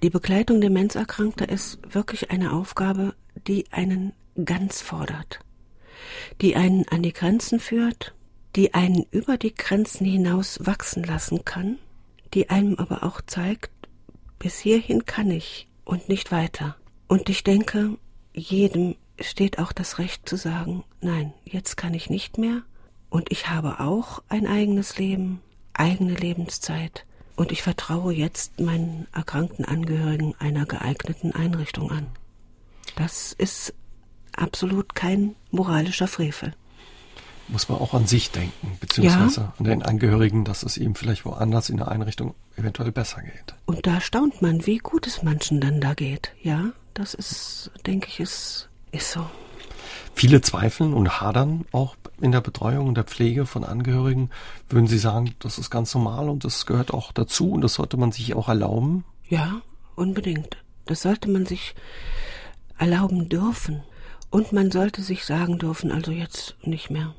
Die 0.05 0.11
Begleitung 0.11 0.61
Demenzerkrankter 0.61 1.49
ist 1.49 1.79
wirklich 1.93 2.31
eine 2.31 2.53
Aufgabe, 2.53 3.14
die 3.49 3.64
einen 3.72 4.12
ganz 4.45 4.81
fordert, 4.81 5.41
die 6.41 6.55
einen 6.55 6.87
an 6.89 7.03
die 7.03 7.12
Grenzen 7.12 7.59
führt, 7.59 8.14
die 8.55 8.75
einen 8.75 9.07
über 9.11 9.39
die 9.39 9.55
Grenzen 9.55 10.07
hinaus 10.07 10.61
wachsen 10.64 11.03
lassen 11.03 11.45
kann 11.45 11.79
die 12.35 12.51
einem 12.51 12.76
aber 12.76 13.05
auch 13.05 13.20
zeigt, 13.20 13.70
bis 14.39 14.59
hierhin 14.59 15.05
kann 15.05 15.30
ich 15.30 15.68
und 15.85 16.09
nicht 16.09 16.32
weiter. 16.32 16.76
Und 17.09 17.28
ich 17.28 17.45
denke, 17.45 17.97
jedem 18.32 18.97
steht 19.20 19.59
auch 19.59 19.72
das 19.72 19.99
Recht 19.99 20.28
zu 20.28 20.37
sagen, 20.37 20.85
nein, 21.01 21.32
jetzt 21.45 21.76
kann 21.76 21.95
ich 21.95 22.11
nicht 22.11 22.39
mehr 22.39 22.62
und 23.11 23.30
ich 23.30 23.49
habe 23.49 23.80
auch 23.80 24.22
ein 24.28 24.47
eigenes 24.47 24.99
Leben, 24.99 25.41
eigene 25.72 26.14
Lebenszeit 26.14 27.07
und 27.37 27.53
ich 27.53 27.62
vertraue 27.62 28.12
jetzt 28.12 28.61
meinen 28.61 29.07
erkrankten 29.12 29.64
Angehörigen 29.64 30.35
einer 30.39 30.66
geeigneten 30.66 31.32
Einrichtung 31.32 31.91
an. 31.91 32.07
Das 32.97 33.32
ist 33.32 33.74
absolut 34.37 34.95
kein 34.95 35.37
moralischer 35.51 36.09
Frevel 36.09 36.55
muss 37.49 37.68
man 37.68 37.78
auch 37.78 37.95
an 37.95 38.07
sich 38.07 38.30
denken, 38.30 38.76
beziehungsweise 38.80 39.40
ja. 39.40 39.55
an 39.59 39.64
den 39.64 39.82
Angehörigen, 39.82 40.45
dass 40.45 40.62
es 40.62 40.76
ihm 40.76 40.95
vielleicht 40.95 41.24
woanders 41.24 41.68
in 41.68 41.76
der 41.76 41.88
Einrichtung 41.88 42.34
eventuell 42.57 42.92
besser 42.92 43.22
geht. 43.22 43.55
Und 43.66 43.86
da 43.86 44.01
staunt 44.01 44.42
man, 44.42 44.66
wie 44.66 44.78
gut 44.78 45.07
es 45.07 45.22
manchen 45.22 45.61
dann 45.61 45.80
da 45.80 45.95
geht. 45.95 46.32
Ja, 46.42 46.72
das 46.95 47.14
ist, 47.14 47.70
denke 47.86 48.09
ich, 48.09 48.20
ist, 48.20 48.68
ist 48.92 49.12
so. 49.12 49.26
Viele 50.14 50.40
zweifeln 50.40 50.95
und 50.95 51.20
hadern 51.20 51.66
auch 51.72 51.97
in 52.20 52.32
der 52.32 52.40
Betreuung 52.40 52.88
und 52.88 52.95
der 52.95 53.05
Pflege 53.05 53.47
von 53.47 53.64
Angehörigen. 53.64 54.30
Würden 54.68 54.86
Sie 54.86 54.99
sagen, 54.99 55.34
das 55.40 55.59
ist 55.59 55.70
ganz 55.70 55.92
normal 55.95 56.28
und 56.28 56.45
das 56.45 56.66
gehört 56.66 56.95
auch 56.95 57.12
dazu 57.12 57.51
und 57.51 57.62
das 57.62 57.74
sollte 57.74 57.97
man 57.97 58.12
sich 58.12 58.34
auch 58.34 58.49
erlauben? 58.49 59.05
Ja, 59.28 59.61
unbedingt. 59.97 60.57
Das 60.86 61.03
sollte 61.03 61.28
man 61.30 61.47
sich 61.47 61.74
erlauben 62.78 63.28
dürfen. 63.28 63.82
Und 64.30 64.53
man 64.53 64.70
sollte 64.70 65.03
sich 65.03 65.24
sagen 65.24 65.59
dürfen, 65.59 65.92
also 65.92 66.11
jetzt 66.11 66.57
nicht 66.62 66.90
mehr 66.90 67.14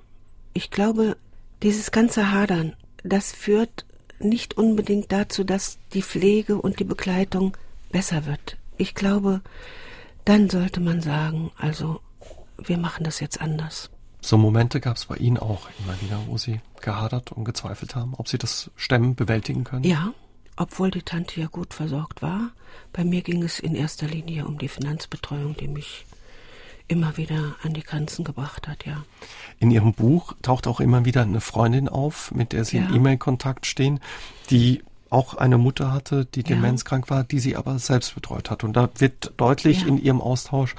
ich 0.55 0.71
glaube, 0.71 1.17
dieses 1.61 1.91
ganze 1.91 2.31
Hadern, 2.31 2.75
das 3.03 3.31
führt 3.33 3.85
nicht 4.19 4.57
unbedingt 4.57 5.11
dazu, 5.11 5.43
dass 5.43 5.77
die 5.93 6.01
Pflege 6.01 6.59
und 6.59 6.79
die 6.79 6.85
Begleitung 6.85 7.55
besser 7.91 8.25
wird. 8.25 8.57
Ich 8.77 8.95
glaube, 8.95 9.41
dann 10.23 10.49
sollte 10.49 10.79
man 10.79 11.01
sagen, 11.01 11.51
also 11.57 11.99
wir 12.57 12.77
machen 12.77 13.03
das 13.03 13.19
jetzt 13.19 13.41
anders. 13.41 13.91
So 14.21 14.37
Momente 14.37 14.79
gab 14.79 14.95
es 14.95 15.05
bei 15.05 15.17
Ihnen 15.17 15.37
auch 15.37 15.67
immer 15.83 16.01
wieder, 16.01 16.19
wo 16.27 16.37
Sie 16.37 16.61
gehadert 16.81 17.33
und 17.33 17.43
gezweifelt 17.43 17.93
haben, 17.95 18.13
ob 18.15 18.29
Sie 18.29 18.37
das 18.37 18.71
Stemmen 18.77 19.15
bewältigen 19.15 19.65
können? 19.65 19.83
Ja, 19.83 20.13
obwohl 20.55 20.89
die 20.89 21.03
Tante 21.03 21.41
ja 21.41 21.47
gut 21.47 21.73
versorgt 21.73 22.21
war. 22.21 22.51
Bei 22.93 23.03
mir 23.03 23.21
ging 23.21 23.43
es 23.43 23.59
in 23.59 23.75
erster 23.75 24.07
Linie 24.07 24.47
um 24.47 24.57
die 24.57 24.69
Finanzbetreuung, 24.69 25.57
die 25.57 25.67
mich 25.67 26.05
immer 26.87 27.17
wieder 27.17 27.55
an 27.63 27.73
die 27.73 27.83
Grenzen 27.83 28.23
gebracht 28.23 28.67
hat, 28.67 28.85
ja. 28.85 29.03
In 29.59 29.71
Ihrem 29.71 29.93
Buch 29.93 30.33
taucht 30.41 30.67
auch 30.67 30.79
immer 30.79 31.05
wieder 31.05 31.21
eine 31.21 31.41
Freundin 31.41 31.89
auf, 31.89 32.31
mit 32.31 32.53
der 32.53 32.65
Sie 32.65 32.77
ja. 32.77 32.87
in 32.87 32.95
E-Mail-Kontakt 32.95 33.65
stehen, 33.65 33.99
die 34.49 34.83
auch 35.09 35.35
eine 35.35 35.57
Mutter 35.57 35.93
hatte, 35.93 36.25
die 36.25 36.41
ja. 36.41 36.47
demenzkrank 36.47 37.09
war, 37.09 37.23
die 37.23 37.39
sie 37.39 37.55
aber 37.55 37.79
selbst 37.79 38.15
betreut 38.15 38.49
hat. 38.49 38.63
Und 38.63 38.73
da 38.73 38.89
wird 38.97 39.33
deutlich 39.37 39.81
ja. 39.81 39.87
in 39.87 39.97
ihrem 39.97 40.19
Austausch, 40.19 40.75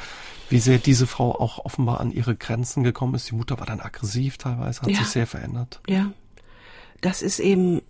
wie 0.50 0.58
sehr 0.58 0.78
diese 0.78 1.06
Frau 1.06 1.34
auch 1.40 1.64
offenbar 1.64 2.00
an 2.00 2.12
ihre 2.12 2.36
Grenzen 2.36 2.82
gekommen 2.82 3.14
ist. 3.14 3.30
Die 3.30 3.34
Mutter 3.34 3.58
war 3.58 3.66
dann 3.66 3.80
aggressiv 3.80 4.36
teilweise, 4.36 4.82
hat 4.82 4.88
sich 4.88 5.06
sehr 5.06 5.26
verändert. 5.26 5.80
Ja, 5.88 6.10
das 7.00 7.22
ist 7.22 7.38
eben 7.38 7.80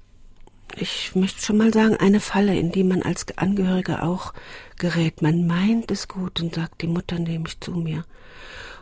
ich 0.74 1.14
möchte 1.14 1.42
schon 1.42 1.58
mal 1.58 1.72
sagen, 1.72 1.96
eine 1.96 2.20
Falle, 2.20 2.58
in 2.58 2.72
die 2.72 2.84
man 2.84 3.02
als 3.02 3.26
Angehörige 3.38 4.02
auch 4.02 4.32
gerät. 4.78 5.22
Man 5.22 5.46
meint 5.46 5.90
es 5.90 6.08
gut 6.08 6.40
und 6.40 6.54
sagt, 6.54 6.82
die 6.82 6.88
Mutter 6.88 7.18
nehme 7.18 7.44
ich 7.46 7.60
zu 7.60 7.72
mir 7.72 8.04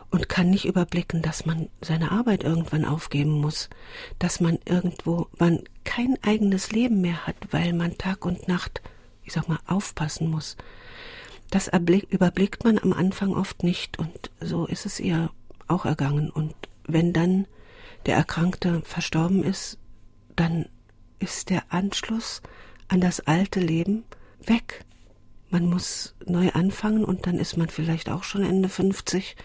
und 0.09 0.29
kann 0.29 0.49
nicht 0.49 0.65
überblicken, 0.65 1.21
dass 1.21 1.45
man 1.45 1.69
seine 1.81 2.11
Arbeit 2.11 2.43
irgendwann 2.43 2.85
aufgeben 2.85 3.41
muss, 3.41 3.69
dass 4.19 4.39
man 4.39 4.59
irgendwo 4.65 5.27
man 5.37 5.63
kein 5.83 6.17
eigenes 6.23 6.71
Leben 6.71 7.01
mehr 7.01 7.27
hat, 7.27 7.35
weil 7.51 7.73
man 7.73 7.97
Tag 7.97 8.25
und 8.25 8.47
Nacht, 8.47 8.81
ich 9.23 9.33
sag 9.33 9.47
mal, 9.47 9.59
aufpassen 9.67 10.29
muss. 10.29 10.57
Das 11.51 11.69
überblickt 12.09 12.63
man 12.63 12.79
am 12.79 12.93
Anfang 12.93 13.33
oft 13.33 13.63
nicht 13.63 13.99
und 13.99 14.31
so 14.39 14.65
ist 14.65 14.85
es 14.85 14.99
ihr 14.99 15.29
auch 15.67 15.85
ergangen. 15.85 16.29
Und 16.29 16.55
wenn 16.87 17.13
dann 17.13 17.47
der 18.05 18.15
Erkrankte 18.15 18.81
verstorben 18.83 19.43
ist, 19.43 19.77
dann 20.35 20.65
ist 21.19 21.49
der 21.49 21.63
Anschluss 21.69 22.41
an 22.87 23.01
das 23.01 23.21
alte 23.21 23.59
Leben 23.59 24.03
weg. 24.45 24.85
Man 25.49 25.69
muss 25.69 26.15
neu 26.25 26.51
anfangen 26.51 27.05
und 27.05 27.27
dann 27.27 27.37
ist 27.37 27.57
man 27.57 27.69
vielleicht 27.69 28.09
auch 28.09 28.23
schon 28.23 28.43
Ende 28.43 28.69
50. 28.69 29.35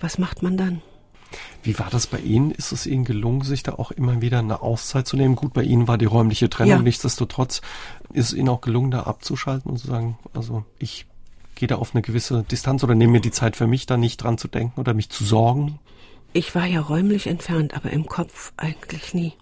Was 0.00 0.18
macht 0.18 0.42
man 0.42 0.56
dann? 0.56 0.82
Wie 1.62 1.78
war 1.78 1.88
das 1.90 2.06
bei 2.06 2.18
Ihnen? 2.18 2.50
Ist 2.50 2.72
es 2.72 2.86
Ihnen 2.86 3.04
gelungen, 3.04 3.42
sich 3.42 3.62
da 3.62 3.72
auch 3.72 3.90
immer 3.90 4.20
wieder 4.20 4.40
eine 4.40 4.62
Auszeit 4.62 5.06
zu 5.06 5.16
nehmen? 5.16 5.36
Gut, 5.36 5.52
bei 5.52 5.62
Ihnen 5.62 5.88
war 5.88 5.96
die 5.96 6.04
räumliche 6.04 6.50
Trennung. 6.50 6.78
Ja. 6.78 6.82
Nichtsdestotrotz 6.82 7.62
ist 8.12 8.26
es 8.26 8.34
Ihnen 8.34 8.48
auch 8.48 8.60
gelungen, 8.60 8.90
da 8.90 9.04
abzuschalten 9.04 9.70
und 9.70 9.78
zu 9.78 9.86
sagen, 9.86 10.18
also 10.34 10.64
ich 10.78 11.06
gehe 11.54 11.68
da 11.68 11.76
auf 11.76 11.94
eine 11.94 12.02
gewisse 12.02 12.42
Distanz 12.42 12.82
oder 12.82 12.94
nehme 12.94 13.12
mir 13.12 13.20
die 13.20 13.30
Zeit 13.30 13.56
für 13.56 13.66
mich, 13.66 13.86
da 13.86 13.96
nicht 13.96 14.18
dran 14.18 14.38
zu 14.38 14.48
denken 14.48 14.80
oder 14.80 14.94
mich 14.94 15.10
zu 15.10 15.24
sorgen? 15.24 15.78
Ich 16.32 16.54
war 16.54 16.66
ja 16.66 16.80
räumlich 16.80 17.26
entfernt, 17.26 17.74
aber 17.74 17.90
im 17.90 18.06
Kopf 18.06 18.52
eigentlich 18.56 19.14
nie. 19.14 19.34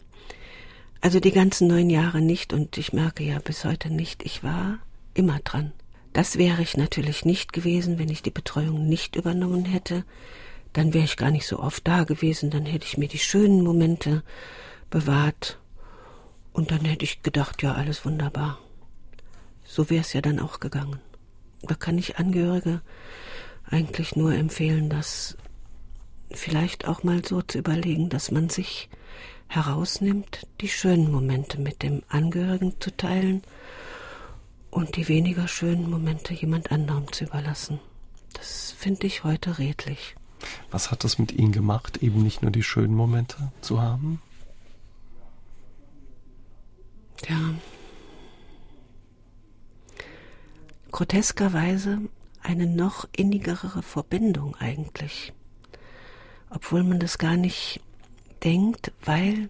Also 1.00 1.18
die 1.18 1.32
ganzen 1.32 1.68
neun 1.68 1.88
Jahre 1.88 2.20
nicht 2.20 2.52
und 2.52 2.76
ich 2.76 2.92
merke 2.92 3.24
ja 3.24 3.38
bis 3.38 3.64
heute 3.64 3.90
nicht, 3.90 4.22
ich 4.22 4.44
war 4.44 4.78
immer 5.14 5.38
dran. 5.38 5.72
Das 6.12 6.36
wäre 6.36 6.60
ich 6.60 6.76
natürlich 6.76 7.24
nicht 7.24 7.52
gewesen, 7.52 7.98
wenn 7.98 8.08
ich 8.08 8.22
die 8.22 8.30
Betreuung 8.30 8.86
nicht 8.88 9.16
übernommen 9.16 9.64
hätte. 9.64 10.04
Dann 10.72 10.92
wäre 10.92 11.04
ich 11.04 11.16
gar 11.16 11.30
nicht 11.30 11.46
so 11.46 11.58
oft 11.58 11.86
da 11.86 12.04
gewesen, 12.04 12.50
dann 12.50 12.66
hätte 12.66 12.86
ich 12.86 12.98
mir 12.98 13.08
die 13.08 13.18
schönen 13.18 13.62
Momente 13.62 14.22
bewahrt 14.90 15.58
und 16.52 16.70
dann 16.70 16.84
hätte 16.84 17.04
ich 17.04 17.22
gedacht, 17.22 17.62
ja, 17.62 17.74
alles 17.74 18.04
wunderbar. 18.04 18.58
So 19.64 19.88
wäre 19.88 20.02
es 20.02 20.12
ja 20.12 20.20
dann 20.20 20.40
auch 20.40 20.60
gegangen. 20.60 21.00
Da 21.62 21.74
kann 21.74 21.96
ich 21.96 22.18
Angehörige 22.18 22.82
eigentlich 23.64 24.16
nur 24.16 24.34
empfehlen, 24.34 24.90
das 24.90 25.36
vielleicht 26.30 26.86
auch 26.86 27.04
mal 27.04 27.24
so 27.24 27.40
zu 27.42 27.58
überlegen, 27.58 28.08
dass 28.08 28.30
man 28.30 28.48
sich 28.48 28.88
herausnimmt, 29.50 30.46
die 30.60 30.68
schönen 30.68 31.10
Momente 31.10 31.60
mit 31.60 31.82
dem 31.82 32.02
Angehörigen 32.08 32.74
zu 32.78 32.96
teilen 32.96 33.42
und 34.70 34.96
die 34.96 35.08
weniger 35.08 35.48
schönen 35.48 35.90
Momente 35.90 36.32
jemand 36.32 36.70
anderem 36.70 37.12
zu 37.12 37.24
überlassen. 37.24 37.80
Das 38.32 38.70
finde 38.70 39.08
ich 39.08 39.24
heute 39.24 39.58
redlich. 39.58 40.14
Was 40.70 40.92
hat 40.92 41.02
das 41.02 41.18
mit 41.18 41.32
Ihnen 41.32 41.50
gemacht, 41.50 41.98
eben 42.00 42.22
nicht 42.22 42.42
nur 42.42 42.52
die 42.52 42.62
schönen 42.62 42.94
Momente 42.94 43.50
zu 43.60 43.82
haben? 43.82 44.22
Ja. 47.28 47.54
Groteskerweise 50.92 51.98
eine 52.40 52.66
noch 52.66 53.08
innigere 53.16 53.82
Verbindung 53.82 54.54
eigentlich. 54.56 55.32
Obwohl 56.50 56.84
man 56.84 57.00
das 57.00 57.18
gar 57.18 57.36
nicht 57.36 57.80
denkt, 58.40 58.92
weil 59.04 59.48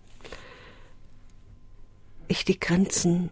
ich 2.29 2.45
die 2.45 2.61
Grenzen 2.61 3.31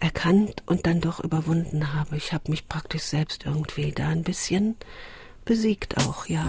erkannt 0.00 0.62
und 0.66 0.86
dann 0.86 1.00
doch 1.00 1.20
überwunden 1.20 1.94
habe. 1.94 2.16
Ich 2.16 2.32
habe 2.32 2.50
mich 2.50 2.68
praktisch 2.68 3.02
selbst 3.02 3.44
irgendwie 3.46 3.92
da 3.92 4.08
ein 4.08 4.22
bisschen 4.22 4.76
besiegt 5.44 5.96
auch, 5.98 6.26
ja. 6.26 6.48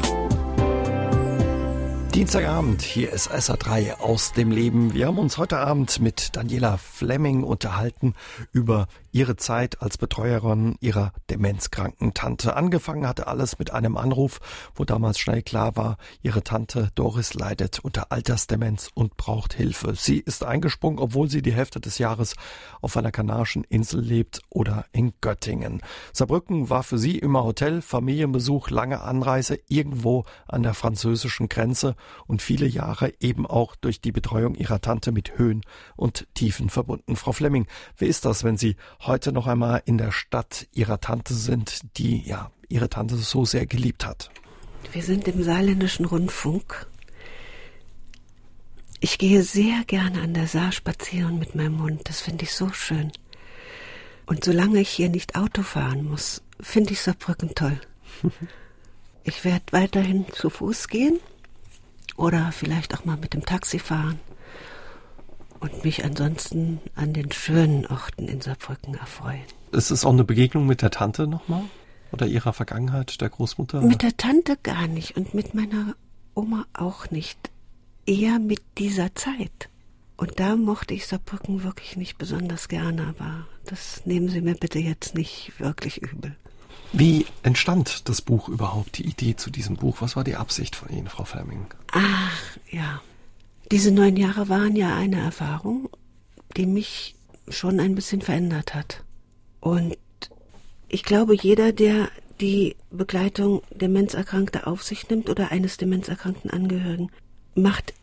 Dienstagabend, 2.14 2.84
hier 2.84 3.12
ist 3.12 3.32
SA3 3.32 3.96
aus 4.00 4.34
dem 4.34 4.52
Leben. 4.52 4.94
Wir 4.94 5.08
haben 5.08 5.18
uns 5.18 5.40
heute 5.40 5.58
Abend 5.58 6.00
mit 6.00 6.36
Daniela 6.36 6.78
Fleming 6.78 7.44
unterhalten 7.44 8.14
über 8.52 8.88
ihre 9.14 9.36
Zeit 9.36 9.82
als 9.82 9.98
Betreuerin 9.98 10.76
ihrer 10.82 11.14
demenzkranken 11.30 12.14
Tante. 12.14 12.56
Angefangen 12.58 13.08
hatte 13.08 13.28
alles 13.28 13.60
mit 13.60 13.72
einem 13.72 13.96
Anruf, 13.96 14.40
wo 14.76 14.84
damals 14.84 15.20
schnell 15.20 15.44
klar 15.44 15.78
war, 15.78 15.98
ihre 16.22 16.44
Tante 16.44 16.90
Doris 16.96 17.36
leidet 17.36 17.80
unter 17.80 18.12
Altersdemenz 18.12 18.90
und 18.94 19.16
braucht 19.16 19.54
Hilfe. 19.54 19.94
Sie 19.96 20.20
ist 20.20 20.44
eingesprungen, 20.44 21.00
obwohl 21.00 21.30
sie 21.30 21.42
die 21.42 21.54
Hälfte 21.54 21.80
des 21.80 22.00
Jahres 22.00 22.36
auf 22.82 22.98
einer 22.98 23.12
kanarischen 23.12 23.64
Insel 23.64 24.02
lebt 24.02 24.42
oder 24.50 24.86
in 24.92 25.14
Göttingen. 25.22 25.82
Saarbrücken 26.12 26.70
war 26.72 26.84
für 26.84 26.98
sie 26.98 27.20
immer 27.20 27.44
Hotel, 27.44 27.82
Familienbesuch, 27.82 28.72
lange 28.72 29.02
Anreise 29.02 29.60
irgendwo 29.70 30.26
an 30.48 30.64
der 30.64 30.74
französischen 30.74 31.50
Grenze 31.50 31.96
und 32.26 32.42
viele 32.42 32.66
Jahre 32.66 33.14
eben 33.20 33.46
auch 33.46 33.76
durch 33.76 34.02
die 34.02 34.12
Betreuung 34.12 34.56
ihrer 34.56 34.82
Tante 34.82 35.12
mit 35.12 35.38
Höhen 35.38 35.62
und 35.96 36.28
Tiefen 36.34 36.70
verbunden. 36.70 37.16
Frau 37.16 37.32
Flemming, 37.32 37.68
wie 37.98 38.08
ist 38.08 38.26
das, 38.26 38.44
wenn 38.44 38.58
Sie 38.58 38.76
heute 39.08 39.32
noch 39.32 39.48
einmal 39.48 39.82
in 39.86 39.98
der 39.98 40.12
Stadt 40.12 40.68
Ihrer 40.74 41.00
Tante 41.00 41.34
sind, 41.34 41.82
die 41.98 42.22
ja 42.22 42.52
Ihre 42.70 42.90
Tante 42.90 43.16
so 43.16 43.46
sehr 43.46 43.66
geliebt 43.66 44.06
hat? 44.06 44.32
Wir 44.92 45.04
sind 45.04 45.28
im 45.28 45.44
saarländischen 45.44 46.06
Rundfunk. 46.06 46.88
Ich 49.00 49.18
gehe 49.18 49.44
sehr 49.44 49.84
gerne 49.86 50.22
an 50.22 50.34
der 50.34 50.48
Saar 50.48 50.72
spazieren 50.72 51.40
mit 51.40 51.56
meinem 51.56 51.82
Hund. 51.82 52.02
Das 52.06 52.22
finde 52.22 52.44
ich 52.46 52.54
so 52.54 52.70
schön. 52.70 53.12
Und 54.26 54.46
solange 54.46 54.80
ich 54.80 54.90
hier 54.90 55.10
nicht 55.10 55.36
Auto 55.36 55.64
fahren 55.64 56.06
muss, 56.06 56.42
finde 56.60 56.92
ich 56.94 57.02
Saarbrücken 57.02 57.56
toll. 57.56 57.80
Ich 59.24 59.44
werde 59.44 59.66
weiterhin 59.72 60.26
zu 60.32 60.50
Fuß 60.50 60.88
gehen 60.88 61.20
oder 62.16 62.52
vielleicht 62.52 62.94
auch 62.94 63.06
mal 63.06 63.18
mit 63.18 63.34
dem 63.34 63.46
Taxi 63.46 63.80
fahren 63.80 64.20
und 65.64 65.86
mich 65.86 66.04
ansonsten 66.04 66.82
an 66.94 67.14
den 67.14 67.32
schönen 67.32 67.88
Orten 67.88 68.28
in 68.28 68.42
Saarbrücken 68.42 68.96
erfreuen. 68.96 69.42
Ist 69.72 69.92
es 69.92 70.04
auch 70.04 70.12
eine 70.12 70.26
Begegnung 70.26 70.68
mit 70.68 70.82
der 70.82 70.92
Tante 70.92 71.26
nochmal? 71.26 71.64
Oder 72.12 72.28
ihrer 72.28 72.54
Vergangenheit, 72.54 73.22
der 73.22 73.30
Großmutter? 73.30 73.82
Mit 73.82 74.04
der 74.04 74.16
Tante 74.18 74.58
gar 74.62 74.88
nicht 74.88 75.16
und 75.16 75.34
mit 75.34 75.56
meiner 75.56 75.96
Oma 76.36 76.66
auch 76.74 77.10
nicht. 77.12 77.40
Eher 78.06 78.40
mit 78.40 78.62
dieser 78.78 79.16
Zeit. 79.16 79.70
Und 80.18 80.40
da 80.40 80.58
mochte 80.58 80.94
ich 80.94 81.08
Saarbrücken 81.08 81.64
wirklich 81.64 81.96
nicht 81.96 82.18
besonders 82.18 82.68
gerne, 82.68 83.08
aber 83.08 83.48
das 83.66 84.06
nehmen 84.06 84.28
Sie 84.28 84.42
mir 84.42 84.56
bitte 84.56 84.80
jetzt 84.80 85.16
nicht 85.16 85.54
wirklich 85.60 86.02
übel. 86.02 86.36
Wie 86.92 87.26
entstand 87.42 88.08
das 88.10 88.22
Buch 88.22 88.50
überhaupt, 88.50 88.98
die 88.98 89.06
Idee 89.06 89.36
zu 89.36 89.50
diesem 89.50 89.78
Buch? 89.78 89.98
Was 90.02 90.16
war 90.16 90.26
die 90.26 90.36
Absicht 90.36 90.76
von 90.76 90.90
Ihnen, 90.90 91.08
Frau 91.08 91.24
Fleming? 91.24 91.66
Ach, 91.94 92.58
ja. 92.70 93.02
Diese 93.72 93.92
neun 93.92 94.18
Jahre 94.18 94.50
waren 94.50 94.76
ja 94.76 94.96
eine 94.96 95.20
Erfahrung, 95.20 95.90
die 96.58 96.66
mich 96.66 97.16
schon 97.48 97.80
ein 97.80 97.96
bisschen 97.96 98.22
verändert 98.22 98.74
hat. 98.76 99.04
Und 99.60 99.98
ich 100.88 101.04
glaube, 101.04 101.36
jeder, 101.36 101.72
der 101.72 102.10
die 102.40 102.76
Begleitung 102.92 103.62
Demenzerkrankter 103.72 104.68
auf 104.68 104.84
sich 104.84 105.10
nimmt 105.10 105.30
oder 105.30 105.52
eines 105.52 105.78
demenzerkrankten 105.78 106.52
Angehörigen, 106.52 107.10
macht 107.56 107.94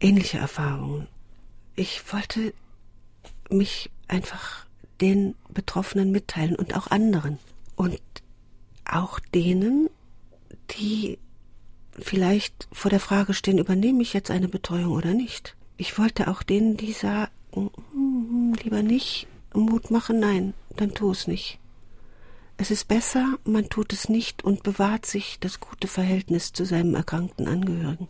ähnliche 0.00 0.38
Erfahrungen. 0.38 1.06
Ich 1.74 2.02
wollte 2.12 2.52
mich 3.50 3.90
einfach 4.08 4.66
den 5.00 5.34
Betroffenen 5.48 6.12
mitteilen 6.12 6.56
und 6.56 6.76
auch 6.76 6.88
anderen. 6.88 7.38
Und 7.76 8.00
auch 8.84 9.18
denen, 9.18 9.88
die 10.78 11.18
vielleicht 11.98 12.68
vor 12.72 12.90
der 12.90 13.00
Frage 13.00 13.34
stehen, 13.34 13.58
übernehme 13.58 14.02
ich 14.02 14.12
jetzt 14.12 14.30
eine 14.30 14.48
Betreuung 14.48 14.92
oder 14.92 15.14
nicht. 15.14 15.56
Ich 15.76 15.98
wollte 15.98 16.28
auch 16.28 16.42
denen, 16.42 16.76
die 16.76 16.92
sagen, 16.92 17.30
hm, 17.52 18.54
lieber 18.62 18.82
nicht, 18.82 19.26
Mut 19.54 19.90
machen, 19.90 20.20
nein, 20.20 20.54
dann 20.76 20.94
tu 20.94 21.10
es 21.10 21.26
nicht. 21.26 21.58
Es 22.56 22.70
ist 22.70 22.88
besser, 22.88 23.38
man 23.44 23.68
tut 23.68 23.92
es 23.92 24.08
nicht 24.08 24.44
und 24.44 24.62
bewahrt 24.62 25.06
sich 25.06 25.38
das 25.40 25.60
gute 25.60 25.88
Verhältnis 25.88 26.52
zu 26.52 26.64
seinem 26.64 26.94
erkrankten 26.94 27.48
Angehörigen, 27.48 28.08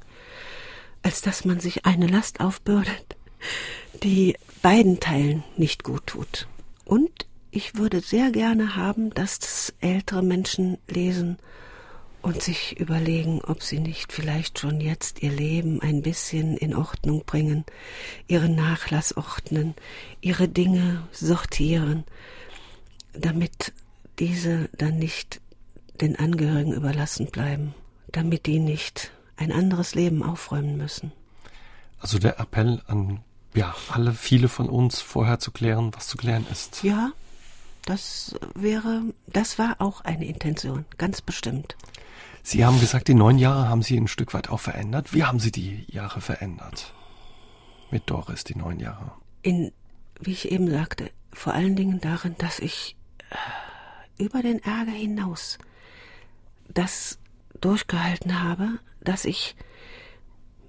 als 1.03 1.23
dass 1.23 1.45
man 1.45 1.59
sich 1.59 1.87
eine 1.87 2.07
Last 2.07 2.41
aufbürdet, 2.41 3.17
die 4.03 4.37
beiden 4.61 5.01
Teilen 5.01 5.43
nicht 5.57 5.85
gut 5.85 6.07
tut. 6.07 6.49
Und 6.85 7.27
ich 7.51 7.77
würde 7.77 8.01
sehr 8.01 8.31
gerne 8.31 8.77
haben, 8.77 9.11
dass 9.11 9.39
das 9.39 9.75
ältere 9.81 10.23
Menschen 10.23 10.79
lesen 10.89 11.39
und 12.23 12.43
sich 12.43 12.79
überlegen, 12.79 13.41
ob 13.43 13.63
sie 13.63 13.81
nicht 13.81 14.13
vielleicht 14.13 14.59
schon 14.59 14.81
jetzt 14.81 15.23
ihr 15.23 15.33
Leben 15.33 15.83
ein 15.83 16.03
bisschen 16.03 16.57
in 16.57 16.75
Ordnung 16.75 17.25
bringen, 17.25 17.65
ihren 18.29 18.55
Nachlass 18.55 19.17
ordnen, 19.17 19.75
ihre 20.21 20.49
Dinge 20.49 21.07
sortieren, 21.11 22.05
damit 23.13 23.73
diese 24.19 24.69
dann 24.77 24.99
nicht 24.99 25.41
den 26.01 26.19
Angehörigen 26.19 26.73
überlassen 26.73 27.27
bleiben, 27.27 27.75
damit 28.11 28.47
die 28.47 28.59
nicht 28.59 29.13
ein 29.37 29.53
anderes 29.53 29.95
Leben 29.95 30.23
aufräumen 30.23 30.77
müssen. 30.77 31.13
Also 31.99 32.19
der 32.19 32.39
Appell 32.41 32.81
an 32.87 33.21
ja, 33.55 33.75
alle, 33.91 34.15
viele 34.15 34.49
von 34.49 34.69
uns 34.69 35.01
vorher 35.01 35.39
zu 35.39 35.51
klären, 35.51 35.91
was 35.95 36.09
zu 36.09 36.17
klären 36.17 36.47
ist. 36.51 36.83
Ja, 36.83 37.13
das 37.85 38.35
wäre, 38.55 39.03
das 39.27 39.59
war 39.59 39.77
auch 39.81 40.01
eine 40.03 40.27
Intention, 40.27 40.85
ganz 40.99 41.21
bestimmt. 41.21 41.77
Sie 42.43 42.65
haben 42.65 42.81
gesagt, 42.81 43.09
die 43.09 43.15
neun 43.15 43.39
Jahre 43.39 43.69
haben 43.69 43.83
Sie 43.83 43.97
ein 43.97 44.09
Stück 44.09 44.35
weit 44.35 44.51
auch 44.51 44.61
verändert. 44.61 45.15
Wie 45.15 45.25
haben 45.25 45.39
Sie 45.39 45.53
die 45.53 45.85
Jahre 45.89 46.21
verändert? 46.21 46.93
Mit 47.91 48.11
Doris, 48.11 48.45
die 48.45 48.57
neun 48.57 48.81
Jahre. 48.81 49.13
In, 49.43 49.73
wie 50.21 50.33
ich 50.33 50.51
eben 50.51 50.71
sagte, 50.71 51.11
vor 51.33 51.55
allen 51.55 51.77
Dingen 51.77 52.01
darin, 52.01 52.35
dass 52.39 52.59
ich 52.59 52.97
äh, 53.31 54.23
über 54.23 54.43
den 54.43 54.63
Ärger 54.63 54.93
hinaus 54.93 55.59
das 56.69 57.19
durchgehalten 57.61 58.43
habe, 58.43 58.79
dass 59.01 59.25
ich 59.25 59.55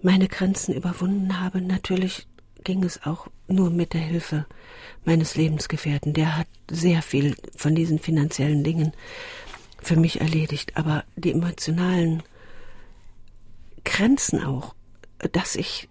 meine 0.01 0.27
Grenzen 0.27 0.73
überwunden 0.73 1.39
habe. 1.39 1.61
Natürlich 1.61 2.27
ging 2.63 2.83
es 2.83 3.03
auch 3.03 3.27
nur 3.47 3.69
mit 3.69 3.93
der 3.93 4.01
Hilfe 4.01 4.45
meines 5.05 5.35
Lebensgefährten. 5.35 6.13
Der 6.13 6.37
hat 6.37 6.47
sehr 6.69 7.01
viel 7.01 7.35
von 7.55 7.75
diesen 7.75 7.99
finanziellen 7.99 8.63
Dingen 8.63 8.93
für 9.83 9.95
mich 9.95 10.21
erledigt, 10.21 10.77
aber 10.77 11.03
die 11.15 11.31
emotionalen 11.31 12.23
Grenzen 13.83 14.43
auch, 14.43 14.75
dass 15.31 15.55
ich 15.55 15.89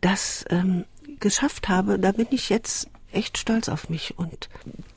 das 0.00 0.44
ähm, 0.50 0.84
geschafft 1.20 1.68
habe, 1.68 1.98
da 1.98 2.12
bin 2.12 2.26
ich 2.30 2.48
jetzt 2.48 2.88
echt 3.12 3.38
stolz 3.38 3.68
auf 3.68 3.88
mich. 3.88 4.18
Und 4.18 4.48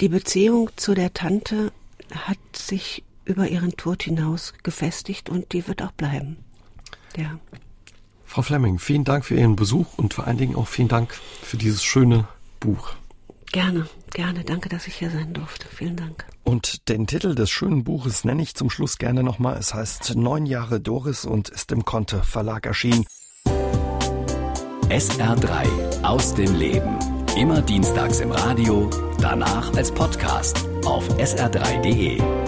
die 0.01 0.09
Beziehung 0.09 0.69
zu 0.75 0.93
der 0.93 1.13
Tante 1.13 1.71
hat 2.13 2.37
sich 2.53 3.03
über 3.25 3.47
ihren 3.47 3.77
Tod 3.77 4.03
hinaus 4.03 4.53
gefestigt 4.63 5.29
und 5.29 5.53
die 5.53 5.67
wird 5.67 5.81
auch 5.81 5.91
bleiben. 5.91 6.37
Ja. 7.15 7.39
Frau 8.25 8.41
Fleming, 8.41 8.79
vielen 8.79 9.03
Dank 9.03 9.25
für 9.25 9.35
Ihren 9.35 9.55
Besuch 9.55 9.97
und 9.97 10.13
vor 10.13 10.27
allen 10.27 10.37
Dingen 10.37 10.55
auch 10.55 10.67
vielen 10.67 10.87
Dank 10.87 11.13
für 11.13 11.57
dieses 11.57 11.83
schöne 11.83 12.27
Buch. 12.59 12.93
Gerne, 13.51 13.87
gerne. 14.13 14.43
Danke, 14.43 14.69
dass 14.69 14.87
ich 14.87 14.95
hier 14.95 15.09
sein 15.09 15.33
durfte. 15.33 15.67
Vielen 15.67 15.95
Dank. 15.95 16.25
Und 16.43 16.87
den 16.87 17.07
Titel 17.07 17.35
des 17.35 17.49
schönen 17.49 17.83
Buches 17.83 18.23
nenne 18.23 18.43
ich 18.43 18.55
zum 18.55 18.69
Schluss 18.69 18.97
gerne 18.97 19.23
nochmal. 19.23 19.57
Es 19.57 19.73
heißt 19.73 20.15
Neun 20.15 20.45
Jahre 20.45 20.79
Doris 20.79 21.25
und 21.25 21.49
ist 21.49 21.71
im 21.71 21.83
Konte 21.83 22.23
Verlag 22.23 22.65
erschienen. 22.65 23.05
SR3 24.89 26.03
aus 26.03 26.33
dem 26.35 26.55
Leben. 26.55 26.97
Immer 27.37 27.61
dienstags 27.61 28.19
im 28.19 28.31
Radio, 28.31 28.89
danach 29.19 29.73
als 29.75 29.91
Podcast 29.91 30.67
auf 30.83 31.07
sr3.de. 31.17 32.38